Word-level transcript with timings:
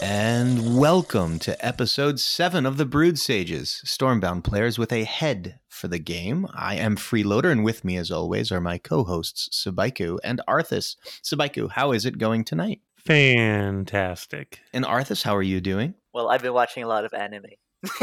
And 0.00 0.78
welcome 0.78 1.40
to 1.40 1.64
episode 1.64 2.20
7 2.20 2.64
of 2.66 2.76
the 2.76 2.84
Brood 2.84 3.18
Sages, 3.18 3.82
Stormbound 3.84 4.44
players 4.44 4.78
with 4.78 4.92
a 4.92 5.02
head 5.02 5.58
for 5.68 5.88
the 5.88 5.98
game. 5.98 6.46
I 6.54 6.76
am 6.76 6.96
Freeloader, 6.96 7.50
and 7.50 7.64
with 7.64 7.84
me, 7.84 7.96
as 7.96 8.10
always, 8.10 8.52
are 8.52 8.60
my 8.60 8.78
co 8.78 9.02
hosts, 9.02 9.48
Subaiku 9.52 10.18
and 10.22 10.40
Arthis. 10.48 10.96
Subaiku, 11.24 11.70
how 11.70 11.92
is 11.92 12.04
it 12.04 12.18
going 12.18 12.44
tonight? 12.44 12.80
Fantastic. 12.96 14.60
And 14.72 14.84
Arthis, 14.84 15.24
how 15.24 15.34
are 15.34 15.42
you 15.42 15.60
doing? 15.60 15.94
Well, 16.12 16.28
I've 16.28 16.42
been 16.42 16.54
watching 16.54 16.84
a 16.84 16.88
lot 16.88 17.04
of 17.04 17.12
anime. 17.12 17.46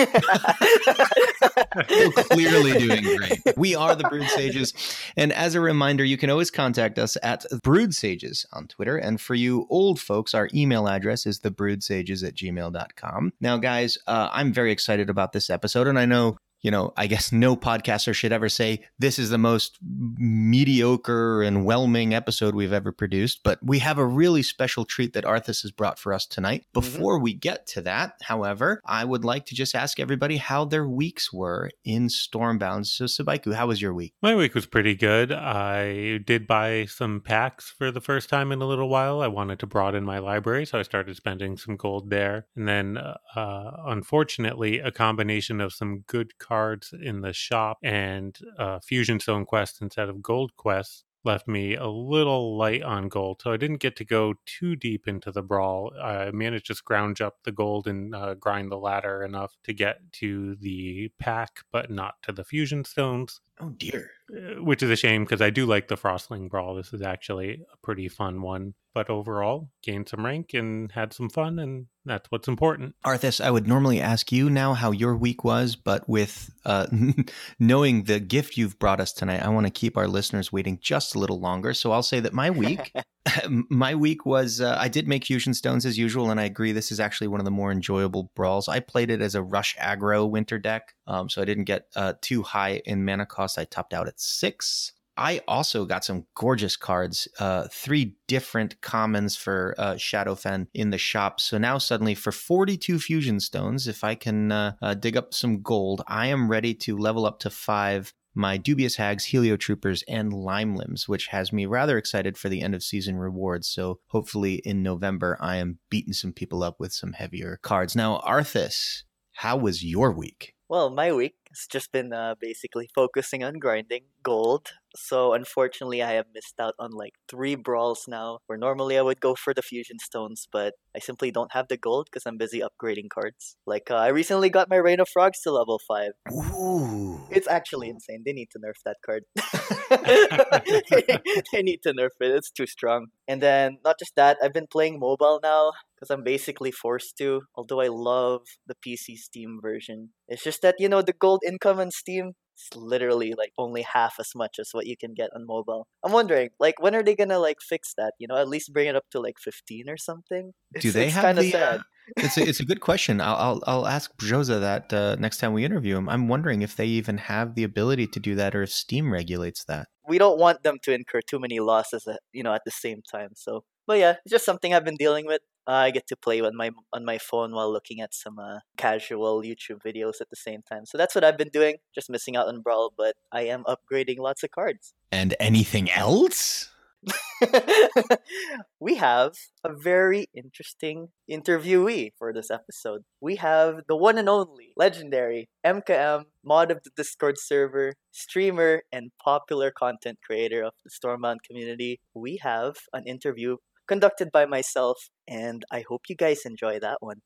You're 1.89 2.11
clearly 2.11 2.79
doing 2.79 3.18
great. 3.18 3.57
We 3.57 3.75
are 3.75 3.95
the 3.95 4.05
Brood 4.05 4.27
Sages. 4.36 4.73
And 5.18 5.31
as 5.33 5.55
a 5.55 5.61
reminder, 5.61 6.04
you 6.04 6.18
can 6.18 6.29
always 6.29 6.51
contact 6.51 7.00
us 7.00 7.18
at 7.23 7.45
Brood 7.63 7.93
Sages 7.93 8.45
on 8.54 8.68
Twitter. 8.68 8.97
And 8.97 9.19
for 9.19 9.36
you 9.36 9.68
old 9.69 10.00
folks, 10.00 10.33
our 10.33 10.50
email 10.54 10.87
address 10.87 11.25
is 11.25 11.39
thebroodsages 11.39 12.25
at 12.25 12.36
gmail.com. 12.36 13.33
Now, 13.41 13.57
guys, 13.57 13.97
uh, 14.07 14.29
I'm 14.32 14.54
very 14.54 14.71
excited 14.71 15.10
about 15.10 15.33
this 15.33 15.50
episode. 15.50 15.87
And 15.87 16.00
I 16.00 16.05
know 16.05 16.37
you 16.65 16.71
know, 16.71 16.92
I 16.97 17.05
guess 17.05 17.32
no 17.32 17.55
podcaster 17.55 18.11
should 18.11 18.32
ever 18.32 18.50
say 18.50 18.82
this 18.97 19.19
is 19.19 19.29
the 19.29 19.37
most 19.37 19.78
mediocre 19.83 21.43
and 21.43 21.64
whelming 21.64 22.15
episode 22.15 22.55
we've 22.55 22.74
ever 22.74 22.91
produced, 22.91 23.41
but 23.43 23.60
we 23.61 23.78
have 23.79 24.00
a 24.00 24.05
really 24.05 24.41
special 24.41 24.83
treat 24.83 25.14
that 25.14 25.25
Arthis 25.25 25.61
has 25.61 25.69
brought 25.69 26.00
for 26.00 26.11
us 26.11 26.25
tonight. 26.25 26.61
Mm-hmm. 26.61 26.79
Before 26.79 27.19
we 27.19 27.36
get 27.36 27.68
to 27.68 27.82
that, 27.82 28.14
however, 28.24 28.82
I 28.83 29.05
would 29.05 29.24
like 29.24 29.46
to 29.46 29.55
just 29.55 29.75
ask 29.75 30.00
everybody 30.00 30.38
how 30.38 30.65
their 30.65 30.88
weeks 30.89 31.32
were 31.32 31.69
in 31.83 32.08
Stormbound. 32.08 32.88
So, 32.88 33.05
Subaiku, 33.05 33.53
how 33.53 33.67
was 33.67 33.80
your 33.80 33.94
week? 33.94 34.16
My 34.23 34.33
week 34.33 34.55
was 34.55 34.66
pretty 34.66 34.95
good. 34.95 35.31
I 35.31 36.17
did 36.17 36.47
buy 36.47 36.86
some 36.86 37.22
packs 37.22 37.69
for 37.69 37.91
the 37.91 38.02
first 38.02 38.27
time 38.27 38.52
in 38.52 38.63
a 38.63 38.66
little 38.66 38.89
while. 38.89 39.22
I 39.22 39.27
wanted 39.27 39.59
to 39.59 39.67
broaden 39.67 40.03
my 40.03 40.17
library, 40.17 40.66
so 40.66 40.80
I 40.80 40.81
started 40.81 41.16
spending 41.16 41.58
some 41.58 41.75
gold 41.75 42.09
there. 42.09 42.47
And 42.55 42.67
then, 42.67 42.97
uh, 42.97 43.72
unfortunately, 43.86 44.80
a 44.80 44.89
combination 44.89 45.61
of 45.61 45.71
some 45.71 45.99
good 46.08 46.39
cards 46.39 46.55
in 47.02 47.22
the 47.22 47.34
shop 47.34 47.78
and 47.84 48.38
uh, 48.58 48.80
Fusion 48.80 49.20
Stone 49.20 49.45
quests 49.45 49.81
instead 49.81 50.09
of 50.09 50.22
gold 50.22 50.56
quests 50.56 51.03
left 51.25 51.48
me 51.48 51.75
a 51.75 51.88
little 51.88 52.56
light 52.56 52.84
on 52.84 53.09
gold. 53.09 53.42
So 53.42 53.52
I 53.52 53.58
didn't 53.58 53.80
get 53.80 53.95
to 53.98 54.06
go 54.06 54.36
too 54.45 54.76
deep 54.76 55.08
into 55.08 55.31
the 55.31 55.42
brawl. 55.42 55.92
I 56.02 56.31
managed 56.31 56.67
to 56.67 56.76
scrounge 56.76 57.20
up 57.20 57.38
the 57.44 57.52
gold 57.52 57.88
and 57.88 58.16
uh, 58.16 58.36
grind 58.36 58.72
the 58.72 58.78
ladder 58.78 59.23
enough 59.23 59.56
to 59.64 59.73
get 59.73 59.98
to 60.14 60.56
the 60.56 61.11
pack, 61.20 61.61
but 61.72 61.89
not 61.89 62.16
to 62.23 62.31
the 62.31 62.44
Fusion 62.44 62.86
Stones. 62.86 63.42
Oh, 63.61 63.70
dear. 63.70 64.11
Uh, 64.30 64.61
Which 64.61 64.84
is 64.84 64.89
a 64.89 64.95
shame 64.95 65.23
because 65.23 65.42
I 65.42 65.50
do 65.50 65.66
like 65.66 65.88
the 65.88 65.95
Frostling 65.95 66.50
Brawl. 66.50 66.75
This 66.75 66.92
is 66.94 67.02
actually 67.02 67.61
a 67.72 67.78
pretty 67.84 68.09
fun 68.09 68.42
one. 68.42 68.73
But 68.94 69.09
overall, 69.09 69.70
gained 69.84 70.08
some 70.08 70.25
rank 70.25 70.53
and 70.53 70.89
had 70.92 71.11
some 71.11 71.30
fun, 71.30 71.59
and 71.59 71.88
that's 72.06 72.31
what's 72.31 72.48
important. 72.48 72.95
Arthis, 73.06 73.44
I 73.44 73.52
would 73.52 73.67
normally 73.67 74.00
ask 74.00 74.31
you 74.31 74.50
now 74.50 74.73
how 74.73 74.92
your 74.92 75.17
week 75.17 75.44
was, 75.44 75.76
but 75.76 76.08
with 76.08 76.50
uh, 76.66 76.88
knowing 77.59 78.03
the 78.03 78.22
gift 78.22 78.56
you've 78.56 78.80
brought 78.80 79.02
us 79.02 79.11
tonight, 79.11 79.44
I 79.44 79.50
want 79.50 79.67
to 79.67 79.72
keep 79.72 79.98
our 79.98 80.08
listeners 80.08 80.53
waiting 80.53 80.80
just 80.81 81.14
a 81.14 81.20
little 81.20 81.42
longer. 81.42 81.73
So 81.73 81.92
I'll 81.92 82.03
say 82.03 82.22
that 82.22 82.31
my 82.33 82.50
week, 82.50 82.94
my 83.49 83.95
week 83.95 84.25
was 84.25 84.61
uh, 84.61 84.77
I 84.79 84.87
did 84.87 85.07
make 85.07 85.25
fusion 85.25 85.53
stones 85.53 85.85
as 85.85 85.97
usual, 85.97 86.29
and 86.29 86.39
I 86.39 86.43
agree 86.43 86.71
this 86.71 86.91
is 86.91 86.99
actually 86.99 87.27
one 87.27 87.39
of 87.39 87.45
the 87.45 87.51
more 87.51 87.71
enjoyable 87.71 88.31
brawls. 88.35 88.67
I 88.67 88.79
played 88.79 89.09
it 89.09 89.21
as 89.21 89.35
a 89.35 89.43
rush 89.43 89.75
aggro 89.77 90.29
winter 90.29 90.59
deck, 90.59 90.95
um, 91.07 91.29
so 91.29 91.41
I 91.41 91.45
didn't 91.45 91.65
get 91.65 91.87
uh, 91.95 92.13
too 92.21 92.43
high 92.43 92.81
in 92.85 93.05
mana 93.05 93.25
cost. 93.25 93.57
I 93.57 93.65
topped 93.65 93.93
out 93.93 94.07
at 94.07 94.19
six. 94.19 94.93
I 95.17 95.41
also 95.47 95.85
got 95.85 96.03
some 96.03 96.25
gorgeous 96.35 96.75
cards, 96.75 97.27
uh, 97.39 97.69
three 97.71 98.17
different 98.27 98.81
commons 98.81 99.37
for 99.37 99.73
uh, 99.77 99.93
Shadowfen 99.93 100.67
in 100.73 100.89
the 100.89 100.97
shop. 100.97 101.39
So 101.39 101.57
now 101.57 101.77
suddenly 101.77 102.15
for 102.15 102.33
42 102.33 102.99
fusion 102.99 103.39
stones, 103.39 103.87
if 103.87 104.03
I 104.03 104.15
can 104.15 104.51
uh, 104.51 104.73
uh, 104.81 104.93
dig 104.93 105.15
up 105.15 105.33
some 105.33 105.61
gold, 105.61 106.01
I 106.05 106.27
am 106.27 106.49
ready 106.49 106.73
to 106.75 106.97
level 106.97 107.25
up 107.25 107.39
to 107.39 107.49
five 107.49 108.13
my 108.35 108.57
Dubious 108.57 108.97
Hags, 108.97 109.27
Heliotroopers, 109.27 110.03
and 110.07 110.33
Lime 110.33 110.75
Limbs, 110.75 111.07
which 111.07 111.27
has 111.27 111.53
me 111.53 111.65
rather 111.65 111.97
excited 111.97 112.37
for 112.37 112.49
the 112.49 112.61
end 112.61 112.75
of 112.75 112.83
season 112.83 113.17
rewards. 113.17 113.67
So 113.67 113.99
hopefully 114.07 114.55
in 114.65 114.83
November, 114.83 115.37
I 115.39 115.55
am 115.57 115.79
beating 115.89 116.13
some 116.13 116.33
people 116.33 116.61
up 116.61 116.79
with 116.79 116.93
some 116.93 117.13
heavier 117.13 117.59
cards. 117.61 117.95
Now, 117.95 118.21
Arthis, 118.27 119.03
how 119.33 119.57
was 119.57 119.83
your 119.83 120.11
week? 120.11 120.53
Well, 120.67 120.89
my 120.89 121.13
week 121.13 121.35
has 121.55 121.67
just 121.71 121.92
been 121.92 122.14
uh, 122.14 122.36
basically 122.39 122.89
focusing 122.93 123.43
on 123.43 123.60
grinding 123.60 124.04
gold. 124.23 124.73
So 124.95 125.33
unfortunately, 125.33 126.02
I 126.02 126.14
have 126.14 126.26
missed 126.33 126.60
out 126.60 126.73
on 126.80 126.92
like 126.92 127.14
three 127.30 127.55
brawls 127.55 128.06
now. 128.08 128.40
Where 128.48 128.58
normally 128.58 128.98
I 128.98 129.02
would 129.02 129.20
go 129.20 129.36
for 129.36 129.54
the 129.54 129.62
fusion 129.62 130.00
stones, 130.00 130.48
but 130.52 130.74
I 130.96 131.00
simply 131.00 131.32
don't 131.32 131.54
have 131.54 131.68
the 131.68 131.78
gold 131.78 132.08
because 132.12 132.26
I'm 132.26 132.38
busy 132.38 132.62
upgrading 132.62 133.10
cards. 133.10 133.58
Like 133.66 133.90
uh, 133.90 133.96
I 133.96 134.08
recently 134.08 134.50
got 134.50 134.70
my 134.70 134.78
Rain 134.78 135.00
of 135.00 135.10
Frogs 135.10 135.42
to 135.42 135.52
level 135.52 135.80
five. 135.88 136.12
Ooh. 136.32 137.22
It's 137.30 137.48
actually 137.48 137.90
insane. 137.90 138.24
They 138.26 138.34
need 138.34 138.50
to 138.52 138.60
nerf 138.60 138.82
that 138.86 138.98
card. 139.06 139.24
they 141.51 141.62
need 141.63 141.81
to 141.84 141.94
nerf 141.94 142.09
it. 142.19 142.31
It's 142.31 142.51
too 142.51 142.66
strong. 142.66 143.07
And 143.28 143.41
then 143.41 143.78
not 143.84 144.00
just 144.00 144.16
that, 144.16 144.38
I've 144.41 144.53
been 144.53 144.68
playing 144.68 145.00
mobile 145.00 145.40
now 145.41 145.72
because 145.96 146.09
I'm 146.09 146.23
basically 146.23 146.72
forced 146.72 147.18
to. 147.18 147.41
Although 147.56 147.81
I 147.81 147.88
love 147.88 148.41
the 148.68 148.75
PC 148.75 149.18
Steam 149.18 149.59
version, 149.62 150.09
it's 150.28 150.44
just 150.44 150.62
that 150.62 150.75
you 150.79 150.90
know 150.90 151.01
the 151.01 151.13
gold 151.13 151.44
income 151.46 151.79
on 151.79 151.91
Steam 151.91 152.34
is 152.58 152.76
literally 152.78 153.34
like 153.38 153.52
only 153.58 153.82
half 153.84 154.16
as 154.20 154.32
much 154.36 154.60
as 154.60 154.70
what 154.72 154.88
you 154.88 154.98
can 154.98 155.14
get 155.14 155.30
on 155.36 155.46
mobile. 155.46 155.88
I'm 156.04 156.12
wondering, 156.12 156.50
like, 156.60 156.82
when 156.82 156.96
are 156.96 157.04
they 157.04 157.16
gonna 157.16 157.40
like 157.40 157.58
fix 157.62 157.94
that? 157.98 158.14
You 158.20 158.28
know, 158.28 158.38
at 158.38 158.48
least 158.50 158.74
bring 158.74 158.88
it 158.88 158.96
up 158.96 159.06
to 159.12 159.20
like 159.20 159.38
15 159.40 159.90
or 159.90 159.98
something. 159.98 160.54
Do 160.80 160.92
they 160.92 161.08
it's 161.08 161.14
have 161.14 161.34
the? 161.34 161.44
sad. 161.44 161.82
Uh, 162.18 162.22
it's 162.22 162.38
a, 162.38 162.48
it's 162.48 162.60
a 162.60 162.66
good 162.66 162.82
question. 162.82 163.20
I'll 163.22 163.36
I'll, 163.36 163.64
I'll 163.68 163.88
ask 163.88 164.16
Josa 164.18 164.60
that 164.62 164.94
uh, 164.94 165.16
next 165.20 165.38
time 165.40 165.54
we 165.54 165.66
interview 165.66 165.98
him. 165.98 166.08
I'm 166.10 166.28
wondering 166.28 166.62
if 166.62 166.76
they 166.76 166.86
even 166.88 167.18
have 167.18 167.56
the 167.56 167.64
ability 167.64 168.08
to 168.08 168.20
do 168.20 168.36
that, 168.36 168.56
or 168.56 168.64
if 168.64 168.72
Steam 168.72 169.12
regulates 169.12 169.64
that. 169.66 169.88
we 170.08 170.18
don't 170.18 170.40
want 170.40 170.64
them 170.64 170.78
to 170.84 170.94
incur 170.94 171.22
too 171.22 171.40
many 171.40 171.60
losses 171.60 172.08
at, 172.08 172.20
you 172.32 172.44
know 172.44 172.54
at 172.54 172.62
the 172.66 172.72
same 172.72 173.02
time 173.12 173.30
so 173.36 173.64
but 173.88 173.97
yeah 173.97 174.16
it's 174.23 174.31
just 174.31 174.46
something 174.46 174.73
i've 174.73 174.85
been 174.85 174.96
dealing 174.97 175.25
with 175.25 175.41
uh, 175.68 175.72
i 175.72 175.91
get 175.91 176.07
to 176.07 176.16
play 176.16 176.41
on 176.41 176.56
my 176.56 176.72
on 176.94 177.06
my 177.06 177.18
phone 177.18 177.51
while 177.53 177.72
looking 177.72 178.01
at 178.01 178.13
some 178.13 178.40
uh, 178.40 178.59
casual 178.78 179.41
youtube 179.41 179.81
videos 179.85 180.22
at 180.22 180.29
the 180.29 180.35
same 180.35 180.62
time 180.62 180.85
so 180.85 180.97
that's 180.97 181.16
what 181.16 181.23
i've 181.23 181.38
been 181.38 181.50
doing 181.50 181.78
just 181.94 182.09
missing 182.09 182.35
out 182.35 182.47
on 182.47 182.62
brawl 182.62 182.94
but 182.97 183.16
i 183.31 183.41
am 183.41 183.63
upgrading 183.63 184.19
lots 184.19 184.44
of 184.44 184.51
cards 184.51 184.94
And 185.12 185.35
anything 185.40 185.90
else? 185.91 186.69
we 188.79 188.96
have 188.96 189.34
a 189.63 189.73
very 189.73 190.28
interesting 190.34 191.09
interviewee 191.29 192.12
for 192.17 192.34
this 192.34 192.50
episode. 192.52 193.03
We 193.22 193.35
have 193.38 193.81
the 193.88 193.96
one 193.96 194.17
and 194.17 194.28
only 194.28 194.73
legendary 194.75 195.47
Emkaem, 195.66 196.25
mod 196.44 196.72
of 196.72 196.84
the 196.84 196.90
Discord 196.96 197.38
server, 197.38 197.94
streamer, 198.12 198.84
and 198.91 199.12
popular 199.23 199.72
content 199.72 200.19
creator 200.25 200.63
of 200.63 200.73
the 200.84 200.90
Stormbound 200.90 201.38
community. 201.47 202.00
We 202.13 202.40
have 202.41 202.75
an 202.94 203.06
interview 203.06 203.57
conducted 203.88 204.31
by 204.31 204.46
myself, 204.46 204.97
and 205.28 205.63
I 205.72 205.84
hope 205.88 206.03
you 206.09 206.16
guys 206.16 206.41
enjoy 206.46 206.79
that 206.79 206.97
one. 207.00 207.22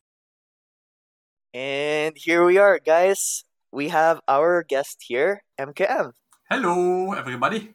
And 1.53 2.15
here 2.15 2.45
we 2.45 2.57
are, 2.57 2.79
guys. 2.79 3.43
We 3.71 3.89
have 3.89 4.19
our 4.27 4.63
guest 4.63 5.05
here, 5.07 5.41
Emkaem. 5.59 6.11
Hello, 6.49 7.13
everybody. 7.13 7.73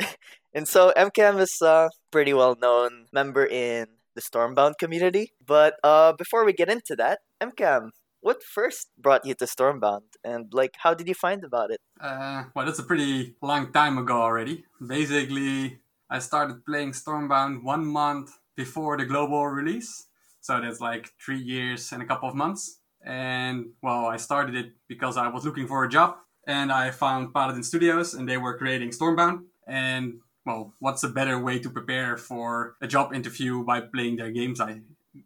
And 0.54 0.68
so 0.68 0.92
Emkaem 0.96 1.40
is 1.40 1.58
a 1.62 1.90
pretty 2.12 2.32
well 2.32 2.56
known 2.60 3.06
member 3.12 3.44
in 3.44 3.86
the 4.14 4.22
Stormbound 4.22 4.78
community. 4.78 5.32
But 5.44 5.74
uh, 5.82 6.12
before 6.12 6.44
we 6.44 6.52
get 6.52 6.70
into 6.70 6.94
that, 6.96 7.18
Emkaem, 7.42 7.90
what 8.20 8.42
first 8.42 8.88
brought 8.96 9.26
you 9.26 9.34
to 9.34 9.46
Stormbound, 9.46 10.14
and 10.22 10.46
like 10.54 10.74
how 10.78 10.94
did 10.94 11.08
you 11.08 11.14
find 11.14 11.44
about 11.44 11.70
it? 11.72 11.80
Uh, 12.00 12.44
well, 12.54 12.64
that's 12.64 12.78
a 12.78 12.84
pretty 12.84 13.34
long 13.42 13.72
time 13.72 13.98
ago 13.98 14.22
already. 14.22 14.64
Basically, 14.80 15.80
I 16.14 16.20
started 16.20 16.64
playing 16.64 16.92
Stormbound 16.92 17.64
one 17.64 17.84
month 17.84 18.30
before 18.56 18.96
the 18.96 19.04
global 19.04 19.48
release. 19.48 20.06
So 20.42 20.60
that's 20.60 20.80
like 20.80 21.10
three 21.18 21.40
years 21.40 21.90
and 21.90 22.00
a 22.00 22.06
couple 22.06 22.28
of 22.28 22.36
months. 22.36 22.78
And 23.04 23.70
well, 23.82 24.06
I 24.06 24.16
started 24.16 24.54
it 24.54 24.74
because 24.86 25.16
I 25.16 25.26
was 25.26 25.44
looking 25.44 25.66
for 25.66 25.82
a 25.82 25.88
job 25.88 26.14
and 26.46 26.70
I 26.70 26.92
found 26.92 27.34
Paladin 27.34 27.64
Studios 27.64 28.14
and 28.14 28.28
they 28.28 28.38
were 28.38 28.56
creating 28.56 28.90
Stormbound. 28.90 29.40
And 29.66 30.20
well, 30.46 30.74
what's 30.78 31.02
a 31.02 31.08
better 31.08 31.36
way 31.40 31.58
to 31.58 31.68
prepare 31.68 32.16
for 32.16 32.76
a 32.80 32.86
job 32.86 33.12
interview 33.12 33.64
by 33.64 33.80
playing 33.80 34.14
their 34.14 34.30
games? 34.30 34.60
I 34.60 34.82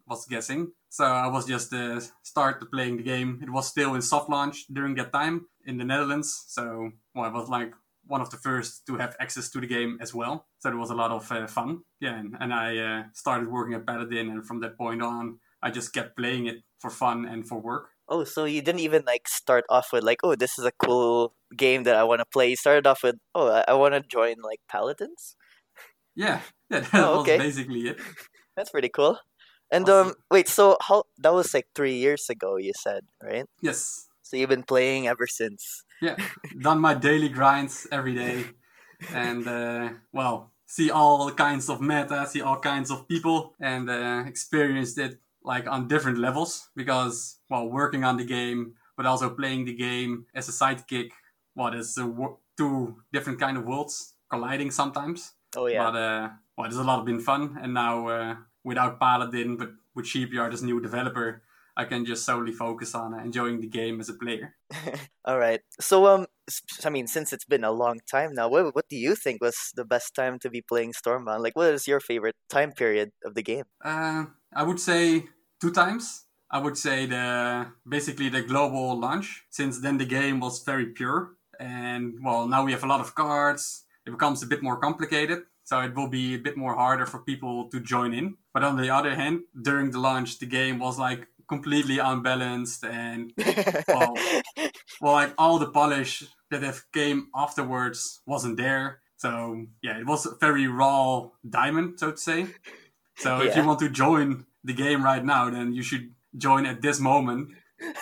was 0.07 0.25
guessing. 0.25 0.71
So 0.89 1.05
I 1.05 1.27
was 1.27 1.45
just 1.45 1.71
uh, 1.71 2.01
start 2.23 2.71
playing 2.71 2.97
the 2.97 3.03
game. 3.03 3.41
It 3.43 3.51
was 3.51 3.67
still 3.67 3.93
in 3.93 4.01
soft 4.01 4.27
launch 4.27 4.65
during 4.73 4.95
that 4.95 5.13
time 5.13 5.45
in 5.67 5.77
the 5.77 5.85
Netherlands. 5.85 6.45
So 6.47 6.93
well, 7.13 7.25
I 7.25 7.29
was 7.29 7.47
like 7.47 7.73
one 8.09 8.21
of 8.21 8.29
the 8.29 8.37
first 8.37 8.85
to 8.87 8.97
have 8.97 9.15
access 9.19 9.49
to 9.51 9.61
the 9.61 9.67
game 9.67 9.97
as 10.01 10.13
well. 10.13 10.47
So 10.59 10.69
it 10.69 10.75
was 10.75 10.89
a 10.89 10.95
lot 10.95 11.11
of 11.11 11.31
uh, 11.31 11.47
fun. 11.47 11.83
Yeah, 12.01 12.19
and, 12.19 12.35
and 12.39 12.53
I 12.53 12.77
uh, 12.77 13.03
started 13.13 13.49
working 13.49 13.75
at 13.75 13.85
Paladin, 13.85 14.29
and 14.29 14.45
from 14.45 14.59
that 14.61 14.77
point 14.77 15.01
on, 15.01 15.39
I 15.61 15.71
just 15.71 15.93
kept 15.93 16.17
playing 16.17 16.47
it 16.47 16.57
for 16.79 16.89
fun 16.89 17.25
and 17.25 17.47
for 17.47 17.59
work. 17.59 17.89
Oh, 18.07 18.23
so 18.23 18.45
you 18.45 18.61
didn't 18.61 18.81
even 18.81 19.03
like 19.05 19.27
start 19.27 19.65
off 19.69 19.93
with 19.93 20.03
like, 20.03 20.19
oh, 20.23 20.35
this 20.35 20.57
is 20.57 20.65
a 20.65 20.71
cool 20.71 21.35
game 21.55 21.83
that 21.83 21.95
I 21.95 22.03
want 22.03 22.19
to 22.19 22.25
play. 22.25 22.49
You 22.49 22.55
started 22.55 22.87
off 22.87 23.03
with, 23.03 23.17
oh, 23.35 23.49
I, 23.49 23.65
I 23.69 23.73
want 23.75 23.93
to 23.93 24.01
join 24.01 24.35
like 24.43 24.61
Paladins. 24.67 25.35
Yeah, 26.15 26.41
yeah, 26.69 26.79
that 26.81 26.93
Oh, 26.93 27.17
was 27.19 27.21
okay. 27.21 27.37
basically 27.37 27.87
it. 27.89 27.99
That's 28.55 28.69
pretty 28.71 28.89
cool. 28.89 29.19
And 29.71 29.87
Awesome. 29.87 30.07
um, 30.09 30.13
wait, 30.31 30.47
so 30.47 30.77
how 30.81 31.03
that 31.19 31.33
was 31.33 31.53
like 31.53 31.67
three 31.75 31.95
years 31.95 32.29
ago? 32.29 32.57
You 32.57 32.73
said 32.75 33.05
right? 33.23 33.45
Yes, 33.61 34.07
So 34.23 34.37
you've 34.37 34.49
been 34.49 34.63
playing 34.63 35.07
ever 35.07 35.27
since. 35.27 35.83
Yeah, 36.01 36.15
done 36.59 36.79
my 36.79 36.93
daily 36.93 37.29
grinds 37.29 37.87
every 37.91 38.15
day, 38.15 38.45
and 39.13 39.47
uh, 39.47 39.89
well, 40.11 40.51
see 40.65 40.91
all 40.91 41.31
kinds 41.31 41.69
of 41.69 41.81
meta, 41.81 42.25
see 42.27 42.41
all 42.41 42.59
kinds 42.59 42.91
of 42.91 43.07
people, 43.07 43.53
and 43.59 43.89
uh, 43.89 44.23
experienced 44.25 44.97
it 44.97 45.19
like 45.43 45.67
on 45.67 45.87
different 45.87 46.17
levels 46.17 46.69
because 46.75 47.39
well, 47.49 47.67
working 47.67 48.03
on 48.03 48.17
the 48.17 48.25
game, 48.25 48.73
but 48.97 49.05
also 49.05 49.29
playing 49.29 49.65
the 49.65 49.73
game 49.73 50.25
as 50.35 50.49
a 50.49 50.51
sidekick. 50.51 51.11
Well, 51.55 51.71
there's 51.71 51.97
wo- 51.97 52.39
two 52.57 53.01
different 53.11 53.39
kind 53.39 53.57
of 53.57 53.65
worlds 53.65 54.13
colliding 54.29 54.71
sometimes. 54.71 55.33
Oh 55.55 55.67
yeah. 55.67 55.83
But 55.83 55.97
uh, 55.97 56.29
well, 56.57 56.67
it's 56.67 56.75
a 56.75 56.83
lot 56.83 56.99
of 56.99 57.05
been 57.05 57.19
fun, 57.19 57.57
and 57.61 57.73
now 57.73 58.07
uh, 58.07 58.35
without 58.63 58.99
Paladin, 58.99 59.57
but 59.57 59.71
with 59.95 60.05
Sheepyard 60.05 60.53
as 60.53 60.61
new 60.61 60.79
developer, 60.79 61.41
I 61.79 61.85
can 61.85 62.03
just 62.03 62.25
solely 62.25 62.51
focus 62.51 62.93
on 62.93 63.17
enjoying 63.17 63.61
the 63.61 63.67
game 63.67 64.01
as 64.01 64.09
a 64.09 64.13
player. 64.13 64.53
All 65.25 65.39
right. 65.39 65.61
So 65.79 66.07
um, 66.07 66.25
I 66.83 66.89
mean, 66.89 67.07
since 67.07 67.31
it's 67.31 67.45
been 67.45 67.63
a 67.63 67.71
long 67.71 68.01
time 68.11 68.33
now, 68.33 68.49
what 68.49 68.75
what 68.75 68.89
do 68.89 68.97
you 68.97 69.15
think 69.15 69.41
was 69.41 69.71
the 69.73 69.85
best 69.85 70.13
time 70.13 70.39
to 70.39 70.49
be 70.49 70.61
playing 70.61 70.91
Stormbound? 70.91 71.41
Like, 71.41 71.55
what 71.55 71.73
is 71.73 71.87
your 71.87 72.01
favorite 72.01 72.35
time 72.49 72.73
period 72.73 73.11
of 73.23 73.33
the 73.33 73.43
game? 73.43 73.63
Uh, 73.83 74.25
I 74.53 74.63
would 74.63 74.81
say 74.81 75.27
two 75.61 75.71
times. 75.71 76.25
I 76.51 76.59
would 76.59 76.77
say 76.77 77.05
the 77.05 77.67
basically 77.87 78.27
the 78.27 78.41
global 78.41 78.99
launch, 78.99 79.45
since 79.49 79.79
then 79.79 79.97
the 79.99 80.09
game 80.19 80.41
was 80.41 80.63
very 80.65 80.87
pure, 80.87 81.37
and 81.61 82.15
well, 82.21 82.45
now 82.45 82.65
we 82.65 82.73
have 82.73 82.83
a 82.83 82.91
lot 82.93 82.99
of 82.99 83.15
cards. 83.15 83.85
It 84.05 84.11
becomes 84.11 84.43
a 84.43 84.47
bit 84.47 84.61
more 84.61 84.77
complicated, 84.77 85.43
so 85.63 85.79
it 85.79 85.95
will 85.95 86.09
be 86.09 86.35
a 86.35 86.43
bit 86.47 86.57
more 86.57 86.75
harder 86.75 87.05
for 87.05 87.19
people 87.19 87.69
to 87.69 87.79
join 87.79 88.13
in. 88.13 88.35
But 88.53 88.63
on 88.63 88.75
the 88.75 88.89
other 88.89 89.15
hand, 89.15 89.43
during 89.61 89.91
the 89.91 89.99
launch, 89.99 90.39
the 90.39 90.51
game 90.59 90.79
was 90.79 90.99
like 90.99 91.27
completely 91.49 91.97
unbalanced 91.97 92.85
and 92.85 93.33
well, 93.87 94.13
well, 95.01 95.13
like 95.13 95.33
all 95.37 95.59
the 95.59 95.71
polish 95.71 96.23
that 96.51 96.63
have 96.63 96.83
came 96.93 97.27
afterwards 97.35 98.21
wasn't 98.25 98.57
there. 98.57 99.01
So 99.17 99.65
yeah, 99.81 99.99
it 99.99 100.05
was 100.05 100.25
a 100.25 100.35
very 100.39 100.67
raw 100.67 101.29
diamond, 101.47 101.99
so 101.99 102.11
to 102.11 102.17
say. 102.17 102.47
So 103.17 103.41
if 103.41 103.55
you 103.55 103.65
want 103.65 103.79
to 103.79 103.89
join 103.89 104.45
the 104.63 104.73
game 104.73 105.03
right 105.03 105.23
now, 105.23 105.49
then 105.49 105.73
you 105.73 105.83
should 105.83 106.13
join 106.37 106.65
at 106.65 106.81
this 106.81 106.99
moment. 107.01 107.49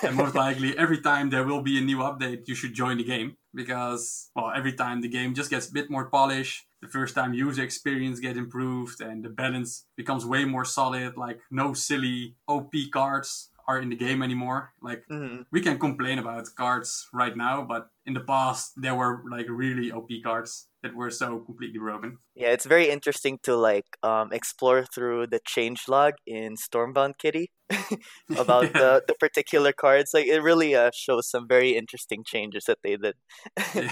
And 0.04 0.16
most 0.16 0.36
likely, 0.46 0.78
every 0.78 1.02
time 1.02 1.32
there 1.32 1.44
will 1.44 1.62
be 1.64 1.78
a 1.80 1.82
new 1.82 1.98
update, 1.98 2.48
you 2.48 2.54
should 2.54 2.74
join 2.76 2.98
the 2.98 3.04
game 3.04 3.38
because, 3.54 4.30
well, 4.36 4.52
every 4.56 4.74
time 4.74 5.02
the 5.02 5.08
game 5.08 5.34
just 5.34 5.50
gets 5.50 5.70
a 5.70 5.74
bit 5.74 5.90
more 5.90 6.06
polished. 6.10 6.67
The 6.82 6.88
first 6.88 7.16
time 7.16 7.34
user 7.34 7.64
experience 7.64 8.20
get 8.20 8.38
improved 8.38 9.02
and 9.02 9.24
the 9.24 9.30
balance 9.30 9.86
becomes 9.96 10.26
way 10.26 10.46
more 10.46 10.66
solid. 10.66 11.18
Like 11.18 11.40
no 11.50 11.74
silly 11.74 12.36
OP 12.48 12.72
cards 12.92 13.50
are 13.68 13.80
in 13.80 13.90
the 13.90 13.96
game 13.96 14.22
anymore. 14.24 14.74
Like 14.82 15.04
Mhm. 15.10 15.46
we 15.52 15.60
can 15.62 15.78
complain 15.80 16.20
about 16.20 16.48
cards 16.56 17.08
right 17.12 17.36
now, 17.36 17.64
but 17.64 17.90
in 18.06 18.14
the 18.14 18.22
past 18.22 18.74
there 18.82 18.96
were 18.96 19.24
like 19.30 19.48
really 19.50 19.92
OP 19.92 20.22
cards 20.22 20.70
that 20.88 20.96
were 20.96 21.12
so 21.12 21.40
completely 21.40 21.80
broken. 21.80 22.18
Yeah, 22.36 22.50
it's 22.56 22.66
very 22.66 22.90
interesting 22.90 23.40
to 23.44 23.56
like 23.56 23.98
um 24.04 24.32
explore 24.32 24.86
through 24.86 25.28
the 25.28 25.40
change 25.46 25.88
log 25.88 26.14
in 26.26 26.56
Stormbound 26.56 27.18
Kitty 27.18 27.52
about 28.38 28.72
Yeah. 28.76 28.80
the 28.82 29.04
the 29.08 29.16
particular 29.20 29.74
cards. 29.74 30.12
Like, 30.14 30.28
it 30.28 30.42
really 30.42 30.76
uh, 30.76 30.92
shows 30.94 31.30
some 31.30 31.48
very 31.48 31.76
interesting 31.76 32.24
changes 32.26 32.66
that 32.66 32.80
they 32.84 32.96
did. 32.98 33.16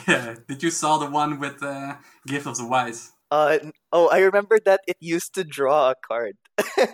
yeah. 0.08 0.36
Did 0.48 0.64
you 0.64 0.72
saw 0.72 0.98
the 0.98 1.10
one 1.10 1.40
with 1.40 1.62
uh, 1.64 1.96
Gift 2.28 2.48
of 2.48 2.58
the 2.58 2.66
Wise? 2.68 3.12
Uh, 3.32 3.58
oh, 3.92 4.08
I 4.10 4.20
remember 4.20 4.60
that 4.66 4.82
it 4.88 4.98
used 5.00 5.34
to 5.36 5.44
draw 5.44 5.92
a 5.92 5.96
card. 6.08 6.38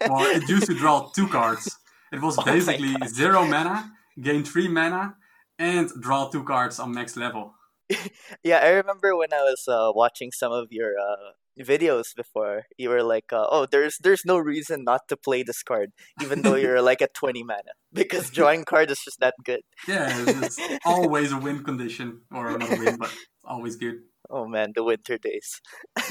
Well, 0.08 0.26
it 0.38 0.48
used 0.50 0.68
to 0.68 0.74
draw 0.76 1.12
two 1.16 1.28
cards. 1.28 1.78
It 2.12 2.22
was 2.22 2.38
Oh 2.38 2.44
basically 2.44 2.94
God. 2.94 3.10
zero 3.10 3.46
mana, 3.46 3.92
gain 4.22 4.44
three 4.44 4.68
mana, 4.68 5.16
and 5.60 5.90
draw 6.02 6.30
two 6.30 6.44
cards 6.44 6.80
on 6.80 6.94
max 6.94 7.16
level. 7.18 7.54
Yeah, 8.44 8.58
I 8.58 8.70
remember 8.70 9.16
when 9.16 9.34
I 9.34 9.42
was 9.44 9.68
uh, 9.68 9.92
watching 9.94 10.32
some 10.32 10.52
of 10.52 10.72
your 10.72 10.94
uh, 11.00 11.32
videos 11.60 12.16
before. 12.16 12.66
You 12.78 12.90
were 12.90 13.04
like, 13.04 13.32
uh, 13.34 13.48
"Oh, 13.52 13.66
there's 13.66 13.98
there's 14.00 14.26
no 14.26 14.38
reason 14.38 14.84
not 14.84 15.08
to 15.10 15.18
play 15.18 15.44
this 15.44 15.64
card, 15.64 15.92
even 16.22 16.42
though 16.42 16.56
you're 16.56 16.82
like 16.82 17.02
at 17.02 17.14
twenty 17.14 17.44
mana, 17.44 17.74
because 17.94 18.30
drawing 18.30 18.66
card 18.66 18.92
is 18.92 19.02
just 19.04 19.20
that 19.20 19.36
good." 19.44 19.62
Yeah, 19.88 20.08
it's, 20.28 20.58
it's 20.60 20.86
always 20.86 21.32
a 21.32 21.38
win 21.38 21.64
condition, 21.64 22.22
or 22.32 22.58
not 22.58 22.72
a 22.72 22.80
win, 22.80 22.98
but 22.98 23.14
always 23.44 23.76
good. 23.76 24.02
Oh 24.30 24.48
man, 24.48 24.74
the 24.76 24.84
winter 24.84 25.18
days. 25.18 25.62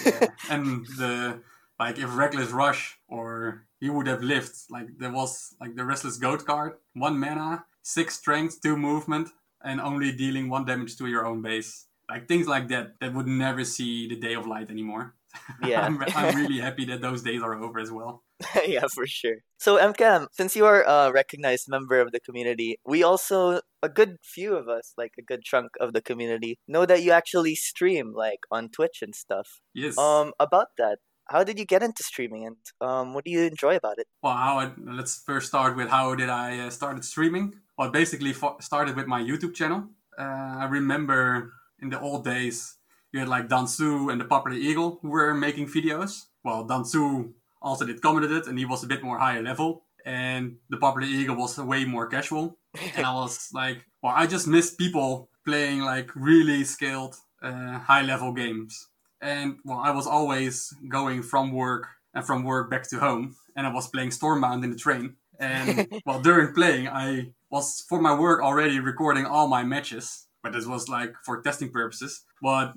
Yeah. 0.04 0.28
and 0.50 0.86
the 0.98 1.42
like 1.78 1.98
if 1.98 2.14
reckless 2.16 2.50
rush 2.50 2.98
or 3.08 3.66
he 3.80 3.88
would 3.88 4.06
have 4.06 4.22
lived 4.22 4.52
like 4.68 4.86
there 4.98 5.10
was 5.12 5.54
like 5.60 5.74
the 5.74 5.84
restless 5.84 6.18
goat 6.18 6.44
card 6.44 6.74
one 6.92 7.18
mana 7.18 7.64
six 7.82 8.18
strength 8.18 8.60
two 8.62 8.76
movement 8.76 9.30
and 9.64 9.80
only 9.80 10.12
dealing 10.12 10.48
one 10.48 10.64
damage 10.64 10.96
to 10.96 11.06
your 11.06 11.26
own 11.26 11.42
base 11.42 11.86
like 12.08 12.26
things 12.26 12.46
like 12.46 12.68
that 12.68 12.94
that 13.00 13.14
would 13.14 13.26
never 13.26 13.64
see 13.64 14.08
the 14.08 14.16
day 14.16 14.34
of 14.34 14.46
light 14.46 14.70
anymore 14.70 15.14
Yeah. 15.64 15.82
I'm, 15.82 16.02
I'm 16.14 16.34
really 16.40 16.58
happy 16.58 16.84
that 16.86 17.00
those 17.00 17.22
days 17.22 17.42
are 17.42 17.54
over 17.54 17.78
as 17.78 17.90
well 17.92 18.24
yeah, 18.66 18.86
for 18.94 19.06
sure. 19.06 19.36
So, 19.58 19.76
Emkaem, 19.76 20.26
since 20.32 20.56
you 20.56 20.64
are 20.64 20.82
a 20.82 21.12
recognized 21.12 21.68
member 21.68 22.00
of 22.00 22.12
the 22.12 22.20
community, 22.20 22.78
we 22.86 23.02
also, 23.02 23.60
a 23.82 23.88
good 23.88 24.16
few 24.22 24.56
of 24.56 24.68
us, 24.68 24.94
like 24.96 25.12
a 25.18 25.22
good 25.22 25.42
chunk 25.42 25.72
of 25.78 25.92
the 25.92 26.00
community, 26.00 26.58
know 26.66 26.86
that 26.86 27.02
you 27.02 27.12
actually 27.12 27.54
stream, 27.54 28.12
like 28.14 28.40
on 28.50 28.70
Twitch 28.70 29.02
and 29.02 29.14
stuff. 29.14 29.60
yes 29.74 29.98
Um, 29.98 30.32
about 30.40 30.68
that, 30.78 30.98
how 31.30 31.44
did 31.44 31.58
you 31.58 31.64
get 31.64 31.82
into 31.82 32.02
streaming 32.02 32.44
and 32.46 32.56
um, 32.80 33.14
what 33.14 33.24
do 33.24 33.30
you 33.30 33.42
enjoy 33.42 33.76
about 33.76 33.98
it? 33.98 34.06
Well, 34.22 34.34
how 34.34 34.58
I, 34.58 34.72
let's 34.84 35.22
first 35.22 35.46
start 35.48 35.76
with 35.76 35.88
how 35.88 36.14
did 36.14 36.28
I 36.28 36.66
uh, 36.66 36.70
started 36.70 37.04
streaming. 37.04 37.54
Well, 37.78 37.90
basically 37.90 38.32
fo- 38.32 38.58
started 38.60 38.96
with 38.96 39.06
my 39.06 39.22
YouTube 39.22 39.54
channel. 39.54 39.84
Uh, 40.18 40.58
I 40.62 40.64
remember 40.64 41.52
in 41.80 41.88
the 41.88 42.00
old 42.00 42.24
days 42.24 42.76
you 43.12 43.20
had 43.20 43.28
like 43.28 43.48
Dansu 43.48 44.10
and 44.10 44.20
the 44.20 44.24
Popular 44.24 44.56
Eagle 44.56 44.98
who 45.02 45.08
were 45.10 45.32
making 45.34 45.66
videos. 45.68 46.22
Well, 46.44 46.66
Dansu 46.66 47.32
also 47.62 47.86
did 47.86 48.02
commented 48.02 48.32
it 48.32 48.46
and 48.46 48.58
he 48.58 48.64
was 48.64 48.82
a 48.82 48.86
bit 48.88 49.02
more 49.02 49.18
higher 49.18 49.42
level, 49.42 49.84
and 50.04 50.56
the 50.68 50.78
Popular 50.78 51.06
Eagle 51.06 51.36
was 51.36 51.58
way 51.58 51.84
more 51.84 52.06
casual. 52.08 52.58
and 52.96 53.06
I 53.06 53.14
was 53.14 53.48
like, 53.54 53.86
well, 54.02 54.14
I 54.16 54.26
just 54.26 54.48
missed 54.48 54.78
people 54.78 55.28
playing 55.46 55.80
like 55.80 56.10
really 56.16 56.64
skilled 56.64 57.16
uh, 57.42 57.78
high 57.78 58.02
level 58.02 58.32
games. 58.32 58.88
And 59.20 59.56
well, 59.64 59.78
I 59.78 59.90
was 59.90 60.06
always 60.06 60.72
going 60.88 61.22
from 61.22 61.52
work 61.52 61.88
and 62.14 62.24
from 62.24 62.42
work 62.44 62.70
back 62.70 62.88
to 62.90 62.98
home, 62.98 63.36
and 63.56 63.66
I 63.66 63.72
was 63.72 63.88
playing 63.88 64.10
Stormbound 64.10 64.64
in 64.64 64.70
the 64.70 64.76
train. 64.78 65.16
And 65.38 65.86
well, 66.06 66.20
during 66.20 66.54
playing, 66.54 66.88
I 66.88 67.32
was 67.50 67.84
for 67.88 68.00
my 68.00 68.14
work 68.18 68.42
already 68.42 68.80
recording 68.80 69.26
all 69.26 69.48
my 69.48 69.62
matches, 69.62 70.26
but 70.42 70.52
this 70.52 70.66
was 70.66 70.88
like 70.88 71.14
for 71.24 71.42
testing 71.42 71.70
purposes. 71.70 72.24
But 72.42 72.72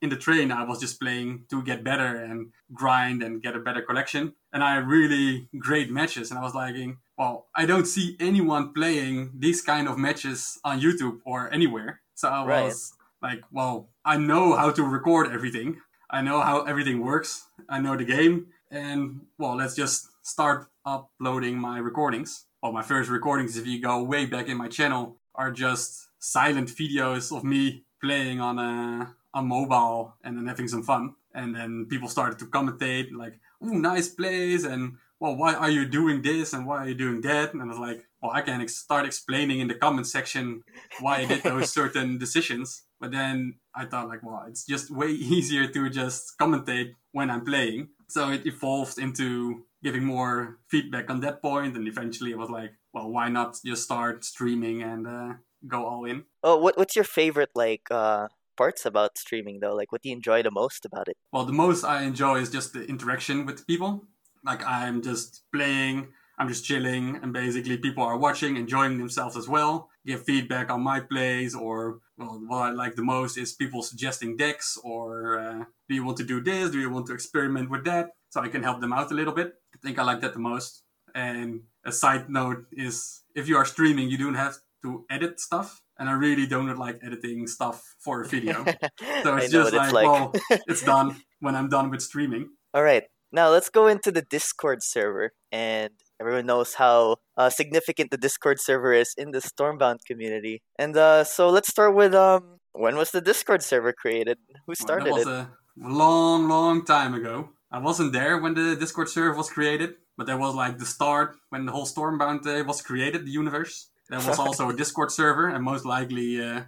in 0.00 0.08
the 0.10 0.16
train, 0.16 0.52
I 0.52 0.62
was 0.64 0.80
just 0.80 1.00
playing 1.00 1.44
to 1.50 1.62
get 1.62 1.82
better 1.84 2.06
and 2.24 2.52
grind 2.72 3.22
and 3.22 3.42
get 3.42 3.56
a 3.56 3.60
better 3.60 3.82
collection. 3.82 4.34
And 4.52 4.62
I 4.62 4.74
had 4.76 4.86
really 4.88 5.48
great 5.58 5.90
matches, 5.90 6.30
and 6.30 6.38
I 6.38 6.42
was 6.42 6.54
like, 6.54 6.74
well, 7.16 7.48
I 7.54 7.66
don't 7.66 7.86
see 7.86 8.16
anyone 8.20 8.72
playing 8.72 9.32
these 9.38 9.60
kind 9.62 9.88
of 9.88 9.98
matches 9.98 10.58
on 10.64 10.80
YouTube 10.80 11.18
or 11.24 11.52
anywhere. 11.52 12.00
So 12.14 12.28
I 12.28 12.44
Right. 12.44 12.62
was 12.64 12.92
like, 13.20 13.42
well, 13.50 13.88
I 14.04 14.16
know 14.16 14.54
how 14.56 14.70
to 14.70 14.82
record 14.84 15.32
everything. 15.32 15.80
I 16.10 16.22
know 16.22 16.40
how 16.40 16.62
everything 16.62 17.00
works. 17.00 17.46
I 17.68 17.80
know 17.80 17.96
the 17.96 18.04
game. 18.04 18.48
And 18.70 19.20
well, 19.38 19.56
let's 19.56 19.74
just 19.74 20.08
start 20.22 20.68
uploading 20.84 21.58
my 21.58 21.78
recordings. 21.78 22.46
Well, 22.62 22.72
my 22.72 22.82
first 22.82 23.10
recordings, 23.10 23.56
if 23.56 23.66
you 23.66 23.80
go 23.80 24.02
way 24.02 24.26
back 24.26 24.48
in 24.48 24.56
my 24.56 24.68
channel, 24.68 25.16
are 25.34 25.50
just 25.50 26.08
silent 26.18 26.68
videos 26.68 27.34
of 27.36 27.44
me 27.44 27.84
playing 28.02 28.40
on 28.40 28.58
a 28.58 29.14
on 29.34 29.46
mobile 29.46 30.14
and 30.24 30.36
then 30.36 30.46
having 30.46 30.68
some 30.68 30.82
fun. 30.82 31.14
And 31.34 31.54
then 31.54 31.86
people 31.88 32.08
started 32.08 32.38
to 32.40 32.46
commentate 32.46 33.12
like, 33.12 33.38
"Ooh, 33.62 33.78
nice 33.78 34.08
plays," 34.08 34.64
and 34.64 34.96
well, 35.20 35.36
why 35.36 35.54
are 35.54 35.70
you 35.70 35.84
doing 35.86 36.22
this 36.22 36.52
and 36.52 36.66
why 36.66 36.78
are 36.78 36.88
you 36.88 36.94
doing 36.94 37.20
that? 37.22 37.52
And 37.52 37.62
I 37.62 37.66
was 37.66 37.78
like, 37.78 38.06
well, 38.22 38.32
I 38.32 38.40
can 38.40 38.60
ex- 38.60 38.76
start 38.76 39.04
explaining 39.04 39.60
in 39.60 39.68
the 39.68 39.74
comment 39.74 40.06
section 40.06 40.62
why 41.00 41.18
I 41.18 41.24
did 41.26 41.42
those 41.42 41.72
certain 41.80 42.18
decisions. 42.18 42.84
But 43.00 43.12
then 43.12 43.54
I 43.74 43.84
thought, 43.84 44.08
like, 44.08 44.22
well, 44.22 44.44
it's 44.48 44.64
just 44.64 44.90
way 44.90 45.08
easier 45.34 45.68
to 45.68 45.90
just 45.90 46.38
commentate 46.38 46.92
when 47.12 47.30
I'm 47.30 47.44
playing. 47.44 47.88
So 48.08 48.30
it 48.30 48.46
evolved 48.46 48.98
into 48.98 49.64
giving 49.82 50.04
more 50.04 50.58
feedback 50.68 51.10
on 51.10 51.20
that 51.20 51.40
point, 51.42 51.76
and 51.76 51.86
eventually 51.86 52.30
it 52.30 52.38
was 52.38 52.50
like, 52.50 52.72
well, 52.92 53.10
why 53.10 53.28
not 53.28 53.58
just 53.64 53.84
start 53.84 54.24
streaming 54.24 54.82
and 54.82 55.06
uh, 55.06 55.32
go 55.66 55.86
all 55.86 56.04
in? 56.04 56.24
Oh, 56.42 56.56
what 56.56 56.76
what's 56.76 56.96
your 56.96 57.04
favorite 57.04 57.50
like 57.54 57.82
uh 57.90 58.28
parts 58.56 58.84
about 58.84 59.18
streaming 59.18 59.60
though? 59.60 59.74
Like, 59.74 59.92
what 59.92 60.02
do 60.02 60.08
you 60.08 60.16
enjoy 60.16 60.42
the 60.42 60.50
most 60.50 60.84
about 60.84 61.08
it? 61.08 61.16
Well, 61.32 61.44
the 61.44 61.52
most 61.52 61.84
I 61.84 62.02
enjoy 62.02 62.36
is 62.38 62.50
just 62.50 62.72
the 62.72 62.84
interaction 62.84 63.46
with 63.46 63.66
people. 63.66 64.06
Like 64.44 64.64
I'm 64.66 65.02
just 65.02 65.42
playing, 65.52 66.08
I'm 66.38 66.48
just 66.48 66.64
chilling, 66.64 67.20
and 67.22 67.32
basically 67.32 67.78
people 67.78 68.04
are 68.04 68.18
watching, 68.18 68.56
enjoying 68.56 68.98
themselves 68.98 69.36
as 69.36 69.48
well. 69.48 69.90
Give 70.08 70.24
feedback 70.24 70.70
on 70.70 70.82
my 70.82 71.00
plays, 71.00 71.54
or 71.54 71.98
well, 72.16 72.40
what 72.46 72.62
I 72.62 72.70
like 72.70 72.94
the 72.96 73.02
most 73.02 73.36
is 73.36 73.52
people 73.52 73.82
suggesting 73.82 74.38
decks, 74.38 74.78
or 74.82 75.38
uh, 75.38 75.64
do 75.86 75.94
you 75.94 76.02
want 76.02 76.16
to 76.16 76.24
do 76.24 76.40
this? 76.40 76.70
Do 76.70 76.80
you 76.80 76.88
want 76.88 77.06
to 77.08 77.12
experiment 77.12 77.68
with 77.68 77.84
that? 77.84 78.12
So 78.30 78.40
I 78.40 78.48
can 78.48 78.62
help 78.62 78.80
them 78.80 78.94
out 78.94 79.10
a 79.10 79.14
little 79.14 79.34
bit. 79.34 79.52
I 79.74 79.78
think 79.82 79.98
I 79.98 80.04
like 80.04 80.22
that 80.22 80.32
the 80.32 80.38
most. 80.38 80.82
And 81.14 81.60
a 81.84 81.92
side 81.92 82.30
note 82.30 82.64
is 82.72 83.22
if 83.34 83.48
you 83.48 83.56
are 83.58 83.66
streaming, 83.66 84.08
you 84.08 84.16
don't 84.16 84.34
have 84.34 84.56
to 84.82 85.04
edit 85.10 85.40
stuff. 85.40 85.82
And 85.98 86.08
I 86.08 86.12
really 86.12 86.46
don't 86.46 86.78
like 86.78 87.00
editing 87.02 87.46
stuff 87.46 87.94
for 87.98 88.22
a 88.22 88.26
video. 88.26 88.64
So 89.22 89.36
it's 89.36 89.50
just 89.50 89.72
what 89.72 89.82
it's 89.82 89.92
like, 89.92 90.06
like. 90.06 90.06
well, 90.06 90.32
it's 90.68 90.82
done 90.94 91.16
when 91.40 91.54
I'm 91.54 91.68
done 91.68 91.90
with 91.90 92.02
streaming. 92.02 92.50
All 92.72 92.82
right. 92.82 93.04
Now 93.32 93.50
let's 93.50 93.68
go 93.68 93.88
into 93.88 94.10
the 94.10 94.22
Discord 94.22 94.82
server. 94.82 95.32
And 95.52 95.92
everyone 96.20 96.46
knows 96.46 96.74
how 96.74 97.16
uh, 97.36 97.50
significant 97.50 98.10
the 98.10 98.16
Discord 98.16 98.60
server 98.60 98.92
is 98.92 99.14
in 99.16 99.30
the 99.30 99.40
Stormbound 99.40 100.04
community. 100.06 100.62
And 100.78 100.96
uh, 100.96 101.24
so 101.24 101.48
let's 101.48 101.68
start 101.68 101.94
with 101.94 102.14
um, 102.14 102.58
when 102.72 102.96
was 102.96 103.10
the 103.10 103.20
Discord 103.20 103.62
server 103.62 103.92
created? 103.92 104.38
Who 104.66 104.74
Well, 104.76 104.76
started 104.76 105.06
that 105.06 105.14
was 105.14 105.26
it? 105.26 105.28
a 105.28 105.50
long, 105.76 106.48
long 106.48 106.84
time 106.84 107.14
ago. 107.14 107.50
I 107.70 107.78
wasn't 107.78 108.12
there 108.12 108.38
when 108.38 108.54
the 108.54 108.76
Discord 108.76 109.08
server 109.08 109.36
was 109.36 109.50
created, 109.50 109.94
but 110.16 110.26
that 110.26 110.38
was 110.38 110.54
like 110.54 110.78
the 110.78 110.86
start 110.86 111.36
when 111.50 111.66
the 111.66 111.72
whole 111.72 111.86
Stormbound 111.86 112.46
uh, 112.46 112.64
was 112.64 112.80
created, 112.82 113.26
the 113.26 113.30
universe. 113.30 113.88
There 114.08 114.18
was 114.18 114.38
also 114.38 114.70
a 114.70 114.76
Discord 114.82 115.12
server, 115.12 115.48
and 115.48 115.62
most 115.62 115.84
likely, 115.84 116.42
uh, 116.42 116.62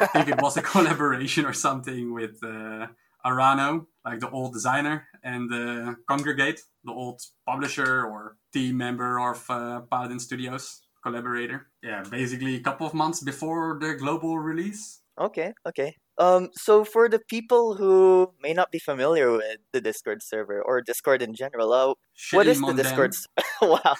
I 0.00 0.06
think 0.06 0.28
it 0.28 0.40
was 0.40 0.56
a 0.56 0.62
collaboration 0.72 1.44
or 1.44 1.52
something 1.52 2.14
with 2.14 2.42
uh, 2.42 2.86
Arano, 3.26 3.86
like 4.04 4.20
the 4.20 4.30
old 4.30 4.52
designer, 4.52 5.08
and 5.22 5.52
uh, 5.52 5.94
Kongregate, 6.08 6.60
the 6.84 6.92
old 6.92 7.20
publisher 7.46 8.04
or 8.04 8.36
team 8.52 8.76
member 8.76 9.18
of 9.18 9.44
uh, 9.50 9.80
Paladin 9.90 10.20
Studios, 10.20 10.82
collaborator. 11.02 11.66
Yeah, 11.82 12.04
basically 12.08 12.54
a 12.54 12.60
couple 12.60 12.86
of 12.86 12.94
months 12.94 13.20
before 13.22 13.78
the 13.80 13.94
global 13.94 14.38
release. 14.38 15.00
Okay, 15.18 15.54
okay. 15.66 15.96
Um, 16.18 16.48
so 16.54 16.84
for 16.84 17.08
the 17.08 17.18
people 17.18 17.74
who 17.74 18.32
may 18.42 18.54
not 18.54 18.70
be 18.70 18.78
familiar 18.78 19.32
with 19.32 19.58
the 19.72 19.80
Discord 19.80 20.22
server 20.22 20.62
or 20.62 20.80
Discord 20.80 21.20
in 21.20 21.34
general, 21.34 21.72
uh, 21.72 21.94
what 22.32 22.46
Shitty 22.46 22.66
the 22.66 22.82
Discord? 22.82 23.12
wow. 23.62 23.96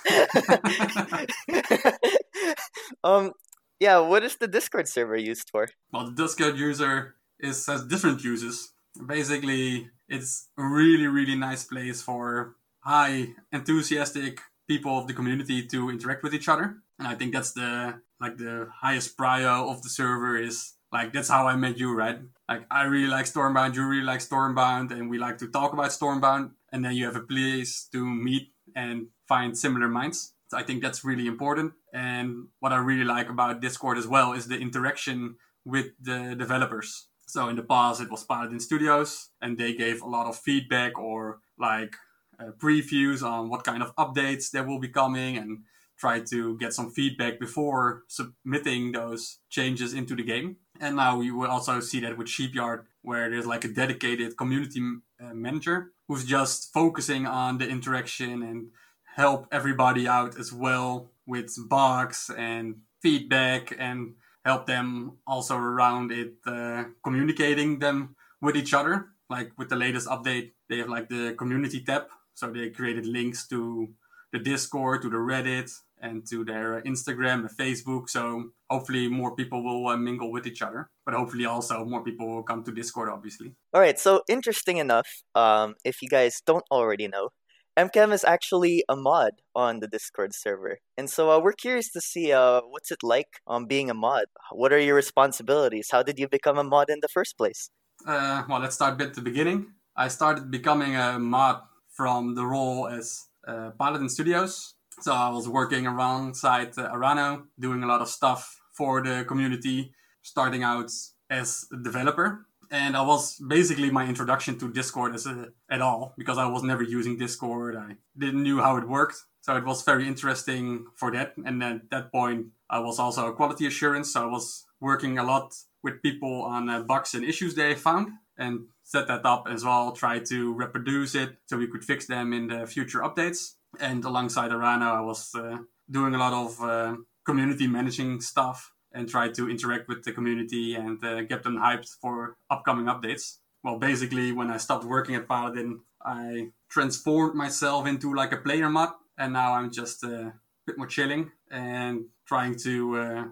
um, 3.04 3.32
yeah, 3.80 3.98
what 3.98 4.22
is 4.22 4.36
the 4.36 4.48
Discord 4.48 4.88
server 4.88 5.16
used 5.16 5.50
for? 5.50 5.68
Well, 5.92 6.06
the 6.06 6.22
Discord 6.22 6.56
user 6.56 7.16
is 7.38 7.66
has 7.66 7.84
different 7.86 8.24
uses. 8.24 8.72
Basically, 9.04 9.90
it's 10.08 10.48
a 10.58 10.64
really, 10.64 11.06
really 11.06 11.34
nice 11.34 11.64
place 11.64 12.02
for 12.02 12.56
high 12.80 13.28
enthusiastic 13.52 14.40
people 14.68 14.98
of 14.98 15.06
the 15.06 15.14
community 15.14 15.66
to 15.66 15.90
interact 15.90 16.22
with 16.22 16.34
each 16.34 16.48
other. 16.48 16.76
And 16.98 17.08
I 17.08 17.14
think 17.14 17.32
that's 17.32 17.52
the 17.52 18.00
like 18.20 18.38
the 18.38 18.68
highest 18.80 19.16
prio 19.16 19.70
of 19.70 19.82
the 19.82 19.90
server 19.90 20.36
is 20.38 20.74
like 20.92 21.12
that's 21.12 21.28
how 21.28 21.46
I 21.46 21.56
met 21.56 21.78
you, 21.78 21.94
right? 21.94 22.18
Like 22.48 22.66
I 22.70 22.84
really 22.84 23.08
like 23.08 23.26
Stormbound, 23.26 23.74
you 23.74 23.86
really 23.86 24.04
like 24.04 24.20
Stormbound, 24.20 24.92
and 24.92 25.10
we 25.10 25.18
like 25.18 25.38
to 25.38 25.48
talk 25.48 25.72
about 25.72 25.90
Stormbound, 25.90 26.52
and 26.72 26.84
then 26.84 26.94
you 26.94 27.04
have 27.04 27.16
a 27.16 27.20
place 27.20 27.88
to 27.92 28.04
meet 28.04 28.52
and 28.74 29.08
find 29.28 29.58
similar 29.58 29.88
minds. 29.88 30.34
So 30.48 30.56
I 30.56 30.62
think 30.62 30.82
that's 30.82 31.04
really 31.04 31.26
important. 31.26 31.72
And 31.92 32.48
what 32.60 32.72
I 32.72 32.76
really 32.76 33.04
like 33.04 33.28
about 33.28 33.60
Discord 33.60 33.98
as 33.98 34.06
well 34.06 34.32
is 34.32 34.46
the 34.46 34.58
interaction 34.58 35.36
with 35.64 35.86
the 36.00 36.36
developers. 36.38 37.08
So 37.26 37.48
in 37.48 37.56
the 37.56 37.62
past, 37.62 38.00
it 38.00 38.10
was 38.10 38.24
Paladin 38.24 38.60
Studios, 38.60 39.30
and 39.42 39.58
they 39.58 39.74
gave 39.74 40.00
a 40.00 40.08
lot 40.08 40.26
of 40.26 40.38
feedback 40.38 40.98
or 40.98 41.40
like 41.58 41.94
uh, 42.38 42.52
previews 42.58 43.22
on 43.22 43.48
what 43.48 43.64
kind 43.64 43.82
of 43.82 43.94
updates 43.96 44.50
there 44.50 44.64
will 44.64 44.78
be 44.80 44.88
coming, 44.88 45.36
and 45.36 45.64
try 45.98 46.20
to 46.20 46.56
get 46.58 46.72
some 46.72 46.90
feedback 46.90 47.40
before 47.40 48.02
submitting 48.08 48.92
those 48.92 49.38
changes 49.48 49.94
into 49.94 50.14
the 50.14 50.22
game. 50.22 50.56
And 50.80 50.96
now 50.96 51.18
we 51.18 51.30
will 51.30 51.50
also 51.50 51.80
see 51.80 52.00
that 52.00 52.18
with 52.18 52.28
Sheepyard, 52.28 52.86
where 53.02 53.30
there's 53.30 53.46
like 53.46 53.64
a 53.64 53.68
dedicated 53.68 54.36
community 54.36 54.80
uh, 55.20 55.32
manager 55.34 55.92
who's 56.06 56.24
just 56.24 56.72
focusing 56.72 57.26
on 57.26 57.58
the 57.58 57.68
interaction 57.68 58.42
and 58.42 58.68
help 59.16 59.46
everybody 59.50 60.06
out 60.06 60.38
as 60.38 60.52
well 60.52 61.10
with 61.26 61.56
bugs 61.68 62.30
and 62.36 62.82
feedback 63.00 63.74
and 63.78 64.14
help 64.46 64.64
them 64.66 65.18
also 65.26 65.56
around 65.56 66.12
it 66.12 66.34
uh, 66.46 66.84
communicating 67.02 67.80
them 67.80 68.14
with 68.40 68.56
each 68.56 68.72
other. 68.72 69.06
Like 69.28 69.50
with 69.58 69.68
the 69.68 69.76
latest 69.76 70.06
update 70.08 70.52
they 70.68 70.78
have 70.78 70.88
like 70.88 71.08
the 71.08 71.34
community 71.36 71.82
tab. 71.82 72.04
So 72.34 72.46
they 72.50 72.70
created 72.70 73.06
links 73.06 73.48
to 73.48 73.88
the 74.32 74.38
discord 74.38 75.02
to 75.02 75.10
the 75.10 75.16
reddit 75.16 75.70
and 76.00 76.26
to 76.30 76.44
their 76.44 76.82
instagram 76.82 77.40
and 77.46 77.50
facebook. 77.50 78.08
So 78.08 78.50
hopefully 78.70 79.08
more 79.08 79.34
people 79.34 79.64
will 79.64 79.88
uh, 79.88 79.96
mingle 79.96 80.30
with 80.30 80.46
each 80.46 80.62
other. 80.62 80.90
But 81.04 81.14
hopefully 81.14 81.46
also 81.46 81.84
more 81.84 82.04
people 82.04 82.26
will 82.28 82.44
come 82.44 82.62
to 82.64 82.72
discord 82.72 83.08
obviously. 83.08 83.54
All 83.74 83.80
right, 83.80 83.98
so 83.98 84.22
interesting 84.28 84.76
enough, 84.76 85.08
um, 85.34 85.74
if 85.84 86.02
you 86.02 86.08
guys 86.08 86.40
don't 86.46 86.64
already 86.70 87.08
know, 87.08 87.30
Emkaem 87.76 88.10
is 88.10 88.24
actually 88.24 88.82
a 88.88 88.96
mod 88.96 89.32
on 89.54 89.80
the 89.80 89.86
Discord 89.86 90.34
server, 90.34 90.78
and 90.96 91.10
so 91.10 91.30
uh, 91.30 91.38
we're 91.38 91.52
curious 91.52 91.92
to 91.92 92.00
see 92.00 92.32
uh, 92.32 92.62
what's 92.70 92.90
it 92.90 93.02
like 93.02 93.40
um, 93.46 93.66
being 93.66 93.90
a 93.90 93.94
mod. 93.94 94.24
What 94.50 94.72
are 94.72 94.78
your 94.78 94.94
responsibilities? 94.94 95.88
How 95.92 96.02
did 96.02 96.18
you 96.18 96.26
become 96.26 96.56
a 96.56 96.64
mod 96.64 96.88
in 96.88 97.00
the 97.02 97.08
first 97.08 97.36
place? 97.36 97.68
Uh, 98.06 98.44
well, 98.48 98.60
let's 98.60 98.76
start 98.76 98.98
at 99.02 99.12
the 99.12 99.20
beginning. 99.20 99.66
I 99.94 100.08
started 100.08 100.50
becoming 100.50 100.96
a 100.96 101.18
mod 101.18 101.60
from 101.94 102.34
the 102.34 102.46
role 102.46 102.88
as 102.88 103.26
uh, 103.46 103.72
Paladin 103.78 104.08
Studios. 104.08 104.74
So 105.02 105.12
I 105.12 105.28
was 105.28 105.46
working 105.46 105.86
alongside 105.86 106.78
uh, 106.78 106.90
Arano, 106.90 107.42
doing 107.60 107.82
a 107.82 107.86
lot 107.86 108.00
of 108.00 108.08
stuff 108.08 108.58
for 108.72 109.02
the 109.02 109.26
community, 109.28 109.92
starting 110.22 110.62
out 110.62 110.90
as 111.28 111.66
a 111.70 111.76
developer. 111.76 112.45
And 112.70 112.96
I 112.96 113.02
was 113.02 113.36
basically 113.36 113.90
my 113.90 114.06
introduction 114.06 114.58
to 114.58 114.72
Discord 114.72 115.14
as 115.14 115.26
a, 115.26 115.48
at 115.70 115.80
all 115.80 116.14
because 116.18 116.38
I 116.38 116.46
was 116.46 116.62
never 116.62 116.82
using 116.82 117.16
Discord. 117.16 117.76
I 117.76 117.96
didn't 118.16 118.42
knew 118.42 118.60
how 118.60 118.76
it 118.76 118.88
worked. 118.88 119.16
So 119.42 119.56
it 119.56 119.64
was 119.64 119.82
very 119.82 120.06
interesting 120.06 120.86
for 120.96 121.12
that. 121.12 121.34
And 121.44 121.62
at 121.62 121.90
that 121.90 122.10
point, 122.10 122.46
I 122.68 122.80
was 122.80 122.98
also 122.98 123.28
a 123.28 123.32
quality 123.32 123.66
assurance. 123.66 124.12
So 124.12 124.22
I 124.22 124.26
was 124.26 124.64
working 124.80 125.18
a 125.18 125.24
lot 125.24 125.54
with 125.82 126.02
people 126.02 126.42
on 126.42 126.68
uh, 126.68 126.82
bugs 126.82 127.14
and 127.14 127.24
issues 127.24 127.54
they 127.54 127.74
found 127.74 128.08
and 128.36 128.66
set 128.82 129.06
that 129.08 129.24
up 129.24 129.46
as 129.50 129.64
well, 129.64 129.92
try 129.92 130.18
to 130.18 130.52
reproduce 130.54 131.14
it 131.14 131.36
so 131.46 131.56
we 131.56 131.68
could 131.68 131.84
fix 131.84 132.06
them 132.06 132.32
in 132.32 132.48
the 132.48 132.66
future 132.66 133.00
updates. 133.00 133.54
And 133.80 134.04
alongside 134.04 134.50
Arano, 134.50 134.96
I 134.96 135.00
was 135.00 135.34
uh, 135.34 135.58
doing 135.90 136.14
a 136.14 136.18
lot 136.18 136.32
of 136.32 136.60
uh, 136.60 136.96
community 137.24 137.66
managing 137.66 138.20
stuff 138.20 138.72
and 138.96 139.08
try 139.08 139.28
to 139.38 139.42
interact 139.54 139.84
with 139.88 140.00
the 140.04 140.12
community 140.18 140.74
and 140.74 140.96
uh, 141.04 141.22
get 141.32 141.42
them 141.42 141.56
hyped 141.66 141.90
for 142.00 142.14
upcoming 142.54 142.86
updates. 142.86 143.24
Well, 143.62 143.78
basically, 143.78 144.32
when 144.32 144.50
I 144.50 144.58
stopped 144.58 144.84
working 144.84 145.14
at 145.14 145.28
Paladin, 145.28 145.80
I 146.04 146.50
transformed 146.74 147.34
myself 147.34 147.86
into 147.86 148.14
like 148.14 148.32
a 148.32 148.40
player 148.46 148.68
mod, 148.70 148.90
and 149.18 149.32
now 149.32 149.54
I'm 149.54 149.70
just 149.70 150.04
uh, 150.04 150.08
a 150.08 150.32
bit 150.66 150.76
more 150.78 150.86
chilling 150.96 151.30
and 151.50 152.06
trying 152.26 152.54
to 152.66 152.72
uh, 153.02 153.24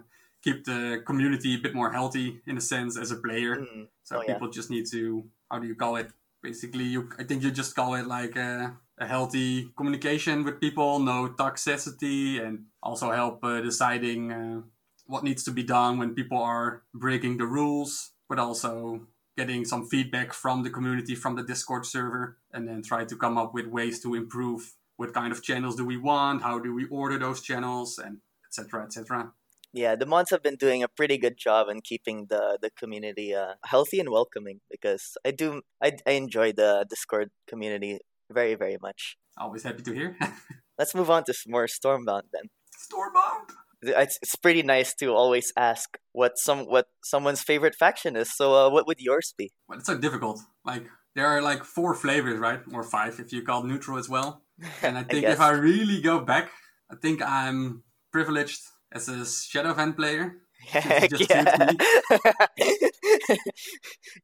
keep 0.43 0.65
the 0.65 1.01
community 1.09 1.55
a 1.55 1.61
bit 1.65 1.73
more 1.73 1.91
healthy 1.91 2.27
in 2.47 2.57
a 2.57 2.61
sense 2.61 2.97
as 3.03 3.11
a 3.11 3.17
player. 3.25 3.53
Mm, 3.57 3.87
So 4.03 4.17
Oh, 4.17 4.21
yeah. 4.21 4.33
people 4.33 4.49
just 4.59 4.69
need 4.69 4.85
to 4.91 5.23
how 5.49 5.59
do 5.59 5.67
you 5.67 5.75
call 5.75 5.95
it? 6.01 6.09
Basically, 6.43 6.83
you 6.95 7.09
I 7.21 7.23
think 7.27 7.43
you 7.43 7.51
just 7.61 7.75
call 7.75 7.95
it 7.95 8.05
like 8.17 8.35
a, 8.49 8.77
a 8.99 9.05
healthy 9.07 9.71
communication 9.77 10.43
with 10.45 10.59
people, 10.65 10.99
no 10.99 11.29
toxicity, 11.29 12.39
and 12.45 12.65
also 12.83 13.11
help 13.11 13.43
uh, 13.43 13.61
deciding 13.61 14.21
uh, 14.31 14.61
what 15.07 15.23
needs 15.23 15.43
to 15.43 15.51
be 15.51 15.63
done 15.63 15.97
when 15.97 16.15
people 16.15 16.37
are 16.37 16.83
breaking 16.93 17.37
the 17.37 17.45
rules, 17.45 18.11
but 18.27 18.39
also 18.39 19.07
getting 19.37 19.65
some 19.65 19.85
feedback 19.87 20.33
from 20.33 20.63
the 20.63 20.69
community 20.69 21.15
from 21.15 21.35
the 21.35 21.43
Discord 21.43 21.85
server, 21.85 22.37
and 22.53 22.67
then 22.67 22.81
try 22.81 23.05
to 23.05 23.15
come 23.15 23.37
up 23.37 23.53
with 23.53 23.67
ways 23.67 24.01
to 24.01 24.15
improve. 24.15 24.73
What 24.97 25.13
kind 25.13 25.31
of 25.31 25.43
channels 25.43 25.75
do 25.75 25.85
we 25.85 25.97
want? 25.97 26.41
How 26.41 26.57
do 26.59 26.73
we 26.73 26.85
order 26.85 27.19
those 27.19 27.41
channels, 27.41 27.97
and 27.97 28.19
etc. 28.47 28.85
etc. 28.85 29.33
Yeah, 29.73 29.95
the 29.95 30.05
mods 30.05 30.29
have 30.29 30.41
been 30.41 30.55
doing 30.55 30.83
a 30.83 30.87
pretty 30.87 31.17
good 31.17 31.37
job 31.37 31.67
in 31.67 31.81
keeping 31.81 32.27
the 32.29 32.57
the 32.61 32.69
community 32.69 33.35
uh, 33.35 33.55
healthy 33.65 33.99
and 33.99 34.09
welcoming 34.09 34.61
because 34.71 35.17
I 35.25 35.31
do 35.31 35.61
I, 35.83 35.97
I 36.07 36.11
enjoy 36.11 36.53
the 36.53 36.85
Discord 36.89 37.29
community 37.45 37.99
very 38.31 38.55
very 38.55 38.77
much. 38.81 39.17
Always 39.37 39.63
happy 39.63 39.83
to 39.83 39.93
hear. 39.93 40.17
Let's 40.79 40.95
move 40.95 41.09
on 41.09 41.25
to 41.25 41.33
some 41.33 41.51
more 41.51 41.67
Stormbound 41.67 42.23
then. 42.31 42.49
Stormbound. 42.77 43.51
It's, 43.87 44.17
it's 44.21 44.35
pretty 44.35 44.63
nice 44.63 44.93
to 44.95 45.13
always 45.13 45.51
ask 45.57 45.97
what 46.11 46.37
some 46.37 46.65
what 46.65 46.87
someone's 47.03 47.41
favorite 47.41 47.75
faction 47.75 48.15
is. 48.15 48.35
So, 48.35 48.53
uh, 48.53 48.69
what 48.69 48.87
would 48.87 48.99
yours 48.99 49.33
be? 49.37 49.51
Well, 49.67 49.79
it's 49.79 49.87
so 49.87 49.97
difficult. 49.97 50.39
Like 50.65 50.85
there 51.15 51.27
are 51.27 51.41
like 51.41 51.63
four 51.63 51.95
flavors, 51.95 52.39
right, 52.39 52.59
or 52.73 52.83
five 52.83 53.19
if 53.19 53.31
you 53.31 53.41
call 53.41 53.63
neutral 53.63 53.97
as 53.97 54.09
well. 54.09 54.41
And 54.81 54.97
I 54.97 55.03
think 55.03 55.21
guess. 55.21 55.33
if 55.33 55.41
I 55.41 55.51
really 55.51 56.01
go 56.01 56.19
back, 56.19 56.49
I 56.91 56.95
think 56.95 57.21
I'm 57.21 57.83
privileged 58.11 58.61
as 58.91 59.09
a 59.09 59.23
Shadowfen 59.23 59.95
player. 59.95 60.37
Just 61.09 61.29
yeah. 61.29 61.71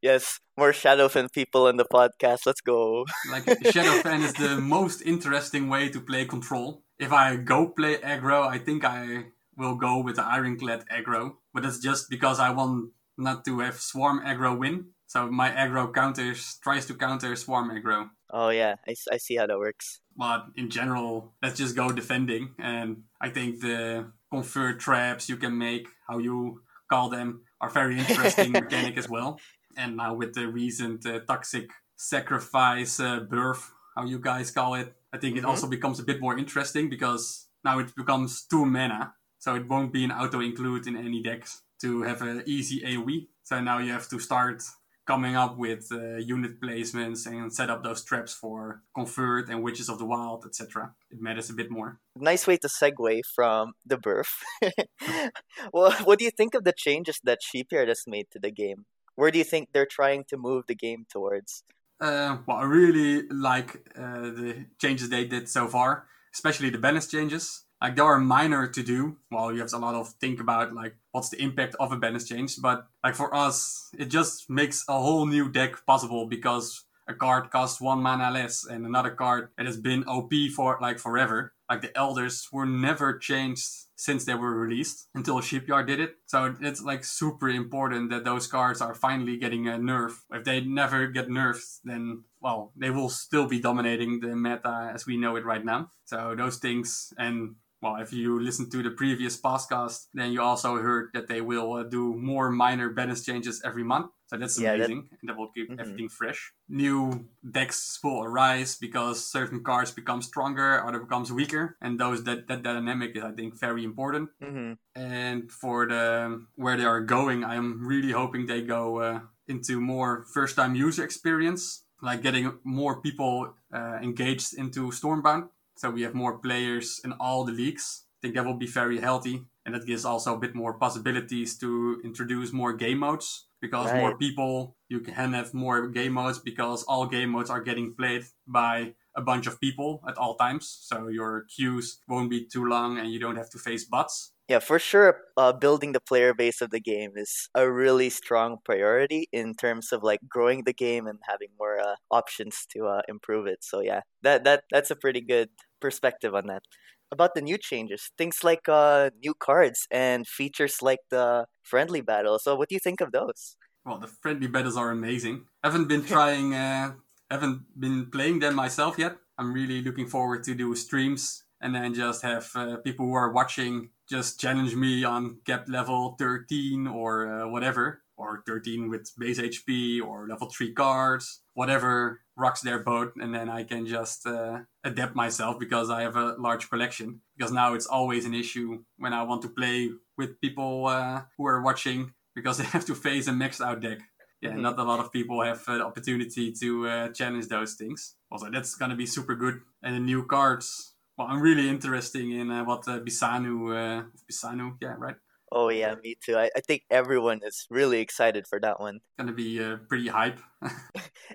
yes, 0.02 0.40
more 0.56 0.72
Shadowfen 0.72 1.30
people 1.32 1.68
in 1.68 1.76
the 1.76 1.84
podcast. 1.84 2.40
Let's 2.46 2.60
go. 2.60 3.04
Like 3.30 3.44
Shadowfen 3.44 4.24
is 4.24 4.34
the 4.34 4.56
most 4.60 5.02
interesting 5.02 5.68
way 5.68 5.88
to 5.90 6.00
play 6.00 6.24
control. 6.24 6.82
If 6.98 7.12
I 7.12 7.36
go 7.36 7.68
play 7.68 7.96
aggro, 7.98 8.46
I 8.46 8.58
think 8.58 8.84
I 8.84 9.26
will 9.56 9.74
go 9.76 9.98
with 9.98 10.16
the 10.16 10.24
Ironclad 10.24 10.84
aggro, 10.88 11.36
but 11.52 11.62
that's 11.62 11.78
just 11.78 12.08
because 12.10 12.38
I 12.40 12.50
want 12.50 12.90
not 13.18 13.44
to 13.44 13.60
have 13.60 13.80
Swarm 13.80 14.20
aggro 14.20 14.56
win. 14.58 14.86
So 15.06 15.30
my 15.30 15.50
aggro 15.50 15.92
counters 15.92 16.58
tries 16.62 16.86
to 16.86 16.94
counter 16.94 17.36
Swarm 17.36 17.70
aggro. 17.70 18.10
Oh 18.30 18.48
yeah, 18.48 18.76
I, 18.88 18.94
I 19.12 19.18
see 19.18 19.36
how 19.36 19.46
that 19.46 19.58
works. 19.58 20.00
But 20.16 20.46
in 20.56 20.70
general, 20.70 21.34
let's 21.42 21.58
just 21.58 21.76
go 21.76 21.92
defending. 21.92 22.54
And 22.58 23.04
I 23.20 23.28
think 23.28 23.60
the 23.60 24.10
convert 24.30 24.80
traps 24.80 25.28
you 25.28 25.36
can 25.36 25.56
make, 25.58 25.86
how 26.08 26.18
you 26.18 26.62
call 26.90 27.10
them, 27.10 27.42
are 27.60 27.68
very 27.68 27.98
interesting 27.98 28.52
mechanic 28.62 28.96
as 28.96 29.08
well. 29.08 29.38
And 29.76 29.96
now 29.96 30.14
with 30.14 30.32
the 30.34 30.48
recent 30.48 31.04
uh, 31.06 31.20
toxic 31.28 31.70
sacrifice 31.96 33.00
uh, 33.00 33.20
birth, 33.20 33.72
how 33.96 34.04
you 34.04 34.18
guys 34.18 34.50
call 34.50 34.74
it, 34.74 34.94
I 35.12 35.18
think 35.18 35.34
Mhm. 35.34 35.38
it 35.40 35.44
also 35.44 35.66
becomes 35.68 36.00
a 36.00 36.04
bit 36.04 36.20
more 36.20 36.36
interesting 36.38 36.88
because 36.88 37.48
now 37.64 37.78
it 37.78 37.94
becomes 37.94 38.46
two 38.46 38.64
mana, 38.64 39.14
so 39.42 39.56
it 39.56 39.68
won't 39.68 39.92
be 39.92 40.04
an 40.04 40.12
auto 40.12 40.38
include 40.38 40.86
in 40.86 40.96
any 40.96 41.20
decks 41.20 41.62
to 41.80 42.02
have 42.02 42.22
an 42.22 42.44
easy 42.46 42.80
AOE. 42.82 43.26
So 43.42 43.60
now 43.60 43.78
you 43.78 43.90
have 43.90 44.08
to 44.10 44.20
start 44.20 44.62
coming 45.04 45.34
up 45.34 45.58
with 45.58 45.88
uh, 45.90 46.18
unit 46.18 46.60
placements 46.60 47.26
and 47.26 47.52
set 47.52 47.68
up 47.68 47.82
those 47.82 48.04
traps 48.04 48.32
for 48.32 48.82
convert 48.94 49.48
and 49.48 49.64
witches 49.64 49.88
of 49.88 49.98
the 49.98 50.04
wild, 50.04 50.44
etc. 50.46 50.92
It 51.10 51.20
matters 51.20 51.50
a 51.50 51.54
bit 51.54 51.72
more. 51.72 51.98
Nice 52.14 52.46
way 52.46 52.56
to 52.58 52.68
segue 52.68 53.22
from 53.34 53.72
the 53.84 53.96
birth. 53.96 54.32
well, 55.72 55.90
what 56.04 56.20
do 56.20 56.24
you 56.24 56.30
think 56.30 56.54
of 56.54 56.62
the 56.62 56.72
changes 56.72 57.18
that 57.24 57.42
Sheepyard 57.42 57.88
has 57.88 58.04
made 58.06 58.28
to 58.30 58.38
the 58.38 58.52
game? 58.52 58.84
Where 59.16 59.32
do 59.32 59.38
you 59.38 59.44
think 59.44 59.70
they're 59.72 59.86
trying 59.86 60.22
to 60.28 60.36
move 60.36 60.66
the 60.68 60.76
game 60.76 61.04
towards? 61.10 61.64
Uh, 62.00 62.38
well, 62.46 62.58
I 62.58 62.64
really 62.64 63.28
like 63.28 63.88
uh, 63.98 64.20
the 64.20 64.66
changes 64.80 65.08
they 65.08 65.24
did 65.24 65.48
so 65.48 65.66
far, 65.66 66.06
especially 66.32 66.70
the 66.70 66.78
balance 66.78 67.08
changes. 67.08 67.61
Like 67.82 67.96
they 67.96 68.02
are 68.02 68.18
minor 68.20 68.68
to 68.68 68.82
do. 68.82 69.16
Well, 69.32 69.52
you 69.52 69.58
have 69.60 69.72
a 69.72 69.78
lot 69.78 69.96
of 69.96 70.10
think 70.20 70.38
about 70.38 70.72
like 70.72 70.94
what's 71.10 71.30
the 71.30 71.42
impact 71.42 71.74
of 71.80 71.90
a 71.90 71.96
balance 71.96 72.28
change, 72.28 72.62
but 72.62 72.86
like 73.02 73.16
for 73.16 73.34
us, 73.34 73.90
it 73.98 74.06
just 74.06 74.48
makes 74.48 74.84
a 74.88 75.00
whole 75.00 75.26
new 75.26 75.50
deck 75.50 75.84
possible 75.84 76.26
because 76.26 76.84
a 77.08 77.14
card 77.14 77.50
costs 77.50 77.80
one 77.80 78.00
mana 78.00 78.30
less 78.30 78.64
and 78.64 78.86
another 78.86 79.10
card 79.10 79.48
that 79.56 79.66
has 79.66 79.76
been 79.76 80.04
OP 80.04 80.32
for 80.54 80.78
like 80.80 81.00
forever. 81.00 81.54
Like 81.68 81.82
the 81.82 81.96
elders 81.98 82.48
were 82.52 82.66
never 82.66 83.18
changed 83.18 83.66
since 83.96 84.24
they 84.24 84.34
were 84.34 84.54
released 84.54 85.08
until 85.14 85.40
Sheepyard 85.40 85.86
did 85.86 86.00
it. 86.00 86.16
So 86.26 86.54
it's 86.60 86.82
like 86.82 87.04
super 87.04 87.48
important 87.48 88.10
that 88.10 88.24
those 88.24 88.46
cards 88.46 88.80
are 88.80 88.94
finally 88.94 89.36
getting 89.36 89.66
a 89.66 89.72
nerf. 89.72 90.12
If 90.32 90.44
they 90.44 90.60
never 90.60 91.06
get 91.06 91.28
nerfed, 91.28 91.80
then 91.84 92.24
well, 92.40 92.72
they 92.76 92.90
will 92.90 93.08
still 93.08 93.46
be 93.46 93.60
dominating 93.60 94.20
the 94.20 94.36
meta 94.36 94.90
as 94.92 95.06
we 95.06 95.16
know 95.16 95.36
it 95.36 95.44
right 95.44 95.64
now. 95.64 95.90
So 96.04 96.34
those 96.36 96.58
things 96.58 97.12
and 97.16 97.54
well, 97.82 97.96
if 97.96 98.12
you 98.12 98.38
listen 98.40 98.70
to 98.70 98.82
the 98.82 98.90
previous 98.90 99.36
podcast, 99.40 100.06
then 100.14 100.32
you 100.32 100.40
also 100.40 100.76
heard 100.76 101.10
that 101.14 101.26
they 101.28 101.40
will 101.40 101.72
uh, 101.74 101.82
do 101.82 102.14
more 102.14 102.48
minor 102.50 102.88
balance 102.90 103.24
changes 103.24 103.60
every 103.64 103.82
month. 103.84 104.06
So 104.28 104.38
that's 104.38 104.58
Yeah, 104.58 104.70
that- 104.70 104.76
amazing, 104.86 105.08
and 105.20 105.28
that 105.28 105.36
will 105.36 105.50
keep 105.52 105.68
Mhm. 105.68 105.80
everything 105.80 106.08
fresh. 106.08 106.52
New 106.68 107.26
decks 107.42 107.98
will 108.02 108.22
arise 108.24 108.76
because 108.80 109.16
certain 109.30 109.62
cards 109.62 109.90
become 109.90 110.22
stronger, 110.22 110.82
other 110.86 111.00
becomes 111.00 111.30
weaker, 111.32 111.76
and 111.82 111.98
those 112.00 112.24
that 112.24 112.46
that 112.48 112.62
dynamic 112.62 113.16
is, 113.16 113.22
I 113.24 113.32
think, 113.32 113.58
very 113.60 113.82
important. 113.84 114.30
hmm 114.40 114.72
And 114.94 115.50
for 115.50 115.86
the 115.86 116.44
where 116.54 116.76
they 116.76 116.84
are 116.84 117.00
going, 117.16 117.44
I'm 117.44 117.68
really 117.92 118.12
hoping 118.12 118.46
they 118.46 118.62
go 118.62 118.84
uh, 119.00 119.20
into 119.48 119.80
more 119.80 120.24
first-time 120.34 120.74
user 120.86 121.02
experience, 121.04 121.84
like 122.02 122.20
getting 122.22 122.58
more 122.64 123.00
people 123.00 123.54
uh, 123.78 123.98
engaged 124.02 124.52
into 124.62 124.90
Stormbound. 124.92 125.48
So 125.82 125.90
we 125.90 126.02
have 126.02 126.14
more 126.14 126.38
players 126.38 127.00
in 127.02 127.10
all 127.18 127.42
the 127.42 127.50
leagues. 127.50 128.04
I 128.06 128.18
think 128.22 128.36
that 128.36 128.46
will 128.46 128.54
be 128.54 128.68
very 128.68 129.00
healthy, 129.00 129.42
and 129.66 129.74
that 129.74 129.84
gives 129.84 130.04
also 130.04 130.36
a 130.36 130.38
bit 130.38 130.54
more 130.54 130.74
possibilities 130.74 131.58
to 131.58 132.00
introduce 132.04 132.52
more 132.52 132.72
game 132.72 132.98
modes 132.98 133.48
because 133.60 133.92
more 133.92 134.16
people 134.16 134.76
you 134.88 135.00
can 135.00 135.32
have 135.32 135.52
more 135.52 135.88
game 135.88 136.12
modes 136.12 136.38
because 136.38 136.84
all 136.84 137.06
game 137.06 137.30
modes 137.30 137.50
are 137.50 137.60
getting 137.60 137.96
played 137.96 138.26
by 138.46 138.94
a 139.16 139.22
bunch 139.22 139.48
of 139.48 139.60
people 139.60 140.04
at 140.06 140.16
all 140.16 140.36
times. 140.36 140.70
So 140.82 141.08
your 141.08 141.46
queues 141.50 141.98
won't 142.06 142.30
be 142.30 142.46
too 142.46 142.64
long, 142.64 142.98
and 142.98 143.10
you 143.10 143.18
don't 143.18 143.34
have 143.34 143.50
to 143.50 143.58
face 143.58 143.84
bots. 143.84 144.30
Yeah, 144.48 144.60
for 144.60 144.78
sure. 144.78 145.18
Uh, 145.36 145.52
building 145.52 145.90
the 145.90 146.00
player 146.00 146.32
base 146.32 146.60
of 146.60 146.70
the 146.70 146.78
game 146.78 147.14
is 147.16 147.48
a 147.56 147.68
really 147.68 148.08
strong 148.08 148.58
priority 148.64 149.26
in 149.32 149.54
terms 149.54 149.90
of 149.90 150.04
like 150.04 150.20
growing 150.28 150.62
the 150.62 150.72
game 150.72 151.08
and 151.08 151.18
having 151.28 151.48
more 151.58 151.80
uh, 151.80 151.96
options 152.08 152.66
to 152.70 152.86
uh, 152.86 153.02
improve 153.08 153.48
it. 153.48 153.64
So 153.64 153.80
yeah, 153.80 154.02
that 154.22 154.44
that 154.44 154.62
that's 154.70 154.92
a 154.92 154.96
pretty 154.96 155.22
good 155.22 155.48
perspective 155.82 156.34
on 156.34 156.46
that. 156.46 156.62
About 157.10 157.34
the 157.34 157.42
new 157.42 157.58
changes, 157.58 158.10
things 158.16 158.38
like 158.42 158.66
uh, 158.68 159.10
new 159.22 159.34
cards 159.34 159.86
and 159.90 160.26
features 160.26 160.76
like 160.80 161.00
the 161.10 161.44
friendly 161.62 162.00
battle. 162.00 162.38
So 162.38 162.54
what 162.56 162.70
do 162.70 162.74
you 162.74 162.80
think 162.80 163.02
of 163.02 163.12
those? 163.12 163.56
Well, 163.84 163.98
the 163.98 164.06
friendly 164.06 164.46
battles 164.46 164.78
are 164.78 164.90
amazing. 164.90 165.44
Haven't 165.62 165.88
been 165.88 166.04
trying, 166.14 166.54
uh, 166.54 166.94
haven't 167.30 167.60
been 167.78 168.06
playing 168.06 168.38
them 168.38 168.54
myself 168.54 168.96
yet. 168.98 169.16
I'm 169.36 169.52
really 169.52 169.82
looking 169.82 170.06
forward 170.06 170.44
to 170.44 170.54
do 170.54 170.74
streams 170.74 171.44
and 171.60 171.74
then 171.74 171.94
just 171.94 172.22
have 172.22 172.50
uh, 172.54 172.76
people 172.78 173.06
who 173.06 173.14
are 173.14 173.32
watching 173.32 173.90
just 174.08 174.40
challenge 174.40 174.74
me 174.74 175.04
on 175.04 175.38
cap 175.46 175.66
level 175.68 176.16
13 176.18 176.86
or 176.86 177.28
uh, 177.28 177.48
whatever, 177.48 178.02
or 178.16 178.42
13 178.46 178.90
with 178.90 179.10
base 179.18 179.38
HP 179.38 180.02
or 180.02 180.28
level 180.28 180.48
3 180.48 180.72
cards, 180.74 181.40
whatever 181.54 182.21
rocks 182.36 182.60
their 182.62 182.78
boat, 182.78 183.12
and 183.16 183.34
then 183.34 183.48
I 183.48 183.64
can 183.64 183.86
just 183.86 184.26
uh, 184.26 184.60
adapt 184.84 185.14
myself 185.14 185.58
because 185.58 185.90
I 185.90 186.02
have 186.02 186.16
a 186.16 186.34
large 186.38 186.68
collection. 186.70 187.20
Because 187.36 187.52
now 187.52 187.74
it's 187.74 187.86
always 187.86 188.24
an 188.24 188.34
issue 188.34 188.82
when 188.98 189.12
I 189.12 189.22
want 189.22 189.42
to 189.42 189.48
play 189.48 189.90
with 190.16 190.40
people 190.40 190.86
uh, 190.86 191.22
who 191.36 191.46
are 191.46 191.62
watching 191.62 192.12
because 192.34 192.58
they 192.58 192.64
have 192.64 192.84
to 192.86 192.94
face 192.94 193.28
a 193.28 193.32
maxed 193.32 193.60
out 193.64 193.80
deck. 193.80 193.98
Yeah, 194.40 194.50
Mhm. 194.54 194.60
not 194.62 194.78
a 194.78 194.82
lot 194.82 194.98
of 194.98 195.12
people 195.12 195.40
have 195.42 195.62
uh, 195.68 195.78
the 195.78 195.84
opportunity 195.86 196.52
to 196.60 196.88
uh, 196.88 197.08
challenge 197.10 197.46
those 197.48 197.74
things. 197.74 198.16
Also, 198.30 198.50
that's 198.50 198.74
gonna 198.74 198.96
be 198.96 199.06
super 199.06 199.34
good. 199.36 199.60
And 199.82 199.94
the 199.94 200.00
new 200.00 200.26
cards. 200.26 200.94
Well, 201.16 201.28
I'm 201.28 201.40
really 201.42 201.68
interested 201.68 202.24
in 202.24 202.50
uh, 202.50 202.64
what 202.64 202.88
uh, 202.88 202.98
Bisanu, 203.00 203.54
uh, 203.70 204.02
Bisanu, 204.30 204.76
yeah, 204.80 204.94
right. 204.98 205.16
Oh 205.54 205.68
yeah, 205.68 205.94
me 206.02 206.16
too. 206.24 206.36
I, 206.36 206.50
I 206.56 206.60
think 206.60 206.82
everyone 206.90 207.40
is 207.44 207.66
really 207.70 208.00
excited 208.00 208.46
for 208.48 208.58
that 208.60 208.80
one. 208.80 208.96
It's 208.96 209.18
Gonna 209.18 209.32
be 209.32 209.62
uh, 209.62 209.76
pretty 209.88 210.08
hype. 210.08 210.40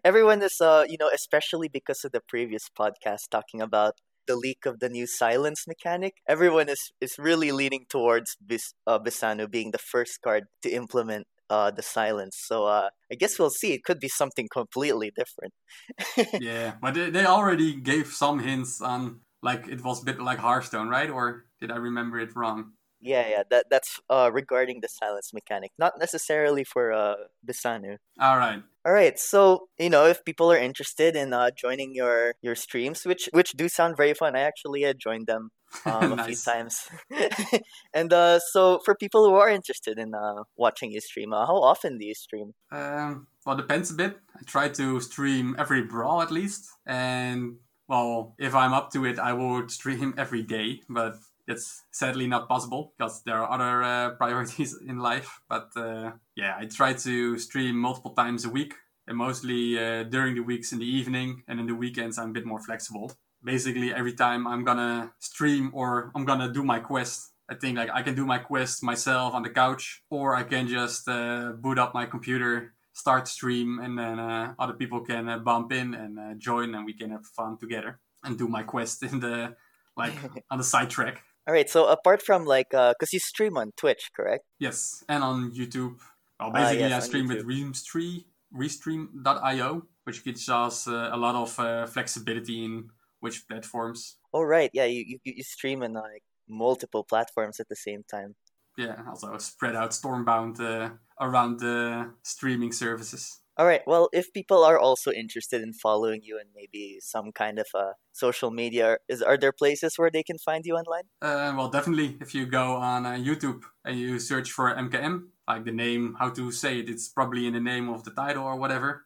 everyone 0.03 0.41
is 0.41 0.62
uh 0.62 0.86
you 0.88 0.97
know 0.99 1.10
especially 1.13 1.67
because 1.67 2.03
of 2.06 2.12
the 2.12 2.21
previous 2.27 2.69
podcast 2.69 3.30
talking 3.30 3.62
about 3.62 3.93
the 4.27 4.36
leak 4.36 4.65
of 4.65 4.80
the 4.80 4.89
new 4.89 5.08
silence 5.08 5.65
mechanic 5.67 6.13
everyone 6.27 6.69
is 6.69 6.91
is 7.01 7.15
really 7.17 7.51
leaning 7.51 7.86
towards 7.89 8.38
Bis, 8.45 8.73
uh, 8.86 8.99
Bisanu 8.99 9.49
being 9.49 9.71
the 9.71 9.77
first 9.77 10.21
card 10.21 10.45
to 10.62 10.69
implement 10.69 11.27
uh 11.49 11.71
the 11.71 11.82
silence 11.82 12.38
so 12.39 12.65
uh 12.65 12.89
i 13.12 13.15
guess 13.15 13.39
we'll 13.39 13.49
see 13.49 13.73
it 13.73 13.84
could 13.84 13.99
be 13.99 14.10
something 14.10 14.47
completely 14.51 15.12
different 15.15 15.53
yeah, 16.41 16.73
but 16.82 16.93
they, 16.93 17.10
they 17.10 17.25
already 17.25 17.75
gave 17.75 18.08
some 18.08 18.39
hints 18.39 18.82
on 18.82 19.21
like 19.41 19.67
it 19.67 19.84
was 19.84 20.01
a 20.01 20.06
bit 20.06 20.19
like 20.19 20.39
Hearthstone, 20.39 20.89
right? 20.89 21.10
Or 21.10 21.45
did 21.62 21.71
I 21.71 21.77
remember 21.77 22.19
it 22.19 22.36
wrong? 22.36 22.73
Yeah 22.99 23.27
yeah 23.27 23.43
that 23.49 23.65
that's 23.69 23.99
uh 24.10 24.29
regarding 24.33 24.81
the 24.81 24.88
silence 24.88 25.33
mechanic 25.33 25.71
not 25.77 25.93
necessarily 25.99 26.63
for 26.63 26.91
uh 26.91 27.15
Bisanu 27.45 27.97
All 28.19 28.38
right. 28.38 28.62
All 28.86 28.93
right, 28.93 29.19
so 29.19 29.67
you 29.77 29.89
know 29.89 30.05
if 30.05 30.23
people 30.23 30.49
are 30.49 30.57
interested 30.57 31.17
in 31.17 31.33
uh, 31.33 31.51
joining 31.51 31.93
your 31.93 32.36
your 32.41 32.55
streams, 32.55 33.03
which 33.03 33.27
which 33.33 33.51
do 33.51 33.67
sound 33.67 33.97
very 33.97 34.13
fun, 34.13 34.33
I 34.33 34.39
actually 34.47 34.86
uh, 34.86 34.93
joined 34.93 35.27
them 35.27 35.51
um, 35.86 36.13
a 36.17 36.23
few 36.23 36.38
times. 36.38 36.88
and 37.93 38.13
uh, 38.13 38.39
so 38.39 38.79
for 38.86 38.95
people 38.95 39.25
who 39.25 39.36
are 39.36 39.49
interested 39.49 39.99
in 39.99 40.15
uh, 40.15 40.43
watching 40.55 40.91
you 40.91 41.01
stream, 41.01 41.33
uh, 41.33 41.45
how 41.45 41.57
often 41.62 41.97
do 41.97 42.05
you 42.05 42.15
stream? 42.15 42.53
Um, 42.71 43.27
well, 43.45 43.57
depends 43.57 43.91
a 43.91 43.93
bit. 43.93 44.19
I 44.36 44.43
try 44.45 44.69
to 44.69 45.01
stream 45.01 45.57
every 45.60 45.83
brawl 45.83 46.21
at 46.21 46.31
least, 46.31 46.69
and 46.86 47.57
well, 47.89 48.36
if 48.39 48.55
I'm 48.55 48.73
up 48.73 48.91
to 48.93 49.05
it, 49.05 49.19
I 49.19 49.33
would 49.33 49.69
stream 49.69 50.13
every 50.17 50.43
day. 50.43 50.81
But 50.88 51.15
that's 51.47 51.83
sadly 51.91 52.27
not 52.27 52.49
possible 52.49 52.93
because 52.97 53.23
there 53.23 53.38
are 53.41 53.49
other 53.49 53.83
uh, 53.83 54.10
priorities 54.12 54.77
in 54.88 54.99
life. 54.99 55.39
But 55.49 55.69
uh, 55.75 56.12
yeah, 56.36 56.55
I 56.60 56.65
try 56.65 56.93
to 56.93 57.38
stream 57.38 57.77
multiple 57.77 58.12
times 58.12 58.45
a 58.45 58.49
week, 58.49 58.73
and 59.07 59.17
mostly 59.17 59.79
uh, 59.79 60.03
during 60.03 60.36
the 60.36 60.41
weeks 60.41 60.71
in 60.73 60.79
the 60.79 60.86
evening, 60.86 61.43
and 61.47 61.60
in 61.60 61.67
the 61.67 61.75
weekends 61.75 62.17
I'm 62.17 62.29
a 62.29 62.33
bit 62.33 62.45
more 62.45 62.60
flexible. 62.60 63.12
Basically, 63.43 63.93
every 63.93 64.13
time 64.13 64.45
I'm 64.47 64.63
gonna 64.63 65.13
stream 65.19 65.71
or 65.73 66.12
I'm 66.15 66.25
gonna 66.25 66.51
do 66.51 66.63
my 66.63 66.79
quest, 66.79 67.31
I 67.49 67.55
think 67.55 67.77
like 67.77 67.89
I 67.93 68.01
can 68.01 68.15
do 68.15 68.25
my 68.25 68.39
quest 68.39 68.83
myself 68.83 69.33
on 69.33 69.43
the 69.43 69.49
couch, 69.49 70.03
or 70.10 70.36
I 70.36 70.43
can 70.43 70.67
just 70.67 71.07
uh, 71.07 71.53
boot 71.53 71.79
up 71.79 71.93
my 71.93 72.05
computer, 72.05 72.73
start 72.93 73.27
stream, 73.27 73.79
and 73.79 73.97
then 73.97 74.19
uh, 74.19 74.53
other 74.60 74.73
people 74.73 75.01
can 75.01 75.29
uh, 75.29 75.38
bump 75.38 75.71
in 75.71 75.93
and 75.93 76.19
uh, 76.19 76.33
join, 76.38 76.75
and 76.75 76.86
we 76.86 76.93
can 76.93 77.12
have 77.12 77.25
fun 77.25 77.57
together 77.57 77.99
and 78.23 78.38
do 78.38 78.47
my 78.49 78.63
quest 78.63 79.03
in 79.03 79.21
the 79.21 79.55
like 79.95 80.13
on 80.51 80.57
the 80.57 80.63
side 80.63 80.89
track. 80.89 81.23
All 81.47 81.53
right, 81.53 81.69
so 81.69 81.88
apart 81.88 82.21
from 82.21 82.45
like, 82.45 82.71
because 82.71 83.13
you 83.13 83.19
stream 83.19 83.57
on 83.57 83.71
Twitch, 83.77 84.10
correct? 84.13 84.43
Yes, 84.60 85.03
and 85.07 85.23
on 85.23 85.51
YouTube. 85.51 85.95
Well, 86.39 86.51
Ah, 86.53 86.60
basically, 86.60 86.79
yes, 86.89 87.03
I 87.03 87.07
stream 87.07 87.27
with. 87.27 87.45
Restream, 87.45 88.25
Restream.io, 88.53 89.83
which 90.03 90.23
gives 90.23 90.49
us 90.49 90.88
uh, 90.88 91.10
a 91.12 91.17
lot 91.17 91.36
of 91.36 91.60
uh, 91.60 91.86
flexibility 91.86 92.65
in 92.65 92.89
which 93.21 93.47
platforms. 93.47 94.17
Oh 94.33 94.43
right, 94.43 94.69
yeah, 94.73 94.86
you 94.86 95.03
you, 95.07 95.19
you 95.23 95.43
stream 95.43 95.83
on 95.83 95.93
like 95.93 96.23
multiple 96.47 97.03
platforms 97.03 97.60
at 97.60 97.67
the 97.69 97.75
same 97.75 98.03
time. 98.12 98.36
Yeah, 98.77 99.01
also 99.10 99.36
spread 99.39 99.75
out 99.75 99.91
Stormbound 99.91 100.60
uh, 100.60 100.89
around 101.19 101.60
the 101.60 102.12
streaming 102.23 102.71
services. 102.71 103.39
All 103.58 103.65
right. 103.65 103.82
Well, 103.88 104.08
if 104.13 104.32
people 104.34 104.63
are 104.63 104.78
also 104.78 105.12
interested 105.12 105.63
in 105.63 105.74
following 105.74 106.22
you 106.24 106.38
and 106.38 106.48
maybe 106.56 107.00
some 107.02 107.32
kind 107.32 107.58
of 107.58 107.65
uh, 107.74 107.93
social 108.12 108.52
media, 108.52 108.98
is 109.10 109.24
are 109.24 109.36
there 109.36 109.52
places 109.52 109.98
where 109.98 110.12
they 110.12 110.22
can 110.22 110.38
find 110.38 110.63
you 110.63 110.76
online? 110.76 111.06
Uh, 111.24 111.54
well, 111.58 111.67
definitely. 111.67 112.17
If 112.22 112.36
you 112.36 112.46
go 112.46 112.76
on 112.76 113.08
uh, 113.08 113.13
YouTube 113.13 113.63
and 113.84 114.00
you 114.00 114.20
search 114.20 114.52
for 114.52 114.72
Emkaem, 114.76 115.30
like 115.48 115.65
the 115.65 115.72
name, 115.72 116.15
how 116.20 116.30
to 116.30 116.52
say 116.52 116.80
it, 116.80 116.88
it's 116.88 117.10
probably 117.10 117.48
in 117.48 117.54
the 117.54 117.60
name 117.60 117.89
of 117.89 118.04
the 118.04 118.12
title 118.12 118.43
or 118.43 118.58
whatever. 118.58 119.06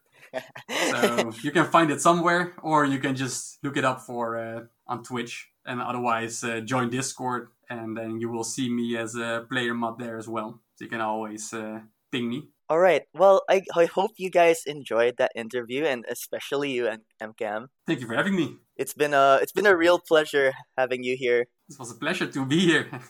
so 0.89 1.31
you 1.43 1.51
can 1.51 1.65
find 1.65 1.89
it 1.89 2.01
somewhere, 2.01 2.53
or 2.61 2.83
you 2.83 2.99
can 2.99 3.15
just 3.15 3.57
look 3.63 3.77
it 3.77 3.85
up 3.85 4.01
for 4.01 4.37
uh, 4.37 4.63
on 4.85 5.01
Twitch, 5.01 5.47
and 5.65 5.81
otherwise 5.81 6.43
uh, 6.43 6.59
join 6.59 6.89
Discord, 6.89 7.47
and 7.69 7.95
then 7.95 8.19
you 8.19 8.29
will 8.29 8.43
see 8.43 8.69
me 8.69 8.97
as 8.97 9.15
a 9.15 9.45
player 9.49 9.73
mod 9.73 9.97
there 9.97 10.17
as 10.17 10.27
well. 10.27 10.59
So 10.75 10.83
you 10.83 10.89
can 10.89 10.99
always 10.99 11.53
uh, 11.53 11.79
ping 12.11 12.29
me. 12.29 12.49
All 12.71 12.79
right. 12.79 13.01
Well, 13.13 13.41
I, 13.49 13.63
I 13.75 13.83
hope 13.83 14.11
you 14.15 14.29
guys 14.29 14.63
enjoyed 14.65 15.17
that 15.17 15.33
interview, 15.35 15.83
and 15.83 16.05
especially 16.07 16.71
you 16.71 16.87
and 16.87 17.01
Emkaem. 17.21 17.65
Thank 17.85 17.99
you 17.99 18.07
for 18.07 18.13
having 18.13 18.33
me. 18.33 18.59
It's 18.77 18.93
been 18.93 19.13
a 19.13 19.39
it's 19.41 19.51
been 19.51 19.65
a 19.65 19.75
real 19.75 19.99
pleasure 19.99 20.53
having 20.77 21.03
you 21.03 21.17
here. 21.17 21.41
It 21.67 21.77
was 21.77 21.91
a 21.91 21.95
pleasure 21.95 22.27
to 22.27 22.45
be 22.45 22.59
here. 22.59 22.87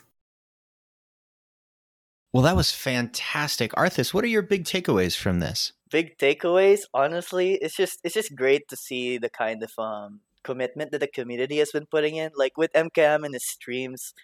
Well, 2.34 2.44
that 2.44 2.56
was 2.56 2.72
fantastic. 2.72 3.72
Arthis, 3.72 4.14
what 4.14 4.24
are 4.24 4.28
your 4.28 4.40
big 4.40 4.64
takeaways 4.64 5.14
from 5.14 5.40
this? 5.40 5.74
Big 5.90 6.16
takeaways, 6.16 6.80
honestly, 6.94 7.58
it's 7.60 7.76
just 7.76 8.00
it's 8.02 8.14
just 8.14 8.34
great 8.34 8.66
to 8.68 8.76
see 8.76 9.18
the 9.18 9.28
kind 9.28 9.62
of 9.62 9.70
um 9.78 10.20
commitment 10.42 10.92
that 10.92 11.00
the 11.00 11.06
community 11.18 11.58
has 11.58 11.70
been 11.72 11.84
putting 11.84 12.16
in. 12.16 12.30
Like 12.34 12.56
with 12.56 12.72
Emkaem 12.72 13.26
and 13.26 13.34
his 13.34 13.46
streams, 13.46 14.14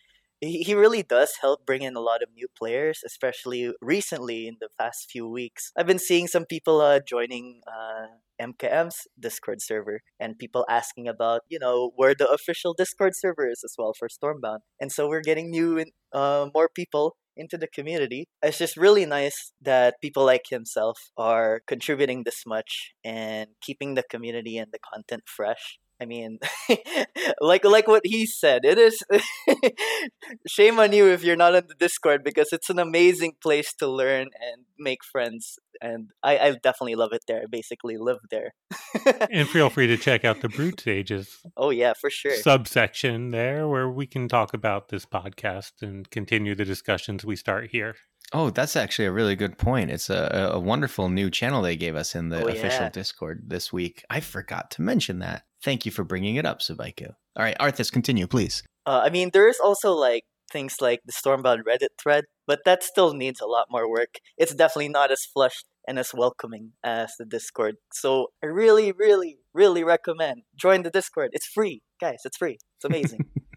he, 0.41 0.75
really 0.75 1.03
does 1.03 1.33
help 1.41 1.67
bring 1.67 1.83
in 1.83 1.97
a 1.97 2.01
lot 2.01 2.23
of 2.23 2.29
new 2.35 2.47
players, 2.57 3.01
especially 3.05 3.73
recently 3.81 4.47
in 4.47 4.57
the 4.61 4.69
past 4.79 5.11
few 5.11 5.29
weeks. 5.29 5.73
I've 5.77 5.87
been 5.87 5.99
seeing 5.99 6.29
some 6.29 6.45
people 6.45 6.81
uh, 6.81 7.01
joining 7.01 7.61
uh, 7.67 8.07
Emkaem's 8.41 9.09
Discord 9.19 9.61
server 9.61 10.01
and 10.21 10.39
people 10.39 10.65
asking 10.69 11.09
about, 11.09 11.41
you 11.49 11.59
know, 11.59 11.91
where 11.97 12.15
the 12.15 12.29
official 12.29 12.75
Discord 12.75 13.15
server 13.17 13.49
is 13.49 13.63
as 13.65 13.75
well 13.77 13.93
for 13.99 14.09
Stormbound. 14.09 14.61
And 14.81 14.93
so 14.93 15.09
we're 15.09 15.23
getting 15.23 15.51
new, 15.51 15.85
uh, 16.13 16.47
more 16.55 16.69
people 16.73 17.17
into 17.37 17.57
the 17.57 17.69
community. 17.69 18.27
It's 18.43 18.59
just 18.59 18.77
really 18.77 19.07
nice 19.07 19.53
that 19.63 19.95
people 20.03 20.25
like 20.25 20.47
himself 20.51 20.99
are 21.17 21.61
contributing 21.67 22.23
this 22.25 22.43
much 22.47 22.93
and 23.05 23.51
keeping 23.63 23.95
the 23.95 24.03
community 24.03 24.59
and 24.59 24.71
the 24.73 24.79
content 24.93 25.23
fresh. 25.27 25.79
I 26.01 26.05
mean, 26.05 26.39
like 27.41 27.65
like 27.65 27.89
what 27.89 28.03
he 28.05 28.25
said, 28.27 28.65
it 28.65 28.79
is 28.79 29.03
shame 30.47 30.79
on 30.79 30.93
you 30.93 31.07
if 31.09 31.25
you're 31.25 31.37
not 31.37 31.55
on 31.55 31.65
the 31.67 31.75
Discord 31.75 32.23
because 32.23 32.49
it's 32.53 32.71
an 32.71 32.79
amazing 32.79 33.33
place 33.43 33.73
to 33.75 33.89
learn 33.89 34.29
and 34.41 34.65
make 34.79 35.05
friends. 35.05 35.59
And 35.81 36.11
I, 36.23 36.39
I 36.39 36.51
definitely 36.53 36.95
love 36.97 37.13
it 37.13 37.23
there. 37.27 37.43
I 37.43 37.47
basically 37.51 37.97
live 37.99 38.19
there. 38.31 38.55
and 39.31 39.49
feel 39.49 39.71
free 39.71 39.87
to 39.89 39.97
check 39.97 40.25
out 40.25 40.41
the 40.41 40.49
Brood 40.49 40.81
Sages. 40.81 41.39
Oh 41.57 41.71
yeah, 41.71 41.95
for 42.01 42.11
sure. 42.11 42.35
Subsection 42.37 43.31
there 43.31 43.67
where 43.69 43.89
we 43.89 44.07
can 44.07 44.29
talk 44.29 44.55
about 44.55 44.89
this 44.89 45.05
podcast 45.05 45.83
and 45.83 46.09
continue 46.11 46.55
the 46.55 46.65
discussions 46.65 47.25
we 47.25 47.37
start 47.37 47.71
here. 47.71 47.97
Oh, 48.33 48.51
that's 48.51 48.77
actually 48.77 49.07
a 49.07 49.13
really 49.13 49.37
good 49.37 49.57
point. 49.57 49.91
It's 49.91 50.11
a, 50.11 50.51
a 50.53 50.61
wonderful 50.61 51.09
new 51.09 51.31
channel 51.31 51.63
they 51.63 51.77
gave 51.77 51.97
us 51.97 52.15
in 52.15 52.29
the 52.29 52.45
Oh, 52.45 52.49
official 52.49 52.83
yeah. 52.83 52.91
Discord 52.91 53.45
this 53.47 53.73
week. 53.73 54.05
I 54.11 54.21
forgot 54.21 54.71
to 54.73 54.83
mention 54.83 55.21
that. 55.21 55.45
Thank 55.63 55.87
you 55.87 55.93
for 55.93 56.05
bringing 56.05 56.37
it 56.37 56.47
up, 56.47 56.61
Subaiku. 56.61 57.15
All 57.37 57.45
right, 57.45 57.57
Arthis, 57.59 57.91
continue, 57.93 58.27
please. 58.27 58.63
Uh, 58.87 59.03
I 59.05 59.11
mean, 59.11 59.31
there 59.33 59.49
is 59.49 59.59
also 59.63 59.93
like 59.93 60.25
things 60.51 60.77
like 60.81 61.01
the 61.05 61.13
Stormbound 61.13 61.65
Reddit 61.65 61.89
thread, 62.01 62.25
but 62.47 62.61
that 62.65 62.83
still 62.83 63.13
needs 63.13 63.41
a 63.41 63.47
lot 63.47 63.67
more 63.71 63.91
work. 63.91 64.17
It's 64.37 64.55
definitely 64.55 64.89
not 64.89 65.11
as 65.11 65.25
flushed 65.25 65.67
and 65.87 65.99
as 65.99 66.13
welcoming 66.15 66.73
as 66.85 67.13
the 67.19 67.25
Discord. 67.25 67.77
So 67.93 68.29
I 68.43 68.47
really, 68.47 68.93
really, 68.93 69.39
really 69.53 69.85
recommend 69.85 70.43
join 70.57 70.83
the 70.83 70.91
Discord. 70.91 71.31
It's 71.33 71.47
free, 71.47 71.83
guys. 72.01 72.21
It's 72.25 72.37
free. 72.37 72.59
It's 72.77 72.85
amazing. 72.85 73.27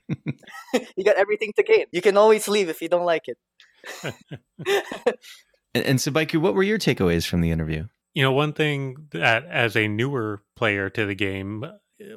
you 0.74 1.04
got 1.04 1.16
everything 1.16 1.54
to 1.56 1.64
gain. 1.64 1.86
You 1.92 2.02
can 2.02 2.18
always 2.18 2.48
leave 2.48 2.70
if 2.70 2.82
you 2.82 2.90
don't 2.90 3.06
like 3.06 3.28
it. 3.28 4.16
And, 5.74 5.86
and 5.86 6.00
Subaiku, 6.00 6.42
what 6.42 6.54
were 6.54 6.64
your 6.64 6.78
takeaways 6.78 7.26
from 7.26 7.40
the 7.40 7.52
interview? 7.52 7.88
You 8.14 8.24
know, 8.24 8.34
one 8.34 8.52
thing 8.52 9.08
that 9.12 9.46
as 9.46 9.78
a 9.78 9.88
newer 9.88 10.44
player 10.58 10.90
to 10.90 11.06
the 11.06 11.16
game 11.16 11.64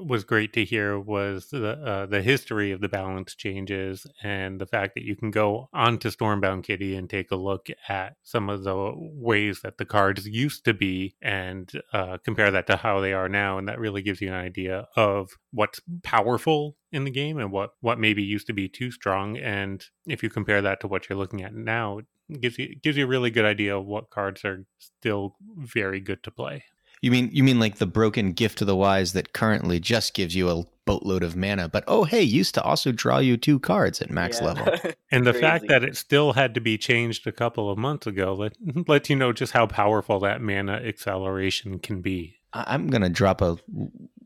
was 0.01 0.25
great 0.25 0.53
to 0.55 0.65
hear 0.65 0.99
was 0.99 1.49
the 1.49 1.73
uh, 1.73 2.07
the 2.07 2.23
history 2.23 2.73
of 2.73 2.81
the 2.81 2.89
balance 2.89 3.35
changes 3.35 4.07
and 4.23 4.61
the 4.61 4.67
fact 4.67 4.95
that 4.95 5.05
you 5.05 5.17
can 5.17 5.31
go 5.31 5.69
onto 5.73 6.11
Stormbound 6.11 6.65
Kitty 6.65 6.97
and 6.97 7.09
take 7.09 7.31
a 7.31 7.37
look 7.37 7.69
at 7.89 8.17
some 8.23 8.49
of 8.49 8.65
the 8.65 8.93
ways 8.97 9.61
that 9.63 9.79
the 9.79 9.85
cards 9.85 10.27
used 10.27 10.65
to 10.65 10.75
be 10.75 11.15
and 11.23 11.71
uh, 11.93 12.19
compare 12.25 12.51
that 12.51 12.67
to 12.69 12.77
how 12.77 13.01
they 13.01 13.13
are 13.13 13.29
now, 13.29 13.59
and 13.59 13.69
that 13.69 13.79
really 13.79 14.03
gives 14.03 14.21
you 14.21 14.29
an 14.29 14.35
idea 14.35 14.87
of 14.97 15.31
what's 15.53 15.81
powerful 16.03 16.77
in 16.93 17.05
the 17.05 17.11
game 17.11 17.39
and 17.39 17.51
what 17.51 17.71
what 17.81 17.99
maybe 17.99 18.23
used 18.23 18.47
to 18.47 18.53
be 18.53 18.69
too 18.69 18.91
strong. 18.91 19.37
And 19.37 19.85
if 20.07 20.23
you 20.23 20.31
compare 20.31 20.63
that 20.63 20.81
to 20.81 20.89
what 20.89 21.09
you're 21.09 21.19
looking 21.19 21.43
at 21.43 21.55
now, 21.55 22.01
gives 22.41 22.59
you 22.59 22.75
gives 22.77 22.97
you 22.97 23.05
a 23.05 23.09
really 23.09 23.31
good 23.31 23.45
idea 23.45 23.77
of 23.77 23.87
what 23.87 24.11
cards 24.11 24.45
are 24.45 24.65
still 24.79 25.37
very 25.57 26.01
good 26.01 26.23
to 26.23 26.31
play. 26.31 26.65
You 27.05 27.11
mean 27.11 27.29
you 27.33 27.45
mean 27.45 27.59
like 27.61 27.77
the 27.77 27.87
broken 27.87 28.33
gift 28.33 28.63
of 28.63 28.67
the 28.67 28.75
wise 28.77 29.13
that 29.13 29.35
currently 29.35 29.79
just 29.79 30.15
gives 30.15 30.35
you 30.35 30.49
a 30.49 30.65
boatload 30.87 31.23
of 31.23 31.37
mana, 31.37 31.69
but 31.69 31.85
oh 31.87 32.05
hey, 32.05 32.23
used 32.23 32.55
to 32.55 32.63
also 32.63 32.93
draw 32.93 33.19
you 33.19 33.37
two 33.37 33.59
cards 33.59 34.01
at 34.01 34.11
max 34.11 34.39
Yeah. 34.41 34.47
level. 34.47 34.75
And 35.11 35.27
the 35.27 35.35
fact 35.35 35.69
that 35.69 35.85
it 35.85 35.97
still 35.97 36.33
had 36.33 36.55
to 36.55 36.61
be 36.61 36.79
changed 36.79 37.27
a 37.27 37.33
couple 37.33 37.71
of 37.71 37.77
months 37.79 38.07
ago 38.07 38.33
let, 38.35 38.55
lets 38.89 39.11
you 39.11 39.17
know 39.17 39.33
just 39.35 39.53
how 39.53 39.67
powerful 39.67 40.19
that 40.21 40.41
mana 40.41 40.73
acceleration 40.75 41.79
can 41.79 42.01
be. 42.01 42.37
I- 42.55 42.65
I'm 42.75 42.87
gonna 42.89 43.11
drop 43.11 43.43
a 43.43 43.59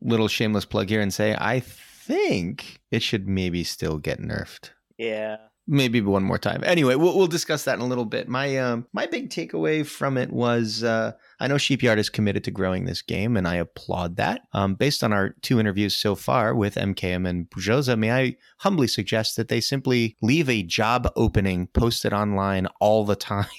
little 0.01 0.29
shameless 0.29 0.65
plug 0.65 0.89
here 0.89 1.01
and 1.01 1.13
say 1.13 1.35
I 1.37 1.59
think 1.61 2.79
it 2.93 3.03
should 3.03 3.27
maybe 3.29 3.65
still 3.65 3.99
get 3.99 4.21
nerfed. 4.21 4.71
yeah. 4.97 5.39
Maybe 5.71 6.01
one 6.01 6.23
more 6.23 6.39
time. 6.39 6.65
Anyway, 6.65 6.95
we'll, 6.95 7.15
we'll 7.15 7.27
discuss 7.27 7.65
that 7.65 7.75
in 7.75 7.83
a 7.83 7.87
little 7.87 8.07
bit. 8.07 8.27
My 8.27 8.57
um, 8.57 8.87
my 8.95 9.05
big 9.05 9.29
takeaway 9.29 9.85
from 9.85 10.17
it 10.17 10.33
was 10.33 10.83
uh, 10.83 11.13
I 11.41 11.47
know 11.47 11.59
Sheepyard 11.59 11.99
is 11.99 12.09
committed 12.09 12.43
to 12.45 12.51
growing 12.51 12.87
this 12.87 13.03
game, 13.03 13.37
and 13.37 13.47
I 13.47 13.57
applaud 13.57 14.17
that. 14.17 14.41
Um, 14.55 14.77
based 14.77 15.05
on 15.05 15.13
our 15.13 15.35
two 15.43 15.61
interviews 15.61 15.95
so 15.95 16.15
far 16.15 16.55
with 16.55 16.77
Emkaem 16.77 17.29
and 17.29 17.51
Bujosa, 17.51 17.99
may 17.99 18.13
I 18.13 18.37
humbly 18.61 18.89
suggest 18.89 19.37
that 19.37 19.49
they 19.49 19.61
simply 19.61 20.17
leave 20.23 20.49
a 20.49 20.63
job 20.63 21.13
opening 21.17 21.67
posted 21.67 22.15
online 22.15 22.67
all 22.81 23.05
the 23.05 23.17
time. 23.17 23.45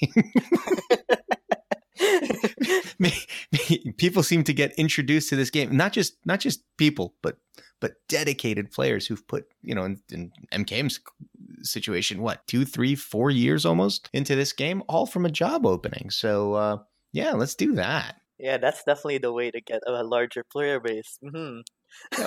People 3.98 4.22
seem 4.24 4.42
to 4.44 4.52
get 4.52 4.72
introduced 4.72 5.28
to 5.30 5.36
this 5.36 5.50
game 5.50 5.76
not 5.76 5.92
just 5.92 6.16
not 6.24 6.40
just 6.40 6.62
people 6.76 7.14
but 7.22 7.36
but 7.80 7.94
dedicated 8.08 8.70
players 8.70 9.06
who've 9.06 9.26
put 9.26 9.46
you 9.62 9.74
know 9.74 9.84
in, 9.84 10.00
in 10.10 10.32
Emkaem's 10.52 11.00
situation 11.62 12.22
what 12.22 12.46
two 12.46 12.64
three 12.64 12.94
four 12.94 13.30
years 13.30 13.64
almost 13.66 14.08
into 14.12 14.34
this 14.34 14.52
game 14.52 14.82
all 14.88 15.06
from 15.06 15.26
a 15.26 15.30
job 15.30 15.66
opening. 15.66 16.10
So 16.10 16.54
uh 16.54 16.78
yeah 17.12 17.32
let's 17.32 17.54
do 17.54 17.74
that. 17.74 18.16
Yeah, 18.38 18.56
that's 18.56 18.84
definitely 18.84 19.18
the 19.18 19.32
way 19.32 19.50
to 19.50 19.60
get 19.60 19.82
a 19.86 20.02
larger 20.02 20.44
player 20.50 20.80
base. 20.80 21.18
hmm 21.22 21.60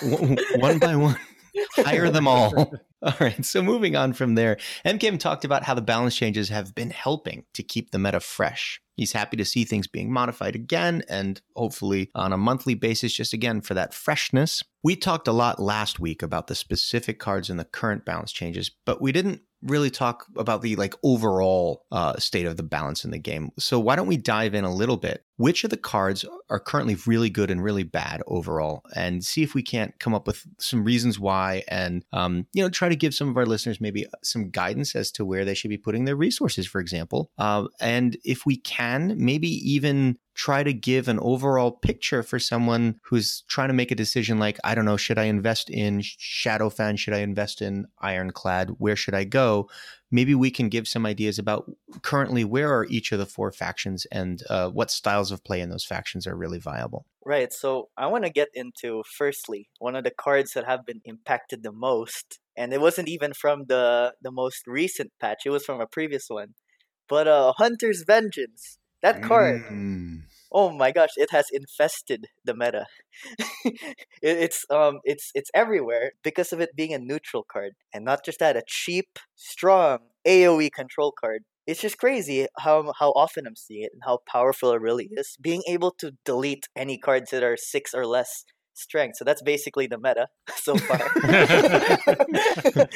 one 0.02 0.38
one 0.56 0.80
by 0.80 0.96
one 0.96 1.18
hire 1.72 2.10
them 2.10 2.28
all 2.28 2.72
all 3.06 3.14
right 3.20 3.44
so 3.44 3.62
moving 3.62 3.96
on 3.96 4.14
from 4.14 4.36
there 4.36 4.58
Emkaem 4.86 5.20
talked 5.20 5.44
about 5.44 5.64
how 5.64 5.74
the 5.74 5.82
balance 5.82 6.16
changes 6.16 6.50
have 6.50 6.74
been 6.74 6.90
helping 6.90 7.44
to 7.54 7.64
keep 7.64 7.92
the 7.92 8.00
meta 8.00 8.20
fresh. 8.20 8.82
He's 8.96 9.12
happy 9.12 9.36
to 9.38 9.46
see 9.46 9.66
things 9.66 9.88
being 9.88 10.12
modified 10.12 10.56
again 10.56 11.04
and 11.10 11.42
hopefully 11.56 12.12
on 12.16 12.32
a 12.32 12.38
monthly 12.38 12.76
basis 12.76 13.14
just 13.14 13.34
again 13.34 13.60
for 13.60 13.74
that 13.74 13.94
freshness. 13.94 14.64
We 14.84 14.96
talked 14.96 15.28
a 15.28 15.34
lot 15.34 15.60
last 15.60 16.00
week 16.00 16.22
about 16.22 16.48
the 16.48 16.56
specific 16.56 17.20
cards 17.20 17.50
and 17.50 17.60
the 17.60 17.66
current 17.66 18.06
balance 18.06 18.32
changes 18.32 18.72
but 18.86 19.02
we 19.02 19.12
didn't 19.12 19.42
really 19.64 19.90
talk 19.90 20.26
about 20.38 20.62
the 20.62 20.76
like 20.76 20.94
overall 21.04 21.86
uh, 21.92 22.18
state 22.18 22.46
of 22.46 22.58
the 22.58 22.64
balance 22.64 23.06
in 23.06 23.12
the 23.12 23.20
game. 23.20 23.50
So 23.58 23.80
why 23.80 23.96
don't 23.96 24.08
we 24.08 24.18
dive 24.18 24.54
in 24.54 24.64
a 24.64 24.74
little 24.74 24.98
bit? 24.98 25.24
Which 25.38 25.64
of 25.64 25.70
the 25.70 25.78
cards 25.78 26.26
are 26.50 26.60
currently 26.60 26.96
really 27.08 27.30
good 27.30 27.50
and 27.50 27.64
really 27.64 27.84
bad 27.84 28.22
overall 28.28 28.84
and 28.96 29.24
see 29.24 29.42
if 29.42 29.56
we 29.56 29.64
can't 29.64 29.98
come 30.00 30.14
up 30.14 30.28
with 30.28 30.46
some 30.60 30.84
reasons 30.84 31.20
why 31.20 31.64
and 31.68 32.04
um, 32.14 32.46
you 32.54 32.62
know 32.62 32.70
try 32.70 32.90
to 32.90 32.93
give 32.96 33.14
some 33.14 33.30
of 33.30 33.38
our 33.38 33.46
listeners 33.46 33.82
maybe 33.82 34.06
some 34.24 34.50
guidance 34.50 34.96
as 34.96 35.12
to 35.12 35.26
where 35.26 35.46
they 35.46 35.54
should 35.54 35.70
be 35.70 35.78
putting 35.78 36.06
their 36.06 36.16
resources 36.16 36.68
for 36.68 36.80
example. 36.80 37.32
Uh, 37.38 37.66
and 37.80 38.18
if 38.24 38.46
we 38.46 38.58
can 38.58 39.16
maybe 39.18 39.50
even 39.50 40.18
try 40.36 40.64
to 40.64 40.74
give 40.74 41.08
an 41.08 41.20
overall 41.20 41.72
picture 41.72 42.24
for 42.24 42.40
someone 42.40 43.00
who's 43.04 43.44
trying 43.48 43.68
to 43.68 43.74
make 43.74 43.92
a 43.92 43.96
decision 43.96 44.40
like 44.40 44.58
i 44.64 44.74
don't 44.74 44.86
know 44.86 44.98
should 44.98 45.20
i 45.20 45.26
invest 45.26 45.70
in 45.70 46.00
Shadowfen 46.00 46.98
should 46.98 47.14
i 47.14 47.20
invest 47.20 47.62
in 47.62 47.86
ironclad? 48.00 48.72
Where 48.78 48.96
should 48.96 49.14
i 49.14 49.24
go? 49.24 49.70
Maybe 50.12 50.36
we 50.36 50.52
can 50.52 50.70
give 50.70 50.88
some 50.88 51.06
ideas 51.08 51.40
about 51.40 51.72
currently 52.04 52.44
where 52.44 52.72
are 52.72 52.86
each 52.86 53.12
of 53.12 53.20
the 53.20 53.26
four 53.26 53.52
factions 53.52 54.06
and 54.12 54.44
uh, 54.50 54.70
what 54.70 54.92
styles 54.92 55.32
of 55.32 55.44
play 55.44 55.60
in 55.60 55.70
those 55.70 55.86
factions 55.86 56.28
are 56.28 56.36
really 56.36 56.60
viable. 56.60 57.08
Right. 57.26 57.52
So 57.52 57.90
I 57.98 58.08
want 58.08 58.26
to 58.26 58.30
get 58.30 58.50
into 58.54 59.04
firstly 59.18 59.70
one 59.80 59.96
of 59.96 60.04
the 60.04 60.12
cards 60.12 60.54
that 60.54 60.66
have 60.66 60.86
been 60.86 61.02
impacted 61.06 61.64
the 61.64 61.72
most, 61.72 62.40
and 62.58 62.74
it 62.74 62.82
wasn't 62.82 63.10
even 63.10 63.34
from 63.34 63.66
the 63.68 64.14
the 64.22 64.32
most 64.32 64.64
recent 64.68 65.12
patch. 65.20 65.42
It 65.46 65.50
was 65.52 65.66
from 65.66 65.82
a 65.82 65.88
previous 65.88 66.26
one. 66.30 66.56
But 67.10 67.28
uh, 67.28 67.54
Hunter's 67.58 68.04
Vengeance. 68.08 68.80
That 69.02 69.22
card. 69.22 69.64
Mm. 69.72 70.22
oh 70.52 70.72
my 70.72 70.92
gosh, 70.92 71.10
it 71.18 71.32
has 71.32 71.46
infested 71.52 72.28
the 72.46 72.56
meta. 72.56 72.86
it, 73.66 73.78
it's 74.22 74.66
um 74.70 75.00
it's 75.04 75.32
it's 75.36 75.50
everywhere 75.54 76.12
because 76.24 76.54
of 76.54 76.60
it 76.62 76.76
being 76.76 76.94
a 76.94 77.00
neutral 77.00 77.44
card, 77.52 77.74
and 77.94 78.06
not 78.06 78.26
just 78.26 78.40
that, 78.40 78.58
a 78.58 78.64
cheap, 78.68 79.20
strong 79.36 80.00
AOE 80.26 80.70
control 80.70 81.14
card. 81.20 81.44
It's 81.68 81.82
just 81.82 81.98
crazy 81.98 82.48
how 82.60 82.94
how 83.00 83.12
often 83.12 83.46
I'm 83.48 83.56
seeing 83.56 83.84
it 83.84 83.92
and 83.94 84.02
how 84.06 84.20
powerful 84.28 84.72
it 84.74 84.82
really 84.82 85.10
is. 85.12 85.38
Being 85.42 85.64
able 85.68 85.92
to 86.00 86.12
delete 86.26 86.68
any 86.76 86.98
cards 86.98 87.32
that 87.32 87.44
are 87.44 87.58
six 87.58 87.94
or 87.94 88.06
less 88.06 88.46
strength. 88.74 89.18
So 89.18 89.26
that's 89.26 89.42
basically 89.42 89.88
the 89.88 89.98
meta 89.98 90.28
so 90.56 90.78
far. 90.78 91.00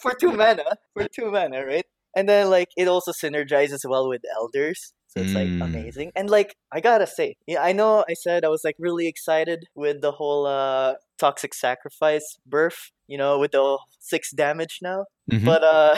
for 0.00 0.14
two 0.14 0.32
mana, 0.32 0.64
for 0.94 1.06
two 1.08 1.30
mana, 1.30 1.64
right? 1.64 1.86
And 2.14 2.28
then 2.28 2.50
like 2.50 2.68
it 2.76 2.88
also 2.88 3.12
synergizes 3.12 3.88
well 3.88 4.08
with 4.08 4.22
elders. 4.36 4.92
So 5.08 5.20
it's 5.22 5.34
like 5.34 5.48
Mm. 5.48 5.64
amazing. 5.64 6.12
And 6.14 6.28
like 6.28 6.56
I 6.72 6.80
gotta 6.80 7.06
say, 7.06 7.36
yeah, 7.46 7.62
I 7.62 7.72
know 7.72 8.04
I 8.08 8.14
said 8.14 8.44
I 8.44 8.48
was 8.48 8.62
like 8.64 8.76
really 8.78 9.06
excited 9.08 9.66
with 9.74 10.02
the 10.02 10.12
whole 10.12 10.46
uh 10.46 10.94
toxic 11.18 11.54
sacrifice 11.54 12.36
birth, 12.46 12.90
you 13.06 13.16
know, 13.16 13.38
with 13.38 13.52
the 13.52 13.78
six 13.98 14.30
damage 14.32 14.78
now. 14.82 15.06
Mhm. 15.32 15.44
But 15.44 15.62
uh 15.64 15.96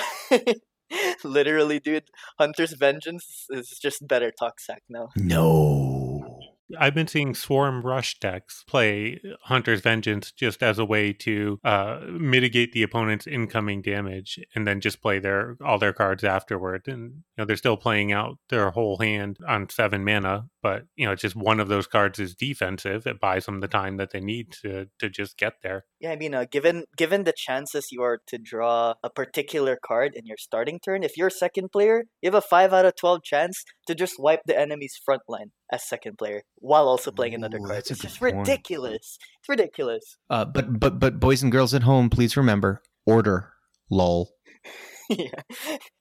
literally 1.25 1.81
dude, 1.81 2.05
Hunter's 2.39 2.75
Vengeance 2.75 3.47
is 3.51 3.79
just 3.83 4.07
better 4.07 4.31
toxic 4.31 4.83
now. 4.89 5.09
no. 5.17 6.05
I've 6.79 6.95
been 6.95 7.07
seeing 7.07 7.35
Swarm 7.35 7.83
Rush 7.83 8.19
decks 8.19 8.65
play 8.67 9.21
Hunter's 9.43 9.81
Vengeance 9.81 10.33
just 10.33 10.63
as 10.63 10.79
a 10.79 10.85
way 10.85 11.13
to 11.15 11.59
uh, 11.65 12.01
mitigate 12.09 12.73
the 12.73 12.83
opponent's 12.83 13.27
incoming 13.27 13.83
damage, 13.83 14.39
and 14.55 14.67
then 14.67 14.81
just 14.81 15.01
play 15.01 15.19
their 15.19 15.57
all 15.65 15.79
their 15.79 15.93
cards 15.93 16.25
afterward. 16.25 16.87
And 16.87 17.11
you 17.11 17.23
know 17.39 17.45
they're 17.45 17.57
still 17.57 17.77
playing 17.77 18.13
out 18.13 18.39
their 18.49 18.71
whole 18.71 18.99
hand 18.99 19.39
on 19.47 19.69
seven 19.71 20.05
mana, 20.05 20.49
but 20.63 20.85
you 20.97 21.07
know 21.07 21.13
it's 21.13 21.23
just 21.23 21.37
one 21.37 21.61
of 21.61 21.69
those 21.69 21.87
cards 21.87 22.19
is 22.19 22.35
defensive. 22.35 23.07
It 23.07 23.21
buys 23.21 23.47
them 23.47 23.61
the 23.61 23.69
time 23.69 23.97
that 23.97 24.11
they 24.11 24.21
need 24.21 24.53
to 24.63 24.89
to 24.99 25.09
just 25.09 25.39
get 25.39 25.55
there. 25.63 25.85
Yeah, 26.01 26.13
I 26.13 26.17
mean, 26.17 26.35
uh, 26.35 26.45
given 26.51 26.85
given 26.97 27.25
the 27.25 27.33
chances 27.37 27.91
you 27.91 28.03
are 28.03 28.21
to 28.27 28.39
draw 28.39 28.95
a 29.03 29.11
particular 29.11 29.79
card 29.83 30.15
in 30.15 30.27
your 30.27 30.37
starting 30.39 30.81
turn, 30.81 31.03
if 31.03 31.17
you're 31.17 31.29
a 31.29 31.31
second 31.31 31.73
player, 31.73 32.05
you 32.21 32.29
have 32.29 32.35
a 32.35 32.41
five 32.41 32.73
out 32.73 32.85
of 32.85 32.97
twelve 32.97 33.23
chance 33.23 33.65
to 33.89 33.95
just 33.95 34.19
wipe 34.19 34.43
the 34.47 34.59
enemy's 34.59 34.97
front 35.05 35.23
line 35.29 35.51
as 35.73 35.83
second 35.83 36.17
player 36.19 36.43
while 36.57 36.87
also 36.87 37.11
playing 37.11 37.35
another 37.35 37.59
Ooh, 37.59 37.67
card. 37.67 37.79
It's 37.79 38.01
just 38.01 38.21
point. 38.21 38.37
ridiculous. 38.37 39.19
It's 39.41 39.49
ridiculous. 39.49 40.17
Uh, 40.31 40.45
but 40.45 40.79
but 40.79 41.01
but 41.01 41.19
boys 41.19 41.43
and 41.43 41.51
girls 41.51 41.75
at 41.75 41.83
home, 41.83 42.09
please 42.11 42.37
remember 42.37 42.83
order. 43.07 43.53
Lol. 43.91 44.31
yeah. 45.11 45.41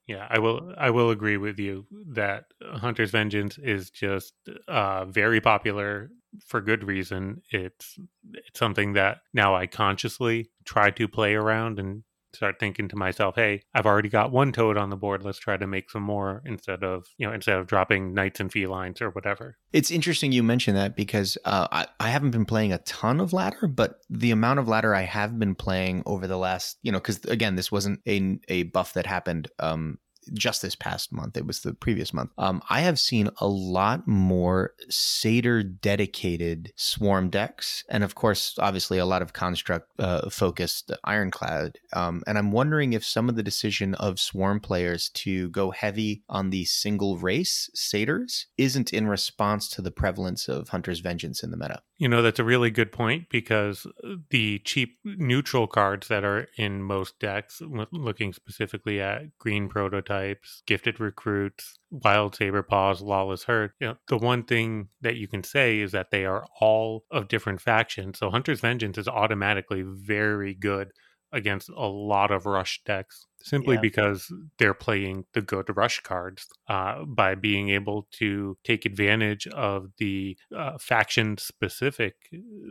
Yeah, 0.07 0.27
I 0.29 0.39
will. 0.39 0.73
I 0.77 0.89
will 0.89 1.09
agree 1.09 1.37
with 1.37 1.59
you 1.59 1.85
that 2.13 2.45
Hunter's 2.61 3.11
Vengeance 3.11 3.57
is 3.57 3.89
just 3.89 4.33
uh, 4.67 5.05
very 5.05 5.41
popular 5.41 6.11
for 6.45 6.61
good 6.61 6.83
reason. 6.83 7.41
It's 7.51 7.97
it's 8.33 8.59
something 8.59 8.93
that 8.93 9.19
now 9.33 9.55
I 9.55 9.67
consciously 9.67 10.49
try 10.65 10.91
to 10.91 11.07
play 11.07 11.35
around 11.35 11.79
and 11.79 12.03
start 12.37 12.59
thinking 12.59 12.87
to 12.89 12.95
myself, 12.95 13.35
"Hey, 13.35 13.61
I've 13.73 13.85
already 13.85 14.09
got 14.09 14.31
one 14.31 14.51
toad 14.51 14.77
on 14.77 14.89
the 14.89 14.95
board. 14.95 15.23
Let's 15.23 15.39
try 15.39 15.57
to 15.57 15.67
make 15.67 15.89
some 15.89 16.03
more 16.03 16.41
instead 16.45 16.83
of 16.83 17.07
you 17.17 17.27
know 17.27 17.33
instead 17.33 17.57
of 17.57 17.67
dropping 17.67 18.13
knights 18.13 18.39
and 18.39 18.51
felines 18.51 19.01
or 19.01 19.09
whatever." 19.09 19.57
It's 19.73 19.91
interesting 19.91 20.31
you 20.31 20.43
mention 20.43 20.75
that 20.75 20.95
because 20.95 21.37
uh, 21.43 21.67
I, 21.71 21.87
I 21.99 22.09
haven't 22.09 22.31
been 22.31 22.45
playing 22.45 22.71
a 22.71 22.77
ton 22.79 23.19
of 23.19 23.33
ladder, 23.33 23.67
but 23.67 23.99
the 24.09 24.31
amount 24.31 24.59
of 24.59 24.67
ladder 24.67 24.95
I 24.95 25.01
have 25.01 25.37
been 25.37 25.55
playing 25.55 26.03
over 26.05 26.27
the 26.27 26.37
last, 26.37 26.77
you 26.81 26.91
know, 26.91 26.99
because 26.99 27.23
again, 27.25 27.55
this 27.55 27.71
wasn't 27.71 27.99
a, 28.07 28.39
a 28.47 28.63
buff 28.63 28.93
that 28.93 29.05
happened 29.05 29.49
um, 29.59 29.99
just 30.33 30.61
this 30.61 30.75
past 30.75 31.11
month. 31.11 31.37
It 31.37 31.45
was 31.45 31.61
the 31.61 31.73
previous 31.73 32.13
month. 32.13 32.31
Um, 32.37 32.61
I 32.69 32.81
have 32.81 32.99
seen 32.99 33.29
a 33.37 33.47
lot 33.47 34.07
more 34.07 34.73
Satyr 34.89 35.63
dedicated 35.63 36.73
swarm 36.75 37.29
decks. 37.29 37.83
And 37.89 38.03
of 38.03 38.15
course, 38.15 38.55
obviously, 38.59 38.97
a 38.97 39.05
lot 39.05 39.21
of 39.21 39.33
construct 39.33 39.91
uh, 39.99 40.29
focused 40.29 40.91
Ironclad. 41.03 41.79
Um, 41.93 42.23
and 42.27 42.37
I'm 42.37 42.51
wondering 42.51 42.93
if 42.93 43.05
some 43.05 43.29
of 43.29 43.35
the 43.35 43.43
decision 43.43 43.95
of 43.95 44.19
swarm 44.19 44.59
players 44.59 45.09
to 45.09 45.49
go 45.49 45.71
heavy 45.71 46.23
on 46.29 46.49
the 46.49 46.65
single 46.65 47.17
race 47.17 47.69
Satyrs 47.73 48.47
isn't 48.57 48.93
in 48.93 49.07
response 49.07 49.67
to 49.69 49.81
the 49.81 49.91
prevalence 49.91 50.47
of 50.47 50.69
Hunter's 50.69 50.99
Vengeance 50.99 51.43
in 51.43 51.51
the 51.51 51.57
meta. 51.57 51.81
You 51.99 52.07
know, 52.07 52.21
that's 52.21 52.39
a 52.39 52.43
really 52.43 52.69
good 52.69 52.91
point 52.91 53.27
because 53.31 53.87
uh, 54.03 54.15
the 54.29 54.59
cheap 54.59 54.99
neutral 55.03 55.65
cards 55.65 56.07
that 56.09 56.23
are 56.23 56.47
in 56.55 56.83
most 56.83 57.19
decks, 57.19 57.59
looking 57.91 58.33
specifically 58.33 59.01
at 59.01 59.35
green 59.39 59.67
prototypes, 59.67 60.61
gifted 60.67 60.99
recruits, 60.99 61.79
wild 61.89 62.35
saber 62.35 62.61
paws, 62.61 63.01
lawless 63.01 63.45
herd, 63.45 63.71
you 63.79 63.87
know, 63.87 63.97
the 64.09 64.17
one 64.17 64.43
thing 64.43 64.89
that 65.01 65.15
you 65.15 65.27
can 65.27 65.43
say 65.43 65.79
is 65.79 65.91
that 65.91 66.11
they 66.11 66.23
are 66.23 66.45
all 66.61 67.05
of 67.09 67.27
different 67.27 67.61
factions. 67.61 68.19
So 68.19 68.29
Hunter's 68.29 68.61
Vengeance 68.61 68.99
is 68.99 69.07
automatically 69.07 69.83
very 69.83 70.53
good 70.53 70.91
against 71.31 71.69
a 71.69 71.87
lot 71.87 72.31
of 72.31 72.45
rush 72.45 72.81
decks 72.85 73.25
simply 73.41 73.75
Yeah. 73.75 73.81
because 73.81 74.33
they're 74.57 74.73
playing 74.73 75.25
the 75.33 75.41
good 75.41 75.75
rush 75.75 75.99
cards 76.01 76.47
uh, 76.69 77.03
by 77.05 77.35
being 77.35 77.69
able 77.69 78.07
to 78.13 78.57
take 78.63 78.85
advantage 78.85 79.45
of 79.47 79.87
the 79.97 80.37
uh, 80.55 80.77
faction 80.79 81.37
specific 81.37 82.15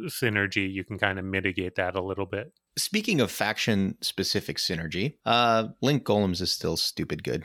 synergy 0.07 0.71
you 0.71 0.85
can 0.85 0.99
kind 0.99 1.19
of 1.19 1.25
mitigate 1.25 1.77
that 1.77 1.95
a 1.95 2.03
little 2.03 2.27
bit 2.27 2.53
Speaking 2.79 3.23
of 3.23 3.31
faction 3.31 3.97
specific 4.03 4.59
synergy, 4.59 5.15
uh, 5.25 5.69
Linked 5.81 6.05
Golems 6.05 6.43
is 6.43 6.53
still 6.53 6.77
stupid 6.77 7.25
good. 7.25 7.45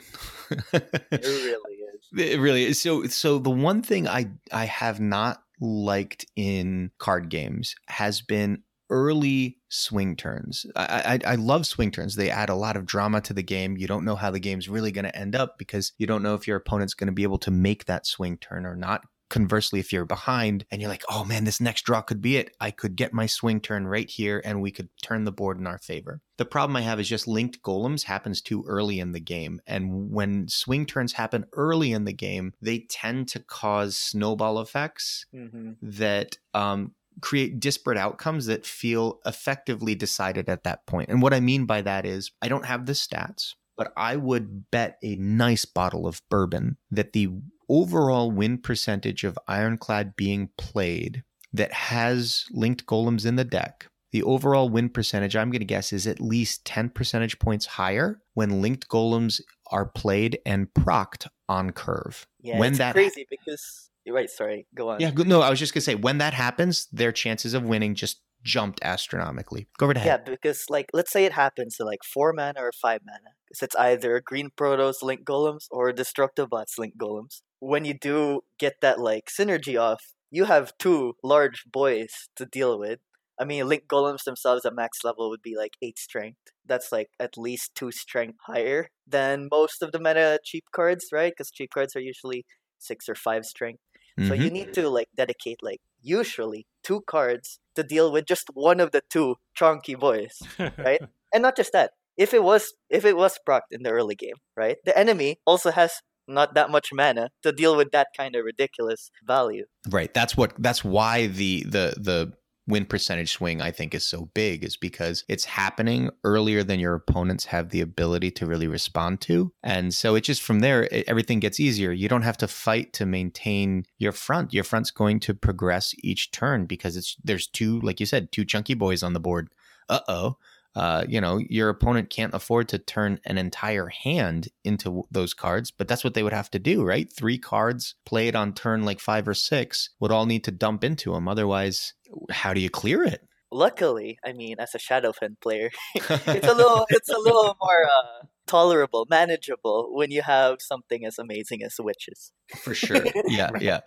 It 0.74 0.92
really 1.12 1.74
is. 1.74 2.34
It 2.34 2.38
really 2.38 2.64
is. 2.66 2.78
So, 2.78 3.04
so 3.06 3.38
the 3.38 3.48
one 3.48 3.80
thing 3.80 4.06
I 4.06 4.26
I 4.52 4.66
have 4.66 5.00
not 5.00 5.42
liked 5.58 6.26
in 6.36 6.90
card 6.98 7.30
games 7.30 7.74
has 7.86 8.20
been 8.20 8.62
early 8.92 9.56
swing 9.68 10.14
turns. 10.14 10.66
I, 10.76 11.18
I 11.24 11.32
I 11.32 11.34
love 11.36 11.66
swing 11.66 11.90
turns. 11.90 12.14
They 12.14 12.30
add 12.30 12.50
a 12.50 12.54
lot 12.54 12.76
of 12.76 12.86
drama 12.86 13.22
to 13.22 13.32
the 13.32 13.42
game. 13.42 13.76
You 13.78 13.88
don't 13.88 14.04
know 14.04 14.16
how 14.16 14.30
the 14.30 14.38
game's 14.38 14.68
really 14.68 14.92
going 14.92 15.06
to 15.06 15.16
end 15.16 15.34
up 15.34 15.58
because 15.58 15.92
you 15.98 16.06
don't 16.06 16.22
know 16.22 16.34
if 16.34 16.46
your 16.46 16.58
opponent's 16.58 16.94
going 16.94 17.06
to 17.06 17.12
be 17.12 17.24
able 17.24 17.38
to 17.38 17.50
make 17.50 17.86
that 17.86 18.06
swing 18.06 18.36
turn 18.36 18.66
or 18.66 18.76
not. 18.76 19.02
Conversely, 19.30 19.80
if 19.80 19.94
you're 19.94 20.04
behind 20.04 20.66
and 20.70 20.82
you're 20.82 20.90
like, 20.90 21.04
oh 21.08 21.24
man, 21.24 21.44
this 21.44 21.58
next 21.58 21.86
draw 21.86 22.02
could 22.02 22.20
be 22.20 22.36
it, 22.36 22.54
I 22.60 22.70
could 22.70 22.96
get 22.96 23.14
my 23.14 23.24
swing 23.24 23.62
turn 23.62 23.86
right 23.86 24.10
here 24.10 24.42
and 24.44 24.60
we 24.60 24.70
could 24.70 24.90
turn 25.02 25.24
the 25.24 25.32
board 25.32 25.58
in 25.58 25.66
our 25.66 25.78
favor. 25.78 26.20
The 26.36 26.44
problem 26.44 26.76
I 26.76 26.82
have 26.82 27.00
is 27.00 27.08
just 27.08 27.26
linked 27.26 27.62
golems 27.62 28.02
happens 28.02 28.42
too 28.42 28.62
early 28.68 29.00
in 29.00 29.12
the 29.12 29.20
game. 29.20 29.62
And 29.66 30.10
when 30.10 30.48
swing 30.48 30.84
turns 30.84 31.14
happen 31.14 31.46
early 31.54 31.92
in 31.92 32.04
the 32.04 32.12
game, 32.12 32.52
they 32.60 32.80
tend 32.90 33.28
to 33.28 33.40
cause 33.40 33.96
snowball 33.96 34.60
effects 34.60 35.24
hmm 35.32 35.72
that 35.80 36.36
um, 36.52 36.92
create 37.20 37.60
disparate 37.60 37.98
outcomes 37.98 38.46
that 38.46 38.66
feel 38.66 39.20
effectively 39.26 39.94
decided 39.94 40.48
at 40.48 40.64
that 40.64 40.86
point. 40.86 41.08
And 41.08 41.22
what 41.22 41.34
I 41.34 41.40
mean 41.40 41.66
by 41.66 41.82
that 41.82 42.06
is, 42.06 42.30
I 42.40 42.48
don't 42.48 42.66
have 42.66 42.86
the 42.86 42.92
stats, 42.92 43.54
but 43.76 43.92
I 43.96 44.16
would 44.16 44.70
bet 44.70 44.98
a 45.02 45.16
nice 45.16 45.64
bottle 45.64 46.06
of 46.06 46.22
bourbon 46.30 46.76
that 46.90 47.12
the 47.12 47.28
overall 47.68 48.30
win 48.30 48.58
percentage 48.58 49.24
of 49.24 49.38
Ironclad 49.48 50.16
being 50.16 50.50
played 50.58 51.24
that 51.52 51.72
has 51.72 52.46
linked 52.50 52.86
golems 52.86 53.26
in 53.26 53.36
the 53.36 53.44
deck. 53.44 53.88
The 54.12 54.22
overall 54.22 54.68
win 54.68 54.90
percentage, 54.90 55.36
I'm 55.36 55.50
going 55.50 55.60
to 55.60 55.66
guess, 55.66 55.92
is 55.92 56.06
at 56.06 56.20
least 56.20 56.66
10 56.66 56.90
percentage 56.90 57.38
points 57.38 57.64
higher 57.64 58.20
when 58.34 58.60
linked 58.60 58.88
golems 58.88 59.40
are 59.70 59.86
played 59.86 60.38
and 60.44 60.68
procced 60.74 61.28
on 61.48 61.70
curve. 61.70 62.26
Yeah, 62.40 62.58
when 62.58 62.70
it's 62.70 62.78
that 62.78 62.94
crazy 62.94 63.26
because 63.30 63.90
right. 64.08 64.30
Sorry, 64.30 64.66
go 64.74 64.90
on. 64.90 65.00
yeah, 65.00 65.10
no, 65.14 65.40
I 65.40 65.50
was 65.50 65.58
just 65.58 65.74
gonna 65.74 65.82
say 65.82 65.94
when 65.94 66.18
that 66.18 66.34
happens, 66.34 66.88
their 66.92 67.12
chances 67.12 67.54
of 67.54 67.64
winning 67.64 67.94
just 67.94 68.20
jumped 68.42 68.80
astronomically. 68.82 69.68
Go 69.78 69.86
right 69.86 70.04
Yeah, 70.04 70.18
because 70.18 70.64
like 70.68 70.86
let's 70.92 71.12
say 71.12 71.24
it 71.24 71.32
happens 71.32 71.76
to 71.76 71.84
like 71.84 72.00
four 72.04 72.32
mana 72.32 72.60
or 72.60 72.72
five 72.72 73.00
mana, 73.04 73.34
because 73.46 73.62
it's 73.62 73.76
either 73.76 74.20
green 74.20 74.50
protos 74.56 75.02
linked 75.02 75.24
golems 75.24 75.66
or 75.70 75.92
destructive 75.92 76.50
bots 76.50 76.78
linked 76.78 76.98
golems. 76.98 77.42
When 77.60 77.84
you 77.84 77.94
do 77.94 78.42
get 78.58 78.80
that 78.80 78.98
like 78.98 79.26
synergy 79.26 79.80
off, 79.80 80.02
you 80.30 80.46
have 80.46 80.72
two 80.78 81.14
large 81.22 81.64
boys 81.70 82.28
to 82.36 82.46
deal 82.46 82.78
with. 82.78 82.98
I 83.40 83.44
mean, 83.44 83.66
link 83.66 83.84
golems 83.88 84.24
themselves 84.24 84.64
at 84.64 84.74
max 84.74 84.98
level 85.04 85.30
would 85.30 85.42
be 85.42 85.56
like 85.56 85.72
eight 85.80 85.98
strength. 85.98 86.38
That's 86.66 86.92
like 86.92 87.08
at 87.18 87.38
least 87.38 87.74
two 87.74 87.90
strength 87.90 88.38
higher 88.46 88.88
than 89.06 89.48
most 89.50 89.82
of 89.82 89.92
the 89.92 89.98
meta 89.98 90.38
cheap 90.44 90.64
cards, 90.72 91.06
right? 91.12 91.32
Because 91.32 91.50
cheap 91.50 91.70
cards 91.72 91.96
are 91.96 92.00
usually 92.00 92.44
six 92.78 93.08
or 93.08 93.14
five 93.14 93.44
strength. 93.44 93.80
So 94.18 94.34
Mhm. 94.34 94.44
you 94.44 94.50
need 94.50 94.72
to 94.74 94.88
like 94.88 95.08
dedicate 95.16 95.58
like 95.62 95.80
usually 96.00 96.66
two 96.84 97.00
cards 97.06 97.58
to 97.76 97.82
deal 97.82 98.12
with 98.12 98.26
just 98.26 98.48
one 98.54 98.80
of 98.80 98.90
the 98.92 99.02
two 99.08 99.36
chunky 99.54 99.94
boys. 99.94 100.36
Right? 100.58 101.00
And 101.34 101.42
not 101.42 101.56
just 101.56 101.72
that. 101.72 101.92
If 102.18 102.34
it 102.34 102.42
was 102.44 102.74
if 102.90 103.04
it 103.06 103.16
was 103.16 103.38
procced 103.48 103.72
in 103.72 103.82
the 103.84 103.90
early 103.90 104.14
game, 104.14 104.36
right? 104.56 104.76
The 104.84 104.96
enemy 104.96 105.40
also 105.46 105.70
has 105.70 105.92
not 106.28 106.54
that 106.54 106.68
much 106.70 106.88
mana 106.92 107.30
to 107.42 107.52
deal 107.52 107.74
with 107.74 107.90
that 107.92 108.08
kind 108.16 108.36
of 108.36 108.44
ridiculous 108.44 109.10
value. 109.26 109.64
Right. 109.88 110.12
That's 110.12 110.36
what. 110.36 110.52
That's 110.60 110.84
why 110.84 111.26
the 111.28 111.64
the 111.64 111.94
the 111.96 112.32
win 112.66 112.84
percentage 112.84 113.32
swing 113.32 113.60
I 113.60 113.70
think 113.70 113.94
is 113.94 114.06
so 114.06 114.30
big 114.34 114.64
is 114.64 114.76
because 114.76 115.24
it's 115.28 115.44
happening 115.44 116.10
earlier 116.22 116.62
than 116.62 116.78
your 116.78 116.94
opponents 116.94 117.46
have 117.46 117.70
the 117.70 117.80
ability 117.80 118.30
to 118.32 118.46
really 118.46 118.68
respond 118.68 119.20
to. 119.22 119.52
And 119.62 119.92
so 119.92 120.14
it 120.14 120.22
just 120.22 120.42
from 120.42 120.60
there 120.60 120.84
it, 120.84 121.04
everything 121.08 121.40
gets 121.40 121.58
easier. 121.58 121.92
You 121.92 122.08
don't 122.08 122.22
have 122.22 122.38
to 122.38 122.48
fight 122.48 122.92
to 122.94 123.06
maintain 123.06 123.84
your 123.98 124.12
front. 124.12 124.54
Your 124.54 124.64
front's 124.64 124.90
going 124.90 125.20
to 125.20 125.34
progress 125.34 125.94
each 125.98 126.30
turn 126.30 126.66
because 126.66 126.96
it's 126.96 127.16
there's 127.24 127.46
two 127.46 127.80
like 127.80 128.00
you 128.00 128.06
said 128.06 128.30
two 128.30 128.44
chunky 128.44 128.74
boys 128.74 129.02
on 129.02 129.12
the 129.12 129.20
board. 129.20 129.48
Uh-oh. 129.88 130.36
Uh, 130.74 131.04
you 131.06 131.20
know, 131.20 131.38
your 131.50 131.68
opponent 131.68 132.08
can't 132.08 132.34
afford 132.34 132.68
to 132.68 132.78
turn 132.78 133.20
an 133.26 133.36
entire 133.36 133.88
hand 133.88 134.48
into 134.64 135.04
those 135.10 135.34
cards, 135.34 135.70
but 135.70 135.86
that's 135.86 136.02
what 136.02 136.14
they 136.14 136.22
would 136.22 136.32
have 136.32 136.50
to 136.50 136.58
do, 136.58 136.82
right? 136.82 137.12
Three 137.12 137.38
cards 137.38 137.94
played 138.06 138.34
on 138.34 138.54
turn 138.54 138.84
like 138.84 139.00
five 139.00 139.28
or 139.28 139.34
six 139.34 139.90
would 140.00 140.10
all 140.10 140.24
need 140.24 140.44
to 140.44 140.50
dump 140.50 140.82
into 140.82 141.12
them. 141.12 141.28
Otherwise, 141.28 141.92
how 142.30 142.54
do 142.54 142.60
you 142.60 142.70
clear 142.70 143.02
it? 143.02 143.26
Luckily, 143.50 144.18
I 144.24 144.32
mean, 144.32 144.56
as 144.58 144.74
a 144.74 144.78
Shadowfen 144.78 145.38
player, 145.42 145.70
it's 145.94 146.46
a 146.46 146.54
little 146.54 146.86
it's 146.88 147.10
a 147.10 147.18
little 147.18 147.54
more 147.60 147.84
uh, 147.84 148.26
tolerable, 148.46 149.06
manageable 149.08 149.88
when 149.92 150.10
you 150.10 150.22
have 150.22 150.58
something 150.60 151.04
as 151.04 151.18
amazing 151.18 151.62
as 151.62 151.76
witches. 151.78 152.32
For 152.56 152.74
sure. 152.74 153.04
Yeah, 153.26 153.50
right. 153.52 153.62
yeah. 153.62 153.80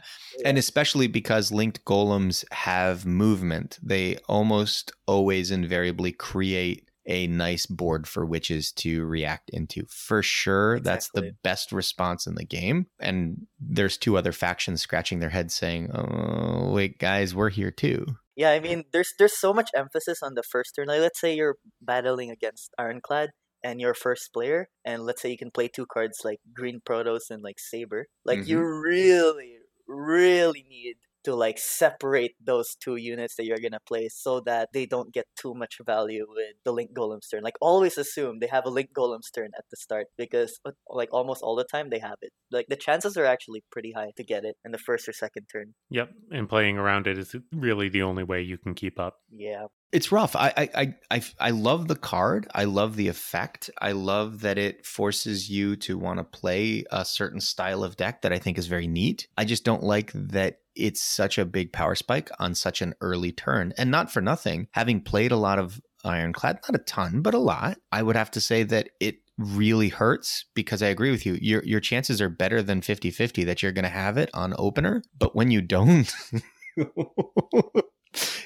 And 0.44 0.58
especially 0.58 1.08
because 1.08 1.52
linked 1.52 1.84
golems 1.86 2.46
have 2.52 3.06
movement, 3.06 3.78
they 3.82 4.18
almost 4.28 4.92
always 5.08 5.52
invariably 5.52 6.12
create 6.12 6.90
a 7.06 7.28
nice 7.28 7.66
board 7.66 8.08
for 8.08 8.26
witches 8.26 8.72
to 8.72 9.06
react 9.06 9.50
into. 9.52 9.86
For 9.90 10.24
sure, 10.24 10.78
exactly. 10.78 10.92
that's 10.92 11.10
the 11.12 11.36
best 11.44 11.72
response 11.72 12.26
in 12.26 12.36
the 12.36 12.46
game. 12.46 12.88
And 13.00 13.46
there's 13.60 13.98
two 13.98 14.18
other 14.18 14.32
factions 14.32 14.82
scratching 14.82 15.20
their 15.20 15.30
heads 15.30 15.54
saying, 15.54 15.92
"Oh, 15.94 16.72
wait, 16.74 16.98
guys, 16.98 17.36
we're 17.36 17.52
here 17.52 17.72
too." 17.72 18.06
Yeah, 18.36 18.52
I 18.52 18.60
mean, 18.60 18.84
there's 18.92 19.14
there's 19.18 19.38
so 19.38 19.54
much 19.54 19.70
emphasis 19.76 20.22
on 20.22 20.34
the 20.36 20.44
first 20.44 20.76
turn. 20.76 20.88
Like, 20.88 21.02
let's 21.02 21.20
say 21.20 21.36
you're 21.36 21.58
battling 21.82 22.32
against 22.32 22.72
Ironclad, 22.78 23.30
and 23.66 23.82
your 23.82 23.96
first 23.96 24.32
player, 24.32 24.70
and 24.86 25.04
let's 25.04 25.22
say 25.22 25.32
you 25.32 25.38
can 25.38 25.50
play 25.50 25.68
two 25.68 25.88
cards 25.88 26.22
like 26.24 26.40
Green 26.54 26.82
Prototypes 26.86 27.32
and 27.32 27.42
like 27.42 27.60
Saber, 27.60 28.06
like 28.24 28.42
mm-hmm. 28.42 28.50
you 28.50 28.60
really, 28.60 29.56
really 29.88 30.64
need 30.70 30.98
to 31.24 31.36
like 31.36 31.58
separate 31.58 32.34
those 32.40 32.76
two 32.76 32.98
units 32.98 33.36
that 33.36 33.46
you're 33.46 33.58
gonna 33.58 33.80
play 33.88 34.08
so 34.08 34.40
that 34.42 34.70
they 34.72 34.86
don't 34.86 35.12
get 35.12 35.26
too 35.36 35.56
much 35.56 35.78
value 35.84 36.28
with 36.30 36.54
the 36.64 36.72
Linked 36.72 36.94
Golem's 36.94 37.28
turn. 37.28 37.42
Like 37.42 37.58
always 37.60 37.98
assume 37.98 38.38
they 38.38 38.48
have 38.48 38.66
a 38.66 38.70
Linked 38.70 38.94
Golem's 38.94 39.32
turn 39.32 39.50
at 39.58 39.66
the 39.72 39.78
start 39.78 40.06
because 40.16 40.60
uh, 40.66 40.72
like 40.88 41.10
almost 41.12 41.42
all 41.42 41.56
the 41.56 41.64
time 41.64 41.90
they 41.90 41.98
have 41.98 42.20
it. 42.22 42.32
Like 42.52 42.68
the 42.70 42.76
chances 42.76 43.18
are 43.18 43.26
actually 43.26 43.64
pretty 43.72 43.94
high 43.94 44.12
to 44.18 44.24
get 44.24 44.46
it 44.46 44.56
in 44.64 44.72
the 44.72 44.78
first 44.78 45.10
or 45.10 45.14
second 45.14 45.48
turn. 45.52 45.74
Yep, 45.90 46.12
and 46.32 46.48
playing 46.48 46.78
around 46.78 47.08
it 47.08 47.18
is 47.18 47.36
really 47.52 47.90
the 47.90 48.04
only 48.04 48.24
way 48.24 48.44
you 48.44 48.60
can 48.60 48.76
keep 48.76 49.00
up. 49.00 49.16
Yeah. 49.32 49.66
It's 49.96 50.12
rough. 50.12 50.36
I, 50.36 50.52
I 50.76 50.96
I 51.10 51.24
I 51.40 51.50
love 51.52 51.88
the 51.88 51.96
card. 51.96 52.50
I 52.54 52.66
love 52.66 52.98
the 52.98 53.08
effect. 53.08 53.70
I 53.82 53.94
love 53.94 54.42
that 54.42 54.58
it 54.58 54.86
forces 54.86 55.50
you 55.50 55.78
to 55.78 55.98
want 55.98 56.20
to 56.20 56.26
play 56.26 56.84
a 56.92 57.06
certain 57.06 57.40
style 57.40 57.82
of 57.82 57.96
deck 57.96 58.22
that 58.24 58.34
I 58.34 58.38
think 58.38 58.58
is 58.58 58.68
very 58.68 58.88
neat. 58.88 59.30
I 59.38 59.46
just 59.46 59.64
don't 59.64 59.84
like 59.84 60.12
that 60.14 60.60
it's 60.76 61.02
such 61.02 61.38
a 61.38 61.46
big 61.46 61.72
power 61.72 61.96
spike 61.96 62.30
on 62.40 62.56
such 62.56 62.82
an 62.82 62.94
early 63.00 63.32
turn. 63.32 63.74
And 63.78 63.90
not 63.90 64.12
for 64.12 64.20
nothing, 64.20 64.68
having 64.72 65.00
played 65.00 65.32
a 65.32 65.38
lot 65.38 65.60
of 65.60 65.80
Ironclad, 66.04 66.60
not 66.68 66.76
a 66.76 66.84
ton, 66.84 67.22
but 67.22 67.34
a 67.34 67.40
lot, 67.40 67.78
I 67.90 68.04
would 68.04 68.18
have 68.18 68.32
to 68.32 68.42
say 68.42 68.64
that 68.64 68.90
it 69.00 69.20
really 69.38 69.88
hurts 69.88 70.44
because 70.56 70.84
I 70.84 70.88
agree 70.88 71.12
with 71.12 71.26
you. 71.26 71.38
Your 71.42 71.64
your 71.64 71.80
chances 71.80 72.20
are 72.22 72.28
better 72.28 72.62
than 72.62 72.82
50-50 72.82 73.46
that 73.46 73.64
you're 73.64 73.72
going 73.72 73.84
to 73.84 73.90
have 73.90 74.18
it 74.18 74.30
on 74.34 74.54
opener, 74.58 75.04
but 75.18 75.38
when 75.38 75.52
you 75.52 75.62
don't 75.62 76.14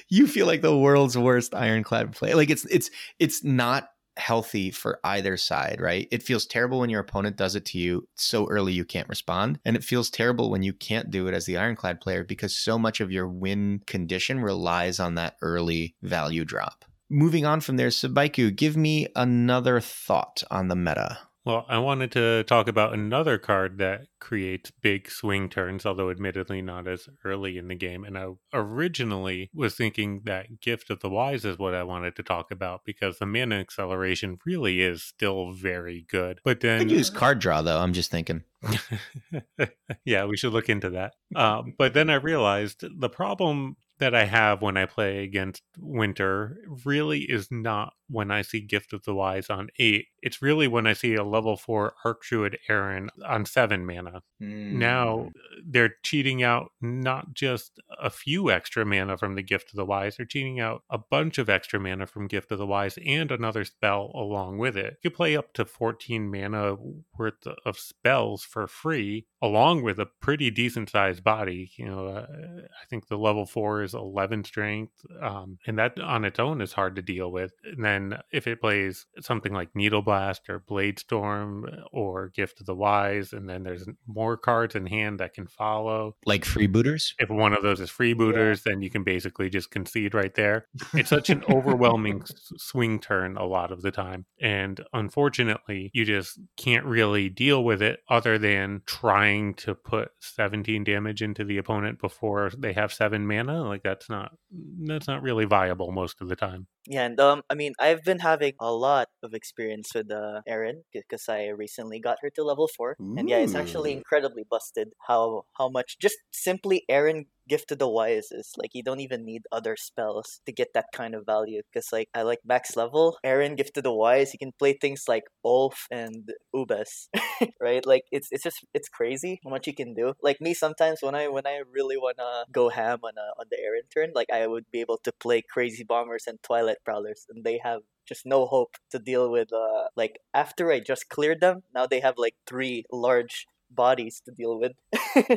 you 0.08 0.26
feel 0.26 0.46
like 0.46 0.62
the 0.62 0.76
world's 0.76 1.16
worst 1.16 1.54
ironclad 1.54 2.12
play. 2.12 2.34
Like 2.34 2.50
it's 2.50 2.64
it's 2.66 2.90
it's 3.18 3.44
not 3.44 3.88
healthy 4.16 4.70
for 4.70 5.00
either 5.02 5.36
side, 5.36 5.80
right? 5.80 6.06
It 6.10 6.22
feels 6.22 6.46
terrible 6.46 6.80
when 6.80 6.90
your 6.90 7.00
opponent 7.00 7.36
does 7.36 7.54
it 7.56 7.64
to 7.66 7.78
you 7.78 8.06
so 8.14 8.48
early 8.48 8.72
you 8.72 8.84
can't 8.84 9.08
respond. 9.08 9.58
And 9.64 9.76
it 9.76 9.84
feels 9.84 10.10
terrible 10.10 10.50
when 10.50 10.62
you 10.62 10.72
can't 10.72 11.10
do 11.10 11.26
it 11.26 11.34
as 11.34 11.46
the 11.46 11.56
ironclad 11.56 12.00
player 12.00 12.22
because 12.22 12.56
so 12.56 12.78
much 12.78 13.00
of 13.00 13.10
your 13.10 13.28
win 13.28 13.82
condition 13.86 14.40
relies 14.40 15.00
on 15.00 15.14
that 15.14 15.36
early 15.42 15.96
value 16.02 16.44
drop. 16.44 16.84
Moving 17.08 17.44
on 17.44 17.60
from 17.60 17.76
there, 17.76 17.88
Subaiku, 17.88 18.54
give 18.54 18.76
me 18.76 19.08
another 19.16 19.80
thought 19.80 20.44
on 20.50 20.68
the 20.68 20.76
meta. 20.76 21.18
Well, 21.44 21.64
I 21.68 21.78
wanted 21.78 22.12
to 22.12 22.44
talk 22.44 22.68
about 22.68 22.92
another 22.92 23.38
card 23.38 23.78
that 23.78 24.02
creates 24.20 24.70
big 24.70 25.10
swing 25.10 25.48
turns, 25.48 25.86
although 25.86 26.10
admittedly 26.10 26.60
not 26.60 26.86
as 26.86 27.08
early 27.24 27.56
in 27.56 27.68
the 27.68 27.74
game. 27.74 28.04
And 28.04 28.18
I 28.18 28.26
originally 28.52 29.50
was 29.54 29.74
thinking 29.74 30.22
that 30.24 30.60
Gift 30.60 30.90
of 30.90 31.00
the 31.00 31.08
Wise 31.08 31.46
is 31.46 31.58
what 31.58 31.74
I 31.74 31.82
wanted 31.82 32.14
to 32.16 32.22
talk 32.22 32.50
about 32.50 32.82
because 32.84 33.18
the 33.18 33.26
mana 33.26 33.56
acceleration 33.56 34.38
really 34.44 34.82
is 34.82 35.02
still 35.02 35.52
very 35.52 36.04
good. 36.10 36.40
But 36.44 36.60
then. 36.60 36.80
Could 36.80 36.90
use 36.90 37.08
card 37.08 37.38
draw, 37.38 37.62
though. 37.62 37.78
I'm 37.78 37.94
just 37.94 38.10
thinking. 38.10 38.44
yeah, 40.04 40.26
we 40.26 40.36
should 40.36 40.52
look 40.52 40.68
into 40.68 40.90
that. 40.90 41.14
Um, 41.34 41.74
but 41.78 41.94
then 41.94 42.10
I 42.10 42.16
realized 42.16 42.84
the 42.98 43.08
problem 43.08 43.76
that 44.00 44.14
I 44.14 44.24
have 44.24 44.62
when 44.62 44.76
I 44.76 44.86
play 44.86 45.22
against 45.22 45.62
Winter 45.78 46.56
really 46.84 47.20
is 47.20 47.48
not 47.50 47.92
when 48.08 48.30
I 48.30 48.42
see 48.42 48.60
Gift 48.60 48.92
of 48.92 49.04
the 49.04 49.14
Wise 49.14 49.48
on 49.48 49.68
eight. 49.78 50.06
It's 50.22 50.42
really 50.42 50.66
when 50.66 50.86
I 50.86 50.92
see 50.92 51.14
a 51.14 51.24
level 51.24 51.56
four 51.56 51.94
Archdruid 52.04 52.56
Earyn 52.68 53.08
on 53.26 53.44
seven 53.44 53.86
mana. 53.86 54.22
Mm. 54.42 54.72
Now 54.72 55.30
they're 55.64 55.94
cheating 56.02 56.42
out 56.42 56.72
not 56.80 57.34
just 57.34 57.80
a 57.98 58.10
few 58.10 58.50
extra 58.50 58.84
mana 58.84 59.16
from 59.16 59.34
the 59.34 59.42
Gift 59.42 59.70
of 59.70 59.76
the 59.76 59.84
Wise, 59.84 60.16
they're 60.16 60.26
cheating 60.26 60.60
out 60.60 60.82
a 60.90 60.98
bunch 60.98 61.38
of 61.38 61.48
extra 61.48 61.78
mana 61.78 62.06
from 62.06 62.26
Gift 62.26 62.50
of 62.52 62.58
the 62.58 62.66
Wise 62.66 62.98
and 63.04 63.30
another 63.30 63.64
spell 63.64 64.10
along 64.14 64.58
with 64.58 64.76
it. 64.76 64.98
You 65.02 65.10
play 65.10 65.36
up 65.36 65.52
to 65.54 65.64
14 65.64 66.30
mana 66.30 66.76
worth 67.16 67.46
of 67.64 67.78
spells 67.78 68.42
for 68.42 68.66
free, 68.66 69.26
along 69.40 69.82
with 69.82 69.98
a 69.98 70.06
pretty 70.06 70.50
decent 70.50 70.90
sized 70.90 71.22
body. 71.22 71.70
You 71.76 71.86
know, 71.86 72.06
uh, 72.06 72.26
I 72.30 72.86
think 72.88 73.08
the 73.08 73.18
level 73.18 73.46
four 73.46 73.82
is 73.82 73.94
11 73.94 74.44
strength, 74.44 74.92
um, 75.20 75.58
and 75.66 75.78
that 75.78 75.98
on 76.00 76.24
its 76.24 76.38
own 76.38 76.60
is 76.60 76.72
hard 76.72 76.96
to 76.96 77.02
deal 77.02 77.30
with. 77.30 77.52
And 77.64 77.84
then 77.84 78.00
then 78.00 78.20
if 78.32 78.46
it 78.46 78.60
plays 78.60 79.06
something 79.20 79.52
like 79.52 79.74
Needle 79.74 80.02
Blast 80.10 80.50
or 80.50 80.58
Blade 80.58 80.98
Storm 80.98 81.64
or 81.92 82.30
Gift 82.30 82.58
of 82.58 82.66
the 82.66 82.74
Wise, 82.74 83.32
and 83.32 83.48
then 83.48 83.62
there's 83.62 83.86
more 84.08 84.36
cards 84.36 84.74
in 84.74 84.86
hand 84.86 85.20
that 85.20 85.34
can 85.34 85.46
follow. 85.46 86.16
Like 86.26 86.44
freebooters? 86.44 87.12
If 87.20 87.30
one 87.30 87.52
of 87.52 87.62
those 87.62 87.78
is 87.78 87.90
freebooters, 87.90 88.66
yeah. 88.66 88.72
then 88.72 88.82
you 88.82 88.90
can 88.90 89.04
basically 89.04 89.48
just 89.50 89.70
concede 89.70 90.12
right 90.12 90.34
there. 90.34 90.66
It's 90.94 91.10
such 91.10 91.30
an 91.30 91.44
overwhelming 91.48 92.24
swing 92.56 92.98
turn 92.98 93.36
a 93.36 93.44
lot 93.44 93.70
of 93.70 93.82
the 93.82 93.92
time. 93.92 94.26
And 94.40 94.80
unfortunately, 94.92 95.92
you 95.94 96.04
just 96.04 96.40
can't 96.56 96.86
really 96.86 97.28
deal 97.28 97.62
with 97.62 97.80
it 97.80 98.00
other 98.08 98.36
than 98.36 98.82
trying 98.86 99.54
to 99.54 99.76
put 99.76 100.10
17 100.18 100.82
damage 100.82 101.22
into 101.22 101.44
the 101.44 101.58
opponent 101.58 102.00
before 102.00 102.50
they 102.58 102.72
have 102.72 102.92
seven 102.92 103.28
mana. 103.28 103.62
Like 103.62 103.84
that's 103.84 104.10
not 104.10 104.32
that's 104.50 105.06
not 105.06 105.22
really 105.22 105.44
viable 105.44 105.92
most 105.92 106.20
of 106.20 106.28
the 106.28 106.36
time. 106.36 106.66
Yeah, 106.86 107.04
and 107.04 107.20
um, 107.20 107.42
I 107.48 107.54
mean, 107.54 107.72
I've 107.78 108.02
been 108.02 108.18
having 108.18 108.54
a 108.60 108.72
lot 108.72 109.08
of 109.22 109.34
experience 109.34 109.90
with 109.94 110.10
uh, 110.10 110.40
Earyn 110.48 110.82
because 110.92 111.28
I 111.28 111.48
recently 111.48 112.00
got 112.00 112.18
her 112.22 112.30
to 112.30 112.42
level 112.42 112.68
four, 112.76 112.96
Ooh. 113.00 113.16
and 113.16 113.28
yeah, 113.28 113.38
it's 113.38 113.54
actually 113.54 113.92
incredibly 113.92 114.44
busted 114.48 114.88
how 115.06 115.44
how 115.58 115.68
much 115.68 115.98
just 116.00 116.16
simply 116.32 116.84
Earyn 116.90 117.26
Gift 117.50 117.72
of 117.72 117.78
the 117.78 117.88
Wise 117.88 118.28
is 118.30 118.52
like 118.56 118.70
you 118.74 118.82
don't 118.82 119.00
even 119.00 119.24
need 119.24 119.42
other 119.50 119.74
spells 119.76 120.40
to 120.46 120.52
get 120.52 120.68
that 120.74 120.86
kind 120.94 121.14
of 121.16 121.26
value 121.26 121.62
because 121.66 121.88
like 121.92 122.08
I 122.14 122.22
like 122.22 122.40
max 122.44 122.76
level. 122.76 123.18
Earyn 123.26 123.56
Gift 123.56 123.76
of 123.76 123.84
the 123.84 123.92
Wise 123.92 124.32
you 124.32 124.38
can 124.38 124.52
play 124.58 124.72
things 124.72 125.04
like 125.08 125.24
Ulf 125.44 125.86
and 125.90 126.30
Ubass 126.54 127.08
right? 127.60 127.84
Like 127.84 128.04
it's 128.12 128.28
it's 128.30 128.44
just 128.44 128.64
it's 128.72 128.88
crazy 128.88 129.40
how 129.42 129.50
much 129.50 129.66
you 129.66 129.74
can 129.74 129.94
do. 129.94 130.14
Like 130.22 130.40
me 130.40 130.54
sometimes 130.54 130.98
when 131.02 131.16
I 131.16 131.26
when 131.28 131.46
I 131.46 131.62
really 131.76 131.96
wanna 131.96 132.44
go 132.52 132.68
ham 132.68 133.00
on 133.02 133.14
a, 133.18 133.28
on 133.40 133.46
the 133.50 133.58
Earyn 133.66 133.86
turn 133.92 134.12
like 134.14 134.30
I 134.32 134.46
would 134.46 134.66
be 134.70 134.80
able 134.80 134.98
to 135.04 135.12
play 135.12 135.42
Crazy 135.42 135.84
Bombers 135.84 136.24
and 136.28 136.38
Twilight 136.42 136.78
Prowlers 136.84 137.26
and 137.28 137.44
they 137.44 137.58
have 137.64 137.80
just 138.08 138.24
no 138.26 138.46
hope 138.46 138.76
to 138.92 138.98
deal 138.98 139.30
with 139.30 139.52
uh 139.52 139.88
like 139.96 140.20
after 140.34 140.70
I 140.70 140.78
just 140.80 141.08
cleared 141.08 141.40
them 141.40 141.62
now 141.74 141.86
they 141.86 142.00
have 142.00 142.14
like 142.16 142.36
three 142.46 142.84
large 142.92 143.46
bodies 143.70 144.20
to 144.24 144.32
deal 144.32 144.58
with 144.58 144.72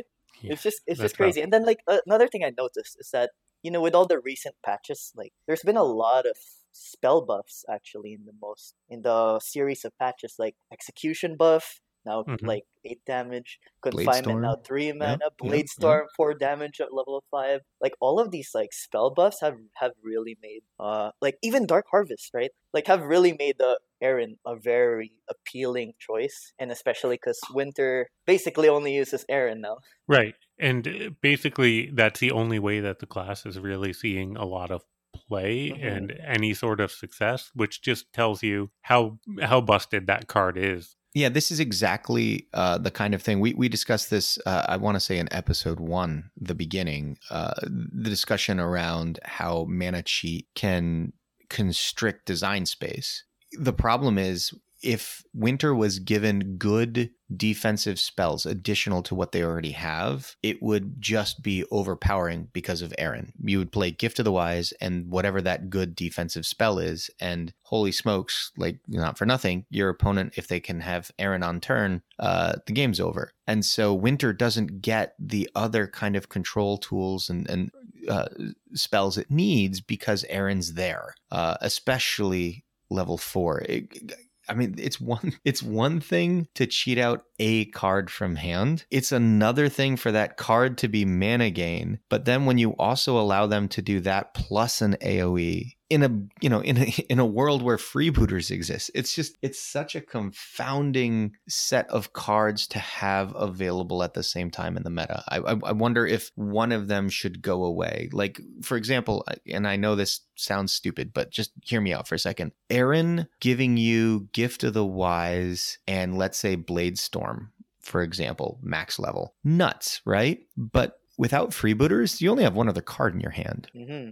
Yeah, 0.40 0.52
it's 0.52 0.62
just 0.62 0.82
it's 0.86 1.00
just 1.00 1.16
crazy. 1.16 1.40
Rough. 1.40 1.44
And 1.44 1.52
then 1.52 1.64
like 1.64 1.80
uh, 1.86 1.98
another 2.06 2.28
thing 2.28 2.44
I 2.44 2.52
noticed 2.56 2.96
is 2.98 3.10
that 3.12 3.30
you 3.62 3.70
know 3.70 3.80
with 3.80 3.94
all 3.94 4.06
the 4.06 4.20
recent 4.20 4.56
patches, 4.64 5.12
like 5.16 5.32
there's 5.46 5.62
been 5.62 5.76
a 5.76 5.84
lot 5.84 6.26
of 6.26 6.36
spell 6.72 7.24
buffs 7.24 7.64
actually 7.70 8.12
in 8.12 8.24
the 8.26 8.32
most 8.40 8.74
in 8.88 9.02
the 9.02 9.40
series 9.40 9.84
of 9.84 9.96
patches, 9.98 10.36
like 10.38 10.56
execution 10.72 11.36
buff, 11.36 11.80
now 12.04 12.22
Mhm. 12.24 12.46
like 12.46 12.64
eight 12.84 13.04
damage. 13.06 13.58
Confinement 13.82 14.40
now 14.42 14.56
three 14.56 14.92
mana. 14.92 15.18
yep, 15.22 15.36
Blade 15.38 15.58
yep. 15.60 15.68
Storm 15.68 16.06
four 16.16 16.34
damage 16.34 16.80
at 16.80 16.92
level 16.92 17.22
five. 17.30 17.60
Like 17.80 17.94
all 18.00 18.18
of 18.20 18.30
these 18.30 18.50
like 18.54 18.72
spell 18.72 19.10
buffs 19.10 19.40
have 19.40 19.56
have 19.74 19.92
really 20.02 20.36
made 20.42 20.62
uh 20.78 21.10
like 21.20 21.36
even 21.42 21.66
Dark 21.66 21.86
Harvest 21.90 22.30
right 22.34 22.50
like 22.72 22.86
have 22.86 23.02
really 23.02 23.34
made 23.38 23.56
the 23.58 23.78
Earyn 24.02 24.36
a 24.44 24.54
very 24.56 25.12
appealing 25.30 25.94
choice, 25.98 26.52
and 26.58 26.70
especially 26.70 27.16
because 27.16 27.40
Winter 27.52 28.08
basically 28.26 28.68
only 28.68 28.94
uses 28.94 29.24
Earyn 29.30 29.60
now. 29.60 29.78
Right. 30.06 30.34
And 30.58 30.86
uh, 30.86 31.10
basically, 31.22 31.90
that's 31.90 32.20
the 32.20 32.30
only 32.32 32.58
way 32.58 32.80
that 32.80 32.98
the 32.98 33.06
class 33.06 33.46
is 33.46 33.58
really 33.58 33.92
seeing 33.94 34.36
a 34.36 34.44
lot 34.44 34.70
of 34.70 34.82
play 35.28 35.70
Mhm. 35.70 35.84
and 35.96 36.20
any 36.26 36.52
sort 36.54 36.80
of 36.80 36.90
success, 36.92 37.50
which 37.54 37.80
just 37.80 38.12
tells 38.12 38.42
you 38.42 38.70
how 38.82 39.18
how 39.40 39.60
busted 39.60 40.06
that 40.08 40.26
card 40.26 40.58
is. 40.58 40.96
Yeah, 41.14 41.28
this 41.28 41.52
is 41.52 41.60
exactly 41.60 42.48
uh, 42.52 42.78
the 42.78 42.90
kind 42.90 43.14
of 43.14 43.22
thing 43.22 43.38
we 43.38 43.54
we 43.54 43.68
discussed 43.68 44.10
this. 44.10 44.36
Uh, 44.44 44.64
I 44.68 44.76
want 44.76 44.96
to 44.96 45.00
say 45.00 45.18
in 45.18 45.32
episode 45.32 45.78
one, 45.78 46.30
the 46.36 46.56
beginning, 46.56 47.18
uh, 47.30 47.54
the 47.62 48.10
discussion 48.10 48.58
around 48.58 49.20
how 49.22 49.64
mana 49.68 50.02
cheat 50.02 50.48
can 50.56 51.12
constrict 51.48 52.26
design 52.26 52.66
space. 52.66 53.22
The 53.52 53.72
problem 53.72 54.18
is 54.18 54.52
if 54.84 55.24
Winter 55.32 55.74
was 55.74 55.98
given 55.98 56.56
good 56.58 57.10
defensive 57.34 57.98
spells 57.98 58.44
additional 58.44 59.02
to 59.02 59.14
what 59.14 59.32
they 59.32 59.42
already 59.42 59.70
have, 59.70 60.36
it 60.42 60.62
would 60.62 61.00
just 61.00 61.42
be 61.42 61.64
overpowering 61.70 62.48
because 62.52 62.82
of 62.82 62.94
Earyn. 62.98 63.32
You 63.42 63.58
would 63.58 63.72
play 63.72 63.90
Gift 63.90 64.18
of 64.18 64.26
the 64.26 64.32
Wise 64.32 64.72
and 64.80 65.10
whatever 65.10 65.40
that 65.40 65.70
good 65.70 65.96
defensive 65.96 66.44
spell 66.44 66.78
is, 66.78 67.10
and 67.18 67.52
holy 67.62 67.92
smokes, 67.92 68.52
like 68.58 68.78
not 68.86 69.16
for 69.16 69.24
nothing, 69.24 69.64
your 69.70 69.88
opponent, 69.88 70.34
if 70.36 70.48
they 70.48 70.60
can 70.60 70.80
have 70.80 71.10
Earyn 71.18 71.42
on 71.42 71.60
turn, 71.60 72.02
uh, 72.18 72.56
the 72.66 72.72
game's 72.72 73.00
over. 73.00 73.32
And 73.46 73.64
so 73.64 73.94
Winter 73.94 74.34
doesn't 74.34 74.82
get 74.82 75.14
the 75.18 75.48
other 75.54 75.86
kind 75.86 76.14
of 76.14 76.28
control 76.28 76.76
tools 76.76 77.30
and 77.30 77.48
and 77.48 77.70
uh, 78.06 78.28
spells 78.74 79.16
it 79.16 79.30
needs 79.30 79.80
because 79.80 80.26
Earyn's 80.30 80.74
there, 80.74 81.14
uh, 81.30 81.56
especially 81.62 82.64
level 82.90 83.16
four. 83.16 83.60
It, 83.62 84.14
I 84.48 84.54
mean, 84.54 84.74
it's 84.78 85.00
one 85.00 85.34
it's 85.44 85.62
one 85.62 86.00
thing 86.00 86.48
to 86.54 86.66
cheat 86.66 86.98
out 86.98 87.24
a 87.38 87.66
card 87.66 88.10
from 88.10 88.36
hand. 88.36 88.84
It's 88.90 89.12
another 89.12 89.68
thing 89.68 89.96
for 89.96 90.12
that 90.12 90.36
card 90.36 90.78
to 90.78 90.88
be 90.88 91.04
mana 91.04 91.50
gain. 91.50 92.00
But 92.08 92.24
then 92.24 92.46
when 92.46 92.58
you 92.58 92.72
also 92.78 93.18
allow 93.18 93.46
them 93.46 93.68
to 93.68 93.82
do 93.82 94.00
that 94.00 94.34
plus 94.34 94.80
an 94.80 94.96
AoE 95.00 95.74
in 95.94 96.02
a 96.02 96.10
you 96.40 96.50
know 96.50 96.60
in 96.60 96.76
a 96.76 96.84
in 97.08 97.18
a 97.20 97.26
world 97.26 97.62
where 97.62 97.76
freebooters 97.76 98.50
exist, 98.50 98.90
it's 98.94 99.14
just 99.14 99.38
it's 99.42 99.60
such 99.60 99.94
a 99.94 100.00
confounding 100.00 101.36
set 101.48 101.88
of 101.88 102.12
cards 102.12 102.66
to 102.68 102.80
have 102.80 103.32
available 103.36 104.02
at 104.02 104.14
the 104.14 104.22
same 104.22 104.50
time 104.50 104.76
in 104.76 104.82
the 104.82 104.90
meta. 104.90 105.22
I 105.28 105.38
I, 105.38 105.72
wonder 105.72 106.04
if 106.04 106.32
one 106.34 106.72
of 106.72 106.88
them 106.88 107.08
should 107.08 107.42
go 107.42 107.64
away. 107.64 108.08
Like 108.12 108.40
for 108.62 108.76
example, 108.76 109.24
and 109.46 109.68
I 109.68 109.76
know 109.76 109.94
this 109.94 110.20
sounds 110.34 110.72
stupid, 110.72 111.12
but 111.14 111.30
just 111.30 111.52
hear 111.62 111.80
me 111.80 111.92
out 111.92 112.08
for 112.08 112.16
a 112.16 112.18
second. 112.18 112.52
Earyn 112.70 113.28
giving 113.40 113.76
you 113.76 114.28
Gift 114.32 114.64
of 114.64 114.74
the 114.74 114.84
Wise 114.84 115.78
and 115.86 116.18
let's 116.18 116.38
say 116.38 116.56
Blade 116.56 116.98
Storm, 116.98 117.52
for 117.80 118.02
example, 118.02 118.58
max 118.62 118.98
level. 118.98 119.34
Nuts, 119.44 120.00
right? 120.04 120.40
But 120.56 120.98
without 121.16 121.50
freebooters, 121.50 122.20
you 122.20 122.30
only 122.30 122.44
have 122.44 122.54
one 122.54 122.68
other 122.68 122.82
card 122.82 123.14
in 123.14 123.20
your 123.20 123.30
hand. 123.32 123.68
hmm 123.74 124.10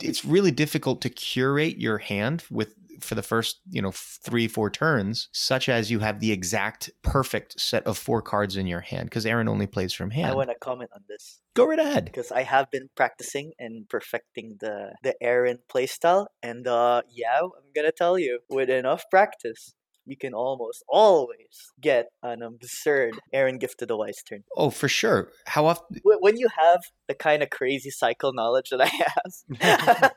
It's 0.00 0.24
really 0.24 0.50
difficult 0.50 1.00
to 1.02 1.10
curate 1.10 1.78
your 1.78 1.98
hand 1.98 2.44
with 2.50 2.74
for 3.00 3.14
the 3.14 3.22
first, 3.22 3.60
you 3.70 3.80
know, 3.80 3.92
three, 3.94 4.46
four 4.46 4.68
turns, 4.70 5.28
such 5.32 5.70
as 5.70 5.90
you 5.90 6.00
have 6.00 6.20
the 6.20 6.32
exact 6.32 6.90
perfect 7.02 7.58
set 7.58 7.86
of 7.86 7.96
four 7.96 8.20
cards 8.20 8.56
in 8.56 8.66
your 8.66 8.80
hand, 8.80 9.06
because 9.08 9.24
Earyn 9.24 9.48
only 9.48 9.66
plays 9.66 9.94
from 9.94 10.10
hand. 10.10 10.30
I 10.30 10.34
want 10.34 10.50
to 10.50 10.56
comment 10.60 10.90
on 10.94 11.02
this 11.08 11.40
Go 11.54 11.66
right 11.66 11.78
ahead. 11.78 12.04
because 12.04 12.30
I 12.30 12.42
have 12.42 12.70
been 12.70 12.90
practicing 12.94 13.52
and 13.58 13.88
perfecting 13.88 14.56
the 14.60 14.92
the 15.02 15.14
Earyn 15.22 15.58
playstyle, 15.72 16.26
and 16.42 16.66
uh, 16.66 17.00
yeah, 17.10 17.38
I'm 17.40 17.72
gonna 17.74 17.90
tell 17.90 18.18
you, 18.18 18.40
with 18.50 18.68
enough 18.68 19.04
practice, 19.10 19.74
you 20.06 20.16
can 20.16 20.34
almost 20.34 20.82
always 20.88 21.72
get 21.80 22.06
an 22.22 22.42
absurd 22.42 23.14
Earyn 23.34 23.58
Gift 23.60 23.78
to 23.78 23.86
the 23.86 23.96
Wise 23.96 24.22
turn. 24.28 24.44
Oh, 24.56 24.70
for 24.70 24.88
sure. 24.88 25.30
How 25.46 25.66
often? 25.66 26.00
When 26.04 26.36
you 26.36 26.48
have 26.58 26.80
the 27.08 27.14
kind 27.14 27.42
of 27.42 27.50
crazy 27.50 27.90
cycle 27.90 28.32
knowledge 28.32 28.70
that 28.70 28.80
I 28.80 28.90
have, 29.04 30.12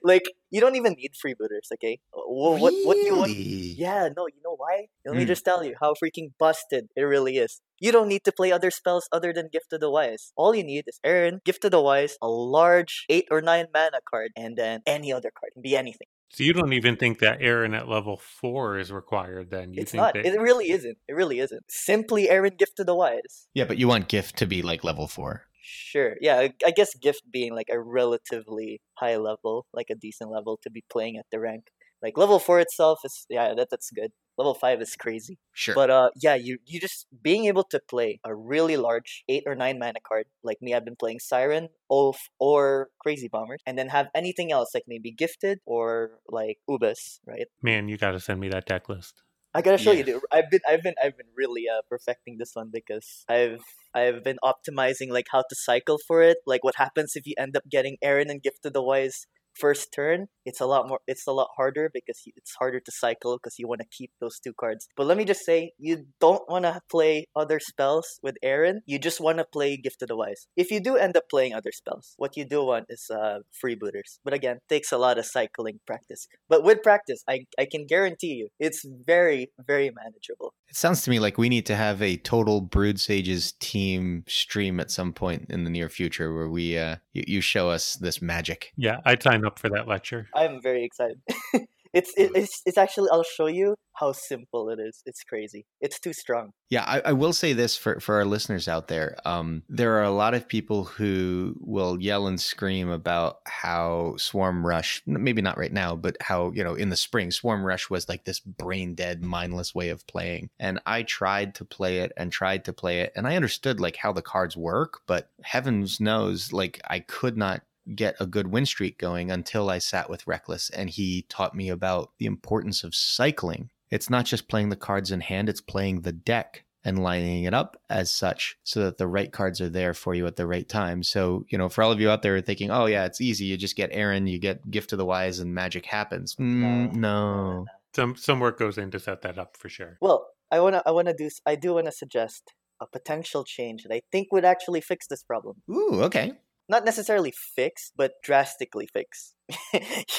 like 0.02 0.24
you 0.50 0.60
don't 0.60 0.76
even 0.76 0.94
need 0.94 1.12
freebooters. 1.14 1.70
Okay, 1.74 1.98
Wh- 2.12 2.60
what 2.60 2.74
what 2.84 2.96
you 2.98 3.16
want? 3.16 3.32
Yeah, 3.36 4.08
no, 4.16 4.26
you 4.26 4.40
know 4.44 4.56
why? 4.56 4.86
Let 5.04 5.16
me 5.16 5.24
Mm. 5.24 5.28
just 5.28 5.44
tell 5.44 5.64
you 5.64 5.74
how 5.80 5.94
freaking 5.94 6.32
busted 6.38 6.88
it 6.96 7.02
really 7.02 7.36
is. 7.38 7.60
You 7.78 7.92
don't 7.92 8.08
need 8.08 8.24
to 8.24 8.32
play 8.32 8.52
other 8.52 8.70
spells 8.70 9.08
other 9.12 9.32
than 9.32 9.48
Gift 9.52 9.72
of 9.72 9.80
the 9.80 9.90
Wise. 9.90 10.32
All 10.36 10.54
you 10.54 10.64
need 10.64 10.84
is 10.86 10.98
Earyn, 11.04 11.44
Gift 11.44 11.64
of 11.64 11.72
the 11.72 11.80
Wise, 11.82 12.16
a 12.22 12.28
large 12.28 13.04
8 13.10 13.26
or 13.30 13.42
9 13.42 13.66
mana 13.74 14.00
card, 14.08 14.30
and 14.36 14.56
then 14.56 14.80
any 14.86 15.12
other 15.12 15.30
card. 15.38 15.50
It 15.52 15.54
can 15.54 15.62
be 15.62 15.76
anything. 15.76 16.08
So 16.30 16.44
you 16.44 16.52
don't 16.52 16.72
even 16.72 16.96
think 16.96 17.20
that 17.20 17.40
Earyn 17.40 17.74
at 17.76 17.88
level 17.88 18.16
four 18.16 18.78
is 18.78 18.90
required 18.92 19.50
then? 19.50 19.72
You 19.72 19.82
it's 19.82 19.92
think 19.92 20.02
not. 20.02 20.14
that 20.14 20.26
It 20.26 20.40
really 20.40 20.70
isn't. 20.70 20.98
It 21.08 21.12
really 21.14 21.38
isn't. 21.38 21.64
Simply 21.68 22.26
Earyn, 22.28 22.56
Gift 22.58 22.78
of 22.80 22.86
the 22.86 22.94
Wise. 22.94 23.46
Yeah, 23.54 23.64
but 23.64 23.78
you 23.78 23.88
want 23.88 24.08
gift 24.08 24.36
to 24.38 24.46
be 24.46 24.60
like 24.62 24.84
level 24.84 25.06
four. 25.08 25.42
Sure. 25.62 26.16
Yeah, 26.20 26.38
I- 26.38 26.52
I 26.64 26.70
guess 26.70 26.94
Gift 26.94 27.22
being 27.30 27.54
like 27.54 27.68
a 27.70 27.80
relatively 27.80 28.80
high 28.94 29.16
level, 29.16 29.66
like 29.72 29.86
a 29.90 29.94
decent 29.94 30.30
level 30.30 30.58
to 30.62 30.70
be 30.70 30.84
playing 30.90 31.16
at 31.16 31.26
the 31.30 31.40
rank. 31.40 31.64
Like 32.02 32.16
level 32.16 32.38
4 32.38 32.60
itself 32.60 33.00
is, 33.04 33.26
yeah, 33.28 33.54
that, 33.54 33.68
that's 33.70 33.90
good. 33.90 34.12
Level 34.38 34.54
5 34.54 34.82
is 34.82 34.94
crazy. 34.96 35.38
Sure. 35.54 35.74
But 35.74 35.90
uh, 35.90 36.10
yeah, 36.20 36.34
you 36.34 36.58
you 36.66 36.78
just 36.78 37.06
being 37.22 37.46
able 37.46 37.64
to 37.64 37.80
play 37.88 38.20
a 38.22 38.34
really 38.34 38.76
large 38.76 39.24
eight 39.28 39.44
or 39.46 39.54
nine 39.54 39.78
mana 39.78 40.00
card 40.06 40.26
like 40.44 40.58
me. 40.60 40.74
I've 40.74 40.84
been 40.84 40.96
playing 40.96 41.20
Siren, 41.20 41.68
Ulf, 41.90 42.28
or 42.38 42.90
Crazy 43.02 43.28
Bombers, 43.28 43.60
and 43.66 43.78
then 43.78 43.88
have 43.88 44.08
anything 44.14 44.52
else 44.52 44.74
like 44.74 44.84
maybe 44.86 45.10
Gifted 45.10 45.60
or 45.64 46.18
like 46.28 46.58
Ubass, 46.68 47.20
right? 47.26 47.46
man, 47.62 47.88
you 47.88 47.96
got 47.96 48.10
to 48.10 48.20
send 48.20 48.38
me 48.38 48.50
that 48.50 48.66
deck 48.66 48.90
list. 48.90 49.22
I 49.56 49.62
gotta 49.62 49.78
show 49.78 49.92
you, 49.92 50.04
dude. 50.04 50.20
I've 50.30 50.50
been 50.50 50.60
I've 50.68 50.82
been 50.82 50.92
I've 51.02 51.16
been 51.16 51.32
really 51.34 51.64
uh 51.66 51.80
perfecting 51.88 52.36
this 52.36 52.50
one 52.52 52.68
because 52.70 53.24
I've 53.26 53.62
I've 53.94 54.22
been 54.22 54.36
optimizing 54.44 55.08
like 55.08 55.28
how 55.32 55.44
to 55.48 55.54
cycle 55.54 55.98
for 56.06 56.20
it. 56.20 56.36
Like 56.44 56.62
what 56.62 56.74
happens 56.76 57.12
if 57.16 57.26
you 57.26 57.32
end 57.38 57.56
up 57.56 57.62
getting 57.66 57.96
Earyn 58.04 58.28
and 58.28 58.42
Gift 58.42 58.64
to 58.64 58.70
the 58.70 58.82
Wise 58.82 59.26
first 59.58 59.92
turn? 59.94 60.26
It's 60.44 60.60
a 60.60 60.66
lot 60.66 60.88
more. 60.88 61.00
It's 61.06 61.26
a 61.26 61.32
lot 61.32 61.48
harder 61.56 61.90
because 61.92 62.22
it's 62.36 62.54
harder 62.58 62.80
to 62.80 62.92
cycle 62.92 63.36
because 63.36 63.58
you 63.58 63.66
want 63.66 63.80
to 63.80 63.86
keep 63.90 64.12
those 64.20 64.38
two 64.38 64.52
cards. 64.52 64.86
But 64.96 65.06
let 65.06 65.16
me 65.16 65.24
just 65.24 65.44
say, 65.44 65.72
you 65.78 66.06
don't 66.20 66.48
want 66.48 66.64
to 66.64 66.80
play 66.90 67.26
other 67.34 67.58
spells 67.58 68.20
with 68.22 68.36
Earyn. 68.44 68.80
You 68.86 68.98
just 68.98 69.20
want 69.20 69.38
to 69.38 69.44
play 69.44 69.76
Gift 69.76 70.00
to 70.00 70.06
the 70.06 70.16
Wise. 70.16 70.46
If 70.56 70.70
you 70.70 70.80
do 70.80 70.96
end 70.96 71.16
up 71.16 71.24
playing 71.28 71.54
other 71.54 71.72
spells, 71.72 72.14
what 72.16 72.36
you 72.36 72.44
do 72.44 72.64
want 72.64 72.86
is 72.88 73.10
uh 73.10 73.38
freebooters. 73.62 74.18
But 74.24 74.34
again, 74.34 74.58
takes 74.68 74.92
a 74.92 74.98
lot 74.98 75.18
of 75.18 75.26
cycling 75.26 75.80
practice. 75.86 76.28
But 76.48 76.62
with 76.62 76.82
practice, 76.82 77.22
I 77.28 77.46
I 77.58 77.66
can 77.70 77.86
guarantee 77.86 78.34
you, 78.34 78.48
it's 78.58 78.84
very 78.84 79.50
very 79.66 79.90
manageable. 79.90 80.54
It 80.68 80.76
sounds 80.76 81.02
to 81.02 81.10
me 81.10 81.18
like 81.18 81.38
we 81.38 81.48
need 81.48 81.66
to 81.66 81.76
have 81.76 82.02
a 82.02 82.16
total 82.16 82.60
Brood 82.60 83.00
Sages 83.00 83.52
team 83.60 84.24
stream 84.28 84.80
at 84.80 84.90
some 84.90 85.12
point 85.12 85.46
in 85.48 85.64
the 85.64 85.70
near 85.70 85.88
future 85.88 86.32
where 86.34 86.48
we 86.48 86.78
uh 86.78 86.96
you, 87.12 87.24
you 87.26 87.40
show 87.40 87.70
us 87.70 87.94
this 87.94 88.20
magic. 88.20 88.72
Yeah, 88.76 88.98
I'd 89.04 89.22
sign 89.22 89.45
up 89.46 89.58
for 89.58 89.68
that 89.70 89.88
lecture. 89.88 90.28
I'm 90.34 90.60
very 90.60 90.84
excited. 90.84 91.20
it's 91.92 92.12
it, 92.16 92.32
it's 92.34 92.62
it's 92.66 92.78
actually 92.78 93.08
I'll 93.10 93.22
show 93.22 93.46
you 93.46 93.74
how 93.96 94.12
simple 94.12 94.68
it 94.68 94.78
is. 94.78 95.02
It's 95.06 95.22
crazy. 95.22 95.64
It's 95.80 95.98
too 95.98 96.12
strong. 96.12 96.50
Yeah, 96.68 96.84
I, 96.86 97.00
I 97.06 97.12
will 97.12 97.32
say 97.32 97.54
this 97.54 97.76
for, 97.76 97.98
for 98.00 98.16
our 98.16 98.24
listeners 98.24 98.68
out 98.68 98.88
there. 98.88 99.16
Um, 99.24 99.62
there 99.68 99.96
are 99.96 100.02
a 100.02 100.10
lot 100.10 100.34
of 100.34 100.48
people 100.48 100.84
who 100.84 101.56
will 101.60 102.00
yell 102.00 102.26
and 102.26 102.40
scream 102.40 102.90
about 102.90 103.38
how 103.46 104.14
Swarm 104.18 104.66
Rush, 104.66 105.02
maybe 105.06 105.40
not 105.40 105.56
right 105.56 105.72
now, 105.72 105.96
but 105.96 106.16
how, 106.20 106.50
you 106.52 106.62
know, 106.62 106.74
in 106.74 106.90
the 106.90 106.96
spring, 106.96 107.30
Swarm 107.30 107.64
Rush 107.64 107.88
was 107.88 108.08
like 108.08 108.24
this 108.24 108.40
brain 108.40 108.94
dead, 108.94 109.22
mindless 109.22 109.74
way 109.74 109.88
of 109.88 110.06
playing. 110.06 110.50
And 110.58 110.80
I 110.84 111.02
tried 111.02 111.54
to 111.56 111.64
play 111.64 112.00
it 112.00 112.12
and 112.16 112.30
tried 112.30 112.64
to 112.66 112.72
play 112.72 113.00
it, 113.00 113.12
and 113.16 113.26
I 113.26 113.36
understood 113.36 113.80
like 113.80 113.96
how 113.96 114.12
the 114.12 114.22
cards 114.22 114.56
work, 114.56 115.00
but 115.06 115.30
heavens 115.42 116.00
knows, 116.00 116.52
like 116.52 116.80
I 116.88 117.00
could 117.00 117.36
not 117.38 117.62
get 117.94 118.16
a 118.20 118.26
good 118.26 118.48
win 118.48 118.66
streak 118.66 118.98
going 118.98 119.30
until 119.30 119.70
I 119.70 119.78
sat 119.78 120.10
with 120.10 120.26
Reckless 120.26 120.70
and 120.70 120.90
he 120.90 121.26
taught 121.28 121.54
me 121.54 121.68
about 121.68 122.10
the 122.18 122.26
importance 122.26 122.84
of 122.84 122.94
cycling. 122.94 123.70
It's 123.90 124.10
not 124.10 124.24
just 124.24 124.48
playing 124.48 124.70
the 124.70 124.76
cards 124.76 125.12
in 125.12 125.20
hand, 125.20 125.48
it's 125.48 125.60
playing 125.60 126.00
the 126.00 126.12
deck 126.12 126.64
and 126.86 127.02
lining 127.02 127.44
it 127.44 127.52
up 127.52 127.76
as 127.90 128.12
such 128.12 128.56
so 128.62 128.84
that 128.84 128.96
the 128.96 129.08
right 129.08 129.32
cards 129.32 129.60
are 129.60 129.68
there 129.68 129.92
for 129.92 130.14
you 130.14 130.24
at 130.26 130.36
the 130.36 130.46
right 130.46 130.68
time. 130.68 131.02
So, 131.02 131.44
you 131.48 131.58
know, 131.58 131.68
for 131.68 131.82
all 131.82 131.90
of 131.90 132.00
you 132.00 132.08
out 132.08 132.22
there 132.22 132.40
thinking, 132.40 132.70
oh, 132.70 132.86
yeah, 132.86 133.04
it's 133.04 133.20
easy. 133.20 133.44
You 133.46 133.56
just 133.56 133.74
get 133.74 133.92
Earyn, 133.92 134.30
you 134.30 134.38
get 134.38 134.70
Gift 134.70 134.92
of 134.92 134.98
the 134.98 135.04
Wise, 135.04 135.40
and 135.40 135.52
magic 135.52 135.84
happens. 135.84 136.36
Mm, 136.36 136.94
no. 136.94 137.66
Some 137.94 138.14
some 138.14 138.38
work 138.38 138.58
goes 138.58 138.78
in 138.78 138.92
to 138.92 139.00
set 139.00 139.22
that 139.22 139.36
up 139.36 139.56
for 139.56 139.68
sure. 139.68 139.98
Well, 140.00 140.28
I 140.52 140.60
wanna 140.60 140.82
I 140.86 140.92
wanna 140.92 141.12
do 141.12 141.28
I 141.44 141.56
do 141.56 141.74
wanna 141.74 141.90
suggest 141.90 142.52
a 142.80 142.86
potential 142.86 143.42
change 143.42 143.82
that 143.82 143.92
I 143.92 144.02
think 144.12 144.32
would 144.32 144.44
actually 144.44 144.80
fix 144.80 145.08
this 145.08 145.22
problem. 145.24 145.56
Ooh, 145.70 146.02
okay. 146.02 146.34
Not 146.68 146.84
necessarily 146.84 147.32
fix, 147.32 147.92
but 147.96 148.12
drastically 148.22 148.88
fix. 148.92 149.34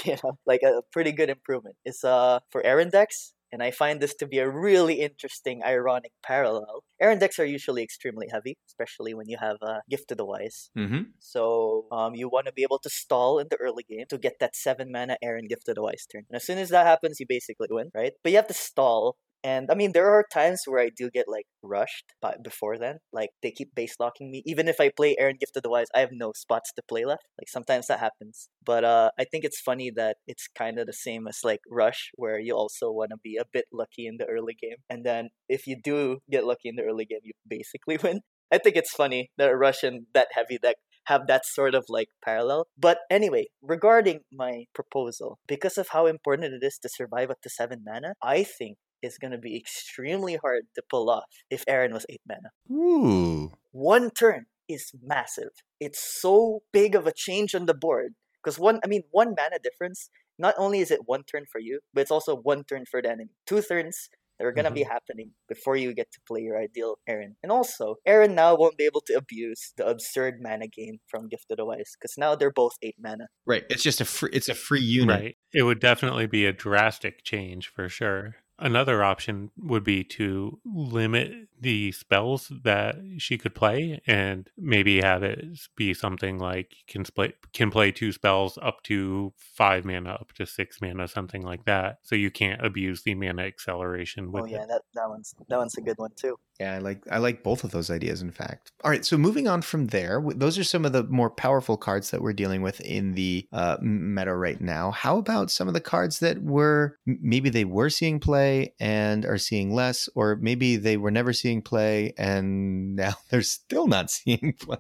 you 0.06 0.16
know, 0.24 0.38
like 0.46 0.62
a 0.64 0.82
pretty 0.92 1.12
good 1.12 1.30
improvement. 1.30 1.76
Is 1.86 2.04
uh 2.04 2.40
for 2.50 2.62
Earyn 2.64 2.92
decks, 2.92 3.34
And 3.52 3.64
I 3.64 3.72
find 3.72 4.02
this 4.02 4.16
to 4.16 4.28
be 4.28 4.40
a 4.40 4.50
really 4.50 4.96
interesting, 5.02 5.64
ironic 5.64 6.12
parallel. 6.24 6.84
Earyn 7.02 7.20
decks 7.20 7.40
are 7.40 7.46
usually 7.46 7.84
extremely 7.84 8.28
heavy, 8.32 8.58
especially 8.68 9.14
when 9.14 9.28
you 9.30 9.38
have 9.40 9.58
a 9.62 9.82
Gift 9.90 10.10
to 10.10 10.16
the 10.16 10.26
Wise. 10.26 10.70
Mm-hmm. 10.78 11.04
So 11.20 11.86
um, 11.92 12.16
you 12.16 12.28
want 12.30 12.48
to 12.48 12.54
be 12.54 12.64
able 12.64 12.80
to 12.80 12.90
stall 12.90 13.40
in 13.40 13.48
the 13.50 13.58
early 13.58 13.86
game 13.90 14.06
to 14.10 14.18
get 14.18 14.36
that 14.40 14.56
seven 14.56 14.92
mana 14.92 15.18
Earyn 15.24 15.48
Gift 15.50 15.66
to 15.68 15.74
the 15.74 15.82
Wise 15.82 16.06
turn. 16.12 16.24
And 16.30 16.36
as 16.36 16.46
soon 16.46 16.58
as 16.58 16.70
that 16.70 16.86
happens, 16.86 17.20
you 17.20 17.26
basically 17.28 17.68
win, 17.72 17.90
right? 17.96 18.14
But 18.24 18.32
you 18.32 18.38
have 18.38 18.48
to 18.48 18.54
stall 18.54 19.18
and 19.44 19.70
I 19.72 19.76
mean, 19.76 19.92
there 19.94 20.10
are 20.10 20.26
times 20.32 20.64
where 20.66 20.82
I 20.82 20.90
do 20.96 21.10
get 21.10 21.28
like 21.28 21.46
rushed, 21.62 22.06
but 22.22 22.44
before 22.44 22.78
then, 22.78 22.98
like 23.14 23.30
they 23.42 23.52
keep 23.52 23.76
base 23.76 23.96
locking 24.00 24.32
me. 24.32 24.44
Even 24.46 24.68
if 24.68 24.80
I 24.80 24.90
play 24.90 25.16
Earyn 25.20 25.40
Gift 25.40 25.54
to 25.54 25.62
the 25.62 25.70
Wise, 25.70 25.88
I 25.96 26.00
have 26.00 26.12
no 26.12 26.32
spots 26.36 26.72
to 26.76 26.82
play 26.88 27.06
left. 27.06 27.24
Like 27.40 27.50
sometimes 27.50 27.88
that 27.88 28.00
happens. 28.00 28.50
But 28.66 28.84
uh, 28.84 29.12
I 29.20 29.26
think 29.26 29.44
it's 29.44 29.62
funny 29.62 29.92
that 29.96 30.18
it's 30.28 30.48
kind 30.58 30.80
of 30.80 30.88
the 30.88 30.94
same 30.94 31.28
as 31.28 31.40
like 31.44 31.62
Rush, 31.70 32.12
where 32.16 32.40
you 32.40 32.56
also 32.56 32.92
want 32.92 33.12
to 33.12 33.18
be 33.24 33.38
a 33.38 33.46
bit 33.52 33.66
lucky 33.72 34.08
in 34.08 34.18
the 34.18 34.26
early 34.26 34.54
game, 34.54 34.78
and 34.90 35.06
then 35.06 35.30
if 35.50 35.68
you 35.68 35.78
do 35.82 36.20
get 36.30 36.46
lucky 36.46 36.70
in 36.70 36.76
the 36.76 36.84
early 36.84 37.06
game, 37.06 37.20
you 37.24 37.34
basically 37.48 37.98
win. 38.04 38.22
I 38.52 38.58
think 38.58 38.78
it's 38.78 38.94
funny 38.94 39.30
that 39.38 39.50
Rush 39.50 39.84
and 39.84 40.06
that 40.14 40.30
heavy 40.32 40.58
deck 40.58 40.78
have 41.08 41.28
that 41.28 41.46
sort 41.46 41.74
of 41.74 41.86
like 41.90 42.10
parallel. 42.24 42.68
But 42.78 43.00
anyway, 43.10 43.48
regarding 43.62 44.22
my 44.32 44.66
proposal, 44.74 45.40
because 45.48 45.78
of 45.78 45.90
how 45.90 46.06
important 46.06 46.54
it 46.54 46.66
is 46.66 46.78
to 46.82 46.90
survive 46.90 47.30
up 47.30 47.42
to 47.44 47.50
seven 47.50 47.84
mana, 47.86 48.14
I 48.22 48.44
think 48.44 48.78
is 49.02 49.18
going 49.18 49.32
to 49.32 49.38
be 49.38 49.56
extremely 49.56 50.36
hard 50.36 50.64
to 50.76 50.82
pull 50.90 51.10
off 51.10 51.26
if 51.50 51.66
Earyn 51.66 51.94
was 51.94 52.06
8 52.10 52.22
mana. 52.28 52.50
Ooh. 52.72 53.52
One 53.72 54.10
turn 54.12 54.46
is 54.68 54.92
massive. 55.02 55.52
It's 55.80 56.00
so 56.00 56.62
big 56.74 56.96
of 56.96 57.08
a 57.08 57.14
change 57.16 57.56
on 57.56 57.66
the 57.66 57.74
board. 57.74 58.14
Because 58.44 58.60
one, 58.60 58.80
I 58.84 58.88
mean, 58.88 59.04
one 59.12 59.34
mana 59.38 59.60
difference, 59.62 60.10
not 60.40 60.56
only 60.58 60.80
is 60.80 60.92
it 60.92 61.02
one 61.06 61.24
turn 61.24 61.46
for 61.52 61.60
you, 61.60 61.80
but 61.94 62.02
it's 62.02 62.12
also 62.12 62.36
one 62.36 62.64
turn 62.64 62.86
for 62.90 63.02
the 63.02 63.10
enemy. 63.10 63.32
Two 63.46 63.62
turns 63.62 64.10
that 64.40 64.46
are 64.46 64.52
going 64.52 64.66
to 64.66 64.72
Mhm. 64.72 64.76
be 64.76 64.84
happening 64.84 65.32
before 65.50 65.76
you 65.76 65.94
get 65.94 66.12
to 66.12 66.20
play 66.28 66.42
your 66.42 66.62
ideal 66.62 67.00
Earyn. 67.10 67.36
And 67.42 67.52
also, 67.52 67.96
Earyn 68.08 68.36
now 68.36 68.56
won't 68.56 68.78
be 68.78 68.86
able 68.86 69.02
to 69.08 69.14
abuse 69.14 69.74
the 69.78 69.88
absurd 69.88 70.36
mana 70.40 70.68
gain 70.68 71.00
from 71.08 71.28
Gift 71.28 71.50
of 71.50 71.58
the 71.58 71.66
Wise 71.66 71.96
because 72.00 72.16
now 72.18 72.36
they're 72.36 72.52
both 72.52 72.74
8 72.84 72.96
mana. 73.00 73.28
Right. 73.48 73.66
It's 73.70 73.82
just 73.84 74.00
a 74.00 74.06
free. 74.06 74.30
It's 74.32 74.48
a 74.48 74.54
free 74.54 74.82
unit. 74.82 75.22
Right. 75.22 75.38
It 75.54 75.64
would 75.64 75.80
definitely 75.80 76.28
be 76.28 76.46
a 76.46 76.54
drastic 76.54 77.24
change 77.24 77.68
for 77.68 77.90
sure. 77.90 78.36
Another 78.60 79.04
option 79.04 79.52
would 79.58 79.84
be 79.84 80.04
to 80.04 80.60
limit 80.66 81.48
the 81.60 81.92
spells 81.92 82.52
that 82.64 82.96
she 83.18 83.38
could 83.38 83.54
play 83.54 84.02
and 84.08 84.50
maybe 84.58 85.02
have 85.02 85.22
it 85.22 85.46
be 85.76 85.94
something 85.94 86.40
like 86.40 86.76
can 86.88 87.04
play 87.04 87.34
can 87.54 87.70
play 87.70 87.92
two 87.92 88.12
spells 88.12 88.58
up 88.62 88.82
to 88.84 89.34
five 89.38 89.86
mana, 89.86 90.12
up 90.12 90.34
to 90.34 90.46
six 90.46 90.82
mana, 90.82 91.08
something 91.08 91.44
like 91.44 91.66
that. 91.66 92.00
So 92.02 92.16
you 92.16 92.32
can't 92.32 92.64
abuse 92.66 93.04
the 93.04 93.14
mana 93.14 93.44
acceleration 93.44 94.26
oh, 94.28 94.32
with 94.32 94.44
oh 94.44 94.48
yeah, 94.48 94.64
it. 94.64 94.70
that, 94.70 94.82
that 94.96 95.10
one's 95.10 95.36
that 95.48 95.58
one's 95.58 95.78
a 95.78 95.82
good 95.82 95.98
one 95.98 96.12
too. 96.16 96.38
Yeah, 96.60 96.74
I 96.74 96.78
like 96.80 97.04
I 97.12 97.20
like 97.20 97.44
both 97.44 97.64
of 97.64 97.70
those 97.70 97.92
ideas. 97.92 98.22
In 98.22 98.32
fact, 98.32 98.72
all 98.84 98.90
right. 98.90 99.06
So 99.06 99.16
moving 99.16 99.48
on 99.48 99.62
from 99.62 99.88
there, 99.88 100.24
those 100.36 100.58
are 100.58 100.64
some 100.64 100.86
of 100.86 100.92
the 100.92 101.04
more 101.04 101.30
powerful 101.30 101.78
cards 101.78 102.10
that 102.10 102.22
we're 102.22 102.34
dealing 102.34 102.64
with 102.64 102.82
in 102.82 103.14
the 103.14 103.48
uh, 103.54 103.78
meta 103.80 104.36
right 104.36 104.60
now. 104.60 104.90
How 104.90 105.18
about 105.18 105.52
some 105.52 105.68
of 105.68 105.76
the 105.76 105.82
cards 105.82 106.20
that 106.20 106.42
were 106.42 106.98
maybe 107.06 107.52
they 107.52 107.66
were 107.66 107.92
seeing 107.92 108.20
play 108.20 108.74
and 108.80 109.24
are 109.24 109.38
seeing 109.38 109.74
less, 109.74 110.10
or 110.16 110.36
maybe 110.38 110.78
they 110.78 110.98
were 110.98 111.12
never 111.12 111.32
seeing 111.32 111.62
play 111.62 112.14
and 112.18 112.96
now 112.96 113.14
they're 113.30 113.44
still 113.44 113.86
not 113.86 114.10
seeing 114.10 114.56
play. 114.60 114.78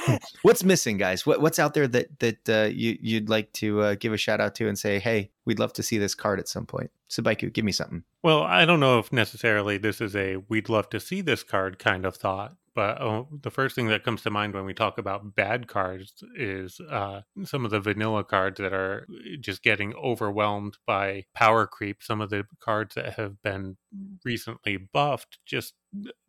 what's 0.42 0.64
missing, 0.64 0.96
guys? 0.96 1.26
What, 1.26 1.42
what's 1.42 1.58
out 1.58 1.74
there 1.74 1.88
that 1.88 2.18
that 2.20 2.48
uh, 2.48 2.68
you 2.72 2.96
you'd 3.00 3.28
like 3.28 3.52
to 3.54 3.82
uh, 3.82 3.94
give 3.96 4.14
a 4.14 4.16
shout 4.16 4.40
out 4.40 4.54
to 4.56 4.68
and 4.68 4.78
say, 4.78 4.98
hey, 5.00 5.30
we'd 5.44 5.58
love 5.58 5.72
to 5.74 5.82
see 5.82 5.98
this 5.98 6.14
card 6.14 6.38
at 6.38 6.48
some 6.48 6.66
point. 6.66 6.90
Subaiku, 7.08 7.52
give 7.52 7.64
me 7.64 7.72
something. 7.72 8.04
Well, 8.22 8.42
I 8.42 8.64
don't 8.64 8.80
know 8.80 8.98
if 8.98 9.12
necessarily 9.12 9.78
this 9.78 10.00
is 10.00 10.16
a 10.16 10.36
we'd 10.48 10.68
love 10.68 10.90
to 10.90 11.00
see 11.00 11.20
this 11.20 11.42
card 11.42 11.78
kind 11.78 12.04
of 12.04 12.16
thought, 12.16 12.56
but 12.74 13.00
uh, 13.00 13.24
the 13.42 13.50
first 13.50 13.74
thing 13.74 13.88
that 13.88 14.04
comes 14.04 14.22
to 14.22 14.30
mind 14.30 14.54
when 14.54 14.64
we 14.64 14.74
talk 14.74 14.98
about 14.98 15.34
bad 15.34 15.68
cards 15.68 16.24
is 16.36 16.80
uh, 16.90 17.22
some 17.44 17.64
of 17.64 17.70
the 17.70 17.80
vanilla 17.80 18.24
cards 18.24 18.58
that 18.58 18.72
are 18.72 19.06
just 19.40 19.62
getting 19.62 19.94
overwhelmed 19.94 20.76
by 20.86 21.24
power 21.34 21.66
creep. 21.66 22.02
Some 22.02 22.20
of 22.20 22.30
the 22.30 22.46
cards 22.60 22.94
that 22.94 23.14
have 23.14 23.42
been 23.42 23.76
recently 24.24 24.76
buffed 24.76 25.38
just 25.46 25.74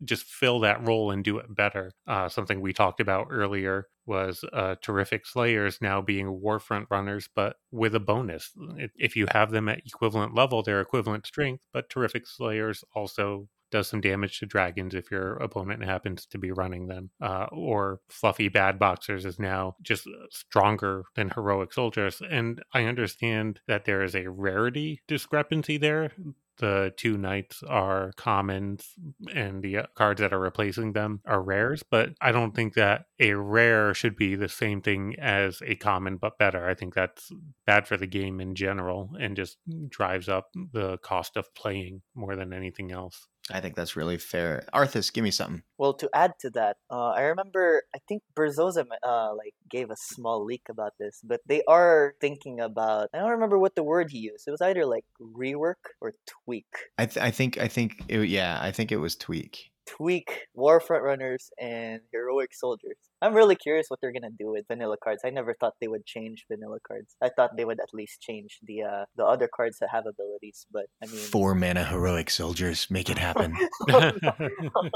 just 0.04 0.24
fill 0.24 0.60
that 0.60 0.86
role 0.86 1.10
and 1.10 1.24
do 1.24 1.38
it 1.38 1.52
better. 1.54 1.92
Uh, 2.06 2.28
something 2.28 2.60
we 2.60 2.72
talked 2.72 3.00
about 3.00 3.28
earlier 3.30 3.88
was 4.06 4.44
uh, 4.52 4.76
terrific 4.80 5.26
slayers 5.26 5.78
now 5.80 6.00
being 6.00 6.40
warfront 6.40 6.86
runners, 6.90 7.28
but 7.34 7.56
with 7.72 7.94
a 7.94 8.00
bonus. 8.00 8.52
If 8.94 9.16
you 9.16 9.26
have 9.32 9.50
them 9.50 9.68
at 9.68 9.80
equivalent 9.84 10.34
level, 10.34 10.62
they're 10.62 10.80
equivalent 10.80 11.26
strength, 11.26 11.64
but 11.72 11.90
terrific 11.90 12.26
slayers 12.26 12.84
also 12.94 13.48
does 13.70 13.88
some 13.88 14.00
damage 14.00 14.38
to 14.38 14.46
dragons 14.46 14.94
if 14.94 15.10
your 15.10 15.34
opponent 15.34 15.84
happens 15.84 16.26
to 16.26 16.38
be 16.38 16.52
running 16.52 16.86
them. 16.86 17.10
Uh, 17.20 17.46
or 17.52 18.00
fluffy 18.08 18.48
bad 18.48 18.78
boxers 18.78 19.24
is 19.24 19.38
now 19.38 19.76
just 19.82 20.08
stronger 20.30 21.04
than 21.14 21.30
heroic 21.30 21.72
soldiers. 21.72 22.22
And 22.28 22.62
I 22.72 22.84
understand 22.84 23.60
that 23.66 23.84
there 23.84 24.02
is 24.02 24.14
a 24.14 24.28
rarity 24.28 25.02
discrepancy 25.06 25.76
there 25.76 26.12
the 26.58 26.92
two 26.96 27.16
knights 27.18 27.62
are 27.62 28.12
commons 28.16 28.94
and 29.34 29.62
the 29.62 29.78
uh, 29.78 29.86
cards 29.94 30.20
that 30.20 30.32
are 30.32 30.40
replacing 30.40 30.92
them 30.92 31.20
are 31.26 31.42
rares 31.42 31.82
but 31.82 32.10
i 32.20 32.32
don't 32.32 32.54
think 32.54 32.74
that 32.74 33.06
a 33.20 33.34
rare 33.34 33.92
should 33.94 34.16
be 34.16 34.34
the 34.34 34.48
same 34.48 34.80
thing 34.80 35.14
as 35.18 35.60
a 35.64 35.74
common 35.76 36.16
but 36.16 36.38
better 36.38 36.68
i 36.68 36.74
think 36.74 36.94
that's 36.94 37.30
bad 37.66 37.86
for 37.86 37.96
the 37.96 38.06
game 38.06 38.40
in 38.40 38.54
general 38.54 39.10
and 39.20 39.36
just 39.36 39.58
drives 39.88 40.28
up 40.28 40.48
the 40.72 40.98
cost 40.98 41.36
of 41.36 41.54
playing 41.54 42.00
more 42.14 42.36
than 42.36 42.52
anything 42.52 42.90
else 42.90 43.26
I 43.50 43.60
think 43.60 43.76
that's 43.76 43.94
really 43.94 44.18
fair. 44.18 44.64
Arthis, 44.74 45.12
give 45.12 45.22
me 45.22 45.30
something. 45.30 45.62
Well, 45.78 45.94
to 45.94 46.10
add 46.12 46.32
to 46.40 46.50
that, 46.50 46.78
uh, 46.90 47.10
I 47.10 47.22
remember 47.22 47.82
I 47.94 47.98
think 48.08 48.22
Berzosa 48.34 48.84
uh, 49.06 49.34
like 49.36 49.54
gave 49.70 49.90
a 49.90 49.96
small 49.96 50.44
leak 50.44 50.62
about 50.68 50.94
this, 50.98 51.20
but 51.22 51.40
they 51.46 51.62
are 51.68 52.14
thinking 52.20 52.60
about. 52.60 53.08
I 53.14 53.18
don't 53.18 53.30
remember 53.30 53.58
what 53.58 53.76
the 53.76 53.84
word 53.84 54.10
he 54.10 54.18
used. 54.18 54.48
It 54.48 54.50
was 54.50 54.60
either 54.60 54.84
like 54.84 55.04
rework 55.20 55.94
or 56.00 56.14
tweak. 56.26 56.66
I, 56.98 57.06
th- 57.06 57.24
I 57.24 57.30
think 57.30 57.58
I 57.58 57.68
think 57.68 58.02
it, 58.08 58.28
yeah, 58.28 58.58
I 58.60 58.72
think 58.72 58.90
it 58.90 58.96
was 58.96 59.14
tweak. 59.14 59.70
Tweak 59.86 60.46
Warfront 60.56 61.02
Runners 61.02 61.50
and 61.60 62.00
Heroic 62.12 62.52
Soldiers. 62.52 62.96
I'm 63.22 63.34
really 63.34 63.56
curious 63.56 63.86
what 63.88 64.00
they're 64.00 64.12
gonna 64.12 64.30
do 64.30 64.50
with 64.50 64.66
vanilla 64.68 64.96
cards. 65.02 65.22
I 65.24 65.30
never 65.30 65.54
thought 65.54 65.74
they 65.80 65.88
would 65.88 66.04
change 66.04 66.44
vanilla 66.50 66.78
cards. 66.86 67.16
I 67.22 67.30
thought 67.30 67.56
they 67.56 67.64
would 67.64 67.80
at 67.80 67.94
least 67.94 68.20
change 68.20 68.58
the 68.62 68.82
uh, 68.82 69.04
the 69.16 69.24
other 69.24 69.48
cards 69.48 69.78
that 69.80 69.90
have 69.90 70.04
abilities. 70.06 70.66
But 70.70 70.86
I 71.02 71.06
mean, 71.06 71.16
Four 71.16 71.54
mana 71.54 71.84
heroic 71.84 72.30
soldiers, 72.30 72.90
make 72.90 73.08
it 73.08 73.18
happen. 73.18 73.56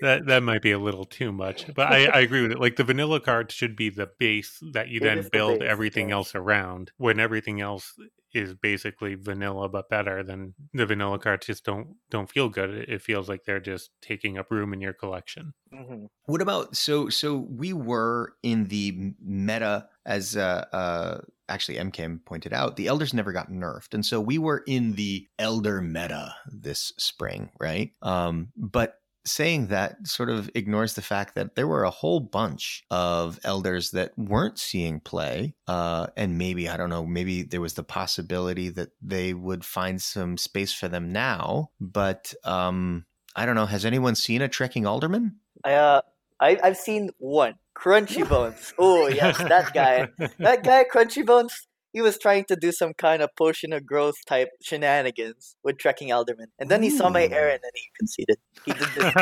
that 0.00 0.26
that 0.26 0.42
might 0.42 0.62
be 0.62 0.72
a 0.72 0.78
little 0.78 1.04
too 1.04 1.32
much 1.32 1.66
but 1.74 1.90
I, 1.92 2.06
I 2.06 2.20
agree 2.20 2.42
with 2.42 2.52
it 2.52 2.60
like 2.60 2.76
the 2.76 2.84
vanilla 2.84 3.20
cards 3.20 3.54
should 3.54 3.76
be 3.76 3.90
the 3.90 4.10
base 4.18 4.58
that 4.72 4.88
you 4.88 5.00
It 5.00 5.04
then 5.04 5.18
is 5.18 5.24
the 5.26 5.30
build 5.30 5.60
base, 5.60 5.68
everything 5.68 6.08
yeah. 6.08 6.16
else 6.16 6.34
around 6.34 6.92
when 6.96 7.20
everything 7.20 7.60
else 7.60 7.94
is 8.34 8.54
basically 8.54 9.14
vanilla 9.14 9.68
but 9.68 9.88
better 9.88 10.22
then 10.22 10.54
the 10.74 10.86
vanilla 10.86 11.18
cards 11.18 11.46
just 11.46 11.64
don't 11.64 11.96
don't 12.10 12.30
feel 12.30 12.48
good 12.48 12.70
it 12.70 12.88
it 12.88 13.02
feels 13.02 13.28
like 13.28 13.44
they're 13.44 13.60
just 13.60 13.90
taking 14.02 14.36
up 14.36 14.50
room 14.50 14.72
in 14.72 14.80
your 14.80 14.92
collection 14.92 15.54
mhm. 15.72 16.08
what 16.26 16.42
about 16.42 16.76
so 16.76 17.08
so 17.08 17.36
we 17.36 17.72
were 17.72 18.34
in 18.42 18.64
the 18.64 19.14
meta 19.20 19.88
as 20.04 20.36
uh 20.36 20.64
uh 20.72 21.18
actually 21.48 21.78
Emkaem 21.78 22.24
pointed 22.24 22.52
out, 22.52 22.76
the 22.76 22.88
elders 22.88 23.14
never 23.14 23.32
got 23.32 23.50
nerfed. 23.50 23.94
And 23.94 24.04
so 24.04 24.20
we 24.20 24.38
were 24.38 24.62
in 24.66 24.94
the 24.94 25.26
elder 25.38 25.80
meta 25.80 26.34
this 26.46 26.92
spring, 26.98 27.50
right? 27.60 27.92
Um 28.02 28.48
but 28.56 28.98
saying 29.26 29.68
that 29.68 30.06
sort 30.06 30.30
of 30.30 30.50
ignores 30.54 30.94
the 30.94 31.02
fact 31.02 31.34
that 31.34 31.54
there 31.54 31.66
were 31.66 31.84
a 31.84 31.90
whole 31.90 32.20
bunch 32.20 32.84
of 32.90 33.38
elders 33.44 33.90
that 33.90 34.16
weren't 34.16 34.58
seeing 34.58 35.00
play 35.00 35.54
uh, 35.66 36.06
and 36.16 36.38
maybe 36.38 36.68
i 36.68 36.76
don't 36.76 36.90
know 36.90 37.04
maybe 37.04 37.42
there 37.42 37.60
was 37.60 37.74
the 37.74 37.82
possibility 37.82 38.68
that 38.68 38.90
they 39.02 39.34
would 39.34 39.64
find 39.64 40.00
some 40.00 40.36
space 40.36 40.72
for 40.72 40.88
them 40.88 41.12
now 41.12 41.70
but 41.80 42.32
um, 42.44 43.04
i 43.34 43.44
don't 43.44 43.56
know 43.56 43.66
has 43.66 43.84
anyone 43.84 44.14
seen 44.14 44.42
a 44.42 44.48
trekking 44.48 44.86
alderman 44.86 45.36
I 45.64 45.74
uh, 45.74 46.00
I 46.40 46.58
I've 46.62 46.76
seen 46.76 47.10
one 47.18 47.54
Crunchy 47.76 48.28
Bones. 48.28 48.72
Oh 48.78 49.08
yes, 49.08 49.38
that 49.38 49.72
guy. 49.72 50.08
that 50.38 50.62
guy 50.62 50.84
Crunchy 50.84 51.24
Bones, 51.24 51.66
he 51.96 52.02
was 52.02 52.18
trying 52.18 52.44
to 52.44 52.56
do 52.56 52.72
some 52.72 52.92
kind 52.92 53.22
of 53.22 53.34
potion 53.36 53.72
of 53.72 53.86
growth 53.86 54.16
type 54.26 54.50
shenanigans 54.62 55.56
with 55.64 55.78
trekking 55.78 56.12
Alderman. 56.12 56.48
And 56.58 56.68
then 56.68 56.82
he 56.82 56.90
saw 56.90 57.08
my 57.08 57.26
Earyn 57.26 57.54
and 57.54 57.72
he 57.74 57.88
conceded. 57.96 58.36
He 58.66 58.72
did 58.72 58.88
this, 58.94 59.14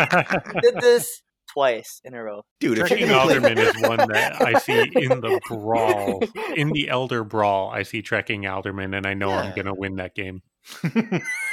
he 0.52 0.60
did 0.60 0.74
this 0.80 1.22
twice 1.52 2.00
in 2.02 2.14
a 2.14 2.24
row. 2.24 2.42
dude 2.58 2.78
Trekking 2.78 3.12
Alderman 3.12 3.58
is 3.58 3.80
one 3.82 3.98
that 3.98 4.42
I 4.42 4.58
see 4.58 4.90
in 4.92 5.20
the 5.20 5.40
brawl, 5.48 6.24
in 6.56 6.70
the 6.70 6.88
Elder 6.88 7.22
Brawl. 7.22 7.70
I 7.70 7.84
see 7.84 8.02
Trekking 8.02 8.44
Alderman, 8.44 8.92
and 8.92 9.06
I 9.06 9.14
know 9.14 9.30
I'm 9.30 9.54
going 9.54 9.66
to 9.66 9.74
win 9.74 9.94
that 9.96 10.16
game. 10.16 10.42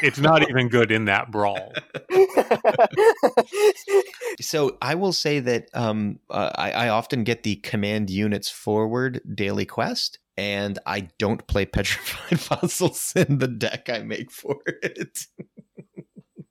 It's 0.02 0.18
not 0.18 0.50
even 0.50 0.70
good 0.70 0.92
in 0.92 1.06
that 1.06 1.30
brawl. 1.30 1.72
So 4.40 4.78
I 4.82 4.96
will 4.96 5.14
say 5.14 5.40
that 5.40 5.68
um, 5.74 6.20
uh, 6.30 6.52
I, 6.56 6.72
I 6.72 6.90
often 6.90 7.24
get 7.24 7.44
the 7.44 7.58
command 7.58 8.10
units 8.10 8.50
forward 8.50 9.22
daily 9.36 9.66
quest, 9.66 10.20
and 10.38 10.80
I 10.86 11.10
don't 11.20 11.46
play 11.48 11.66
petrified 11.66 12.40
fossils 12.62 13.14
in 13.16 13.40
the 13.40 13.48
deck 13.48 13.90
I 13.90 14.00
make 14.00 14.32
for 14.32 14.58
it. 14.66 15.20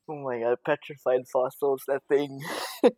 Oh 0.09 0.22
my 0.24 0.41
god, 0.41 0.59
petrified 0.66 1.22
fossils, 1.33 1.83
that 1.87 2.03
thing. 2.09 2.41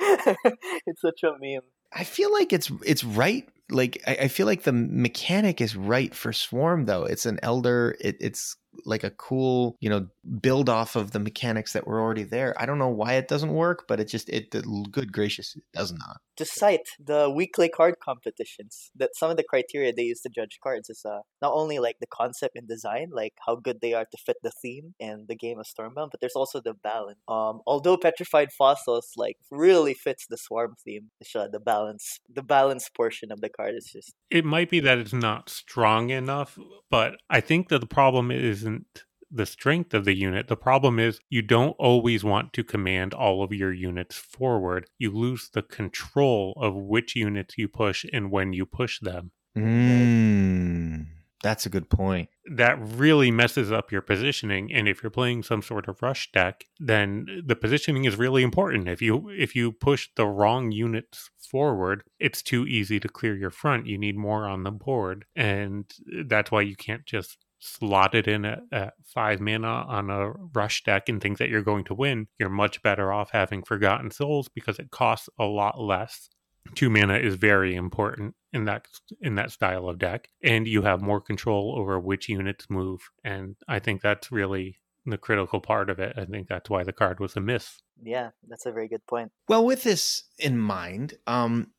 it's 0.00 1.00
such 1.00 1.22
a 1.22 1.32
meme. 1.40 1.62
I 1.92 2.04
feel 2.04 2.32
like 2.32 2.52
it's 2.52 2.70
it's 2.84 3.04
right. 3.04 3.48
Like 3.70 4.02
I, 4.06 4.14
I 4.22 4.28
feel 4.28 4.46
like 4.46 4.62
the 4.62 4.72
mechanic 4.72 5.60
is 5.60 5.76
right 5.76 6.14
for 6.14 6.32
Swarm 6.32 6.86
though. 6.86 7.04
It's 7.04 7.26
an 7.26 7.38
elder. 7.42 7.96
It, 8.00 8.16
it's 8.20 8.56
like 8.84 9.04
a 9.04 9.10
cool, 9.10 9.76
you 9.80 9.90
know, 9.90 10.06
build 10.40 10.68
off 10.68 10.96
of 10.96 11.12
the 11.12 11.18
mechanics 11.18 11.72
that 11.72 11.86
were 11.86 12.00
already 12.00 12.24
there. 12.24 12.54
I 12.58 12.66
don't 12.66 12.78
know 12.78 12.88
why 12.88 13.14
it 13.14 13.28
doesn't 13.28 13.52
work, 13.52 13.84
but 13.88 14.00
it 14.00 14.06
just 14.06 14.28
it 14.28 14.54
good 14.90 15.12
gracious, 15.12 15.54
it 15.56 15.64
does 15.72 15.92
not. 15.92 16.18
To 16.36 16.44
cite 16.44 16.88
the 16.98 17.30
weekly 17.30 17.68
card 17.68 17.96
competitions, 18.02 18.90
that 18.96 19.10
some 19.14 19.30
of 19.30 19.36
the 19.36 19.44
criteria 19.44 19.92
they 19.92 20.02
use 20.02 20.20
to 20.22 20.28
judge 20.28 20.58
cards 20.62 20.90
is 20.90 21.04
uh 21.04 21.20
not 21.42 21.52
only 21.54 21.78
like 21.78 21.96
the 22.00 22.06
concept 22.06 22.56
and 22.56 22.68
design, 22.68 23.10
like 23.12 23.34
how 23.46 23.56
good 23.56 23.80
they 23.80 23.94
are 23.94 24.04
to 24.04 24.18
fit 24.24 24.36
the 24.42 24.52
theme 24.62 24.94
and 25.00 25.28
the 25.28 25.36
game 25.36 25.58
of 25.58 25.66
Stormbound, 25.66 26.10
but 26.10 26.20
there's 26.20 26.36
also 26.36 26.60
the 26.60 26.74
balance. 26.74 27.18
Um, 27.28 27.60
although 27.66 27.96
Petrified 27.96 28.52
Fossils 28.52 29.12
like 29.16 29.36
really 29.50 29.94
fits 29.94 30.26
the 30.28 30.36
Swarm 30.36 30.74
theme, 30.84 31.10
uh, 31.34 31.48
the 31.48 31.60
balance, 31.60 32.20
the 32.32 32.42
balance 32.42 32.88
portion 32.88 33.30
of 33.30 33.40
the 33.40 33.48
card 33.48 33.74
is 33.74 33.90
just. 33.92 34.14
It 34.30 34.44
might 34.44 34.70
be 34.70 34.80
that 34.80 34.98
it's 34.98 35.12
not 35.12 35.48
strong 35.48 36.10
enough, 36.10 36.58
but 36.90 37.16
I 37.30 37.40
think 37.40 37.68
that 37.68 37.80
the 37.80 37.86
problem 37.86 38.30
is 38.30 38.63
isn't 38.64 39.04
the 39.30 39.46
strength 39.46 39.92
of 39.92 40.04
the 40.04 40.16
unit. 40.16 40.48
The 40.48 40.56
problem 40.56 40.98
is 40.98 41.20
you 41.28 41.42
don't 41.42 41.76
always 41.78 42.24
want 42.24 42.52
to 42.54 42.64
command 42.64 43.12
all 43.12 43.42
of 43.42 43.52
your 43.52 43.72
units 43.72 44.16
forward. 44.16 44.88
You 44.98 45.10
lose 45.10 45.50
the 45.52 45.62
control 45.62 46.54
of 46.56 46.74
which 46.74 47.16
units 47.16 47.58
you 47.58 47.68
push 47.68 48.06
and 48.12 48.30
when 48.30 48.52
you 48.52 48.64
push 48.64 49.00
them. 49.00 49.32
Mm, 49.56 51.06
that's 51.42 51.66
a 51.66 51.70
good 51.70 51.90
point. 51.90 52.28
That 52.52 52.78
really 52.80 53.30
messes 53.30 53.72
up 53.72 53.90
your 53.90 54.02
positioning. 54.02 54.72
And 54.72 54.88
if 54.88 55.02
you're 55.02 55.10
playing 55.10 55.42
some 55.42 55.62
sort 55.62 55.88
of 55.88 56.02
rush 56.02 56.30
deck, 56.32 56.64
then 56.78 57.26
the 57.44 57.56
positioning 57.56 58.04
is 58.04 58.16
really 58.16 58.42
important. 58.42 58.88
If 58.88 59.02
you 59.02 59.30
if 59.30 59.54
you 59.54 59.72
push 59.72 60.08
the 60.16 60.26
wrong 60.26 60.70
units 60.72 61.30
forward, 61.38 62.04
it's 62.18 62.42
too 62.42 62.66
easy 62.66 62.98
to 63.00 63.08
clear 63.08 63.36
your 63.36 63.50
front. 63.50 63.86
You 63.86 63.98
need 63.98 64.16
more 64.16 64.46
on 64.46 64.62
the 64.62 64.70
board. 64.70 65.24
And 65.34 65.92
that's 66.26 66.50
why 66.50 66.62
you 66.62 66.76
can't 66.76 67.06
just 67.06 67.43
slot 67.64 68.14
it 68.14 68.28
in 68.28 68.44
at, 68.44 68.60
at, 68.72 68.94
five 69.04 69.40
mana 69.40 69.68
on 69.68 70.10
a 70.10 70.30
rush 70.54 70.82
deck 70.84 71.08
and 71.08 71.20
think 71.20 71.38
that 71.38 71.48
you're 71.48 71.62
going 71.62 71.84
to 71.84 71.94
win, 71.94 72.28
you're 72.38 72.50
much 72.50 72.82
better 72.82 73.12
off 73.12 73.30
having 73.30 73.62
Forgotten 73.62 74.10
Souls 74.10 74.48
because 74.48 74.78
it 74.78 74.90
costs 74.90 75.28
a 75.38 75.44
lot 75.44 75.80
less. 75.80 76.28
Two 76.74 76.90
mana 76.90 77.18
is 77.18 77.34
very 77.34 77.74
important 77.74 78.34
in 78.52 78.64
that 78.64 78.86
in 79.20 79.34
that 79.34 79.50
style 79.50 79.88
of 79.88 79.98
deck, 79.98 80.28
and 80.42 80.66
you 80.66 80.82
have 80.82 81.02
more 81.02 81.20
control 81.20 81.74
over 81.76 82.00
which 82.00 82.28
units 82.28 82.70
move. 82.70 83.00
And 83.22 83.56
I 83.68 83.80
think 83.80 84.00
that's 84.00 84.32
really 84.32 84.80
the 85.04 85.18
critical 85.18 85.60
part 85.60 85.90
of 85.90 85.98
it. 85.98 86.14
I 86.16 86.24
think 86.24 86.48
that's 86.48 86.70
why 86.70 86.82
the 86.82 86.92
card 86.92 87.20
was 87.20 87.36
a 87.36 87.40
miss. 87.40 87.82
Yeah, 88.02 88.30
that's 88.48 88.66
a 88.66 88.72
very 88.72 88.88
good 88.88 89.06
point. 89.06 89.30
Well, 89.48 89.64
with 89.64 89.82
this 89.82 90.24
in 90.38 90.58
mind, 90.58 91.14
um, 91.26 91.72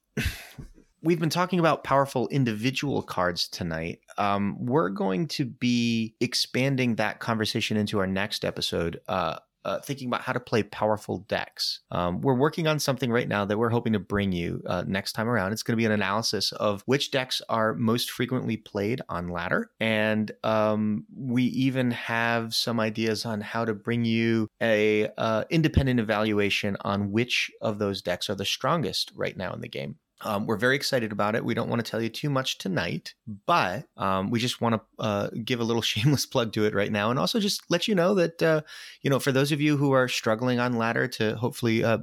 we've 1.05 1.19
been 1.19 1.29
talking 1.29 1.59
about 1.59 1.83
powerful 1.83 2.27
individual 2.29 3.03
cards 3.03 3.47
tonight. 3.47 3.99
Um, 4.17 4.57
we're 4.59 4.89
going 4.89 5.27
to 5.29 5.45
be 5.45 6.15
expanding 6.19 6.95
that 6.95 7.19
conversation 7.19 7.77
into 7.77 7.99
our 7.99 8.07
next 8.07 8.43
episode. 8.43 8.99
Uh, 9.07 9.37
uh, 9.63 9.79
thinking 9.79 10.07
about 10.07 10.21
how 10.21 10.31
to 10.31 10.39
play 10.39 10.61
powerful 10.61 11.25
decks. 11.27 11.79
Um, 11.89 12.21
we're 12.21 12.35
working 12.35 12.67
on 12.67 12.77
something 12.77 13.11
right 13.11 13.27
now 13.27 13.45
that 13.45 13.57
we're 13.57 13.71
hoping 13.71 13.93
to 13.93 13.99
bring 13.99 14.31
you 14.31 14.61
uh, 14.67 14.83
next 14.85 15.13
time 15.13 15.27
around. 15.27 15.53
It's 15.53 15.63
going 15.63 15.73
to 15.73 15.81
be 15.81 15.85
an 15.85 15.91
analysis 15.91 16.51
of 16.51 16.83
which 16.85 17.09
decks 17.09 17.41
are 17.49 17.73
most 17.73 18.11
frequently 18.11 18.57
played 18.57 19.01
on 19.09 19.29
ladder. 19.29 19.71
And 19.79 20.31
um, 20.43 21.05
we 21.11 21.45
even 21.45 21.89
have 21.89 22.53
some 22.53 22.79
ideas 22.79 23.25
on 23.25 23.41
how 23.41 23.65
to 23.65 23.73
bring 23.73 24.05
you 24.05 24.49
a 24.61 25.09
uh, 25.17 25.45
independent 25.49 25.99
evaluation 25.99 26.77
on 26.81 27.11
which 27.11 27.49
of 27.59 27.79
those 27.79 28.03
decks 28.03 28.29
are 28.29 28.35
the 28.35 28.45
strongest 28.45 29.11
right 29.15 29.35
now 29.35 29.51
in 29.51 29.61
the 29.61 29.67
game. 29.67 29.95
Um, 30.21 30.45
we're 30.45 30.57
very 30.57 30.75
excited 30.75 31.11
about 31.11 31.35
it. 31.35 31.43
We 31.43 31.53
don't 31.53 31.69
want 31.69 31.83
to 31.83 31.89
tell 31.89 32.01
you 32.01 32.09
too 32.09 32.29
much 32.29 32.57
tonight, 32.57 33.13
but 33.45 33.85
um, 33.97 34.29
we 34.31 34.39
just 34.39 34.61
want 34.61 34.75
to 34.75 35.03
uh, 35.03 35.29
give 35.43 35.59
a 35.59 35.63
little 35.63 35.81
shameless 35.81 36.25
plug 36.25 36.53
to 36.53 36.65
it 36.65 36.73
right 36.73 36.91
now, 36.91 37.09
and 37.09 37.19
also 37.19 37.39
just 37.39 37.63
let 37.69 37.87
you 37.87 37.95
know 37.95 38.15
that 38.15 38.41
uh, 38.41 38.61
you 39.01 39.09
know 39.09 39.19
for 39.19 39.31
those 39.31 39.51
of 39.51 39.59
you 39.59 39.77
who 39.77 39.91
are 39.91 40.07
struggling 40.07 40.59
on 40.59 40.77
ladder 40.77 41.07
to 41.07 41.35
hopefully 41.35 41.83
uh, 41.83 41.97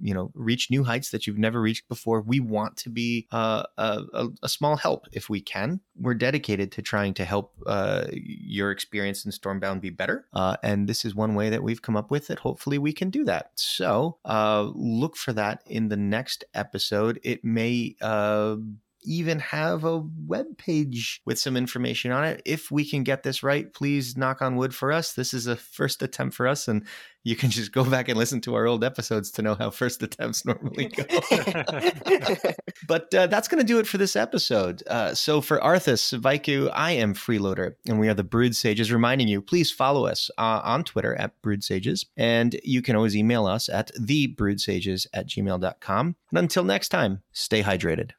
you 0.00 0.14
know 0.14 0.30
reach 0.34 0.70
new 0.70 0.82
heights 0.82 1.10
that 1.10 1.26
you've 1.26 1.38
never 1.38 1.60
reached 1.60 1.88
before, 1.88 2.22
we 2.22 2.40
want 2.40 2.76
to 2.78 2.90
be 2.90 3.26
uh, 3.32 3.64
a, 3.76 4.28
a, 4.42 4.48
small 4.48 4.76
help 4.76 5.06
if 5.12 5.28
we 5.28 5.40
can. 5.40 5.80
We're 6.00 6.14
dedicated 6.14 6.72
to 6.72 6.82
trying 6.82 7.14
to 7.14 7.24
help 7.24 7.52
uh, 7.66 8.06
your 8.12 8.70
experience 8.70 9.24
in 9.26 9.32
Stormbound 9.32 9.80
be 9.82 9.90
better, 9.90 10.26
uh, 10.32 10.56
and 10.62 10.88
this 10.88 11.04
is 11.04 11.14
one 11.14 11.34
way 11.34 11.50
that 11.50 11.62
we've 11.62 11.82
come 11.82 11.96
up 11.96 12.10
with 12.10 12.28
that. 12.28 12.38
Hopefully, 12.38 12.78
we 12.78 12.92
can 12.94 13.10
do 13.10 13.24
that. 13.24 13.50
So 13.56 14.18
look 14.74 15.16
for 15.16 15.32
that 15.34 15.62
in 15.66 15.88
the 15.88 15.96
next 15.96 16.44
episode. 16.54 17.20
It 17.22 17.44
may 17.44 17.57
may 17.58 17.96
uh, 18.00 18.56
even 19.02 19.38
have 19.38 19.84
a 19.84 20.04
web 20.26 20.58
page 20.58 21.20
with 21.24 21.38
some 21.38 21.56
information 21.56 22.10
on 22.10 22.24
it. 22.24 22.42
If 22.44 22.70
we 22.70 22.84
can 22.84 23.02
get 23.02 23.22
this 23.22 23.42
right, 23.42 23.72
please 23.72 24.16
knock 24.16 24.42
on 24.42 24.56
wood 24.56 24.74
for 24.74 24.92
us. 24.92 25.12
This 25.12 25.32
is 25.32 25.46
a 25.46 25.56
first 25.56 26.02
attempt 26.02 26.34
for 26.34 26.46
us, 26.46 26.68
and 26.68 26.84
you 27.24 27.36
can 27.36 27.50
just 27.50 27.72
go 27.72 27.84
back 27.84 28.08
and 28.08 28.18
listen 28.18 28.40
to 28.42 28.54
our 28.54 28.66
old 28.66 28.82
episodes 28.82 29.30
to 29.32 29.42
know 29.42 29.54
how 29.54 29.70
first 29.70 30.02
attempts 30.02 30.44
normally 30.44 30.86
go. 30.86 31.04
but 32.88 33.12
uh, 33.14 33.26
that's 33.26 33.48
going 33.48 33.60
to 33.60 33.66
do 33.66 33.78
it 33.78 33.86
for 33.86 33.98
this 33.98 34.16
episode. 34.16 34.82
Uh, 34.86 35.14
so 35.14 35.40
for 35.40 35.58
Arthis, 35.58 36.18
Vaiku, 36.18 36.70
I 36.72 36.92
am 36.92 37.14
Freeloader, 37.14 37.74
and 37.86 38.00
we 38.00 38.08
are 38.08 38.14
the 38.14 38.24
Brood 38.24 38.56
Sages, 38.56 38.92
reminding 38.92 39.28
you, 39.28 39.42
please 39.42 39.70
follow 39.70 40.06
us 40.06 40.30
uh, 40.38 40.60
on 40.64 40.84
Twitter 40.84 41.14
at 41.16 41.40
Brood 41.42 41.62
Sages, 41.62 42.06
and 42.16 42.58
you 42.64 42.82
can 42.82 42.96
always 42.96 43.16
email 43.16 43.46
us 43.46 43.68
at 43.68 43.94
thebroodsages 43.94 45.06
at 45.12 45.28
gmail.com. 45.28 46.16
And 46.30 46.38
until 46.38 46.64
next 46.64 46.88
time, 46.88 47.22
stay 47.32 47.62
hydrated. 47.62 48.12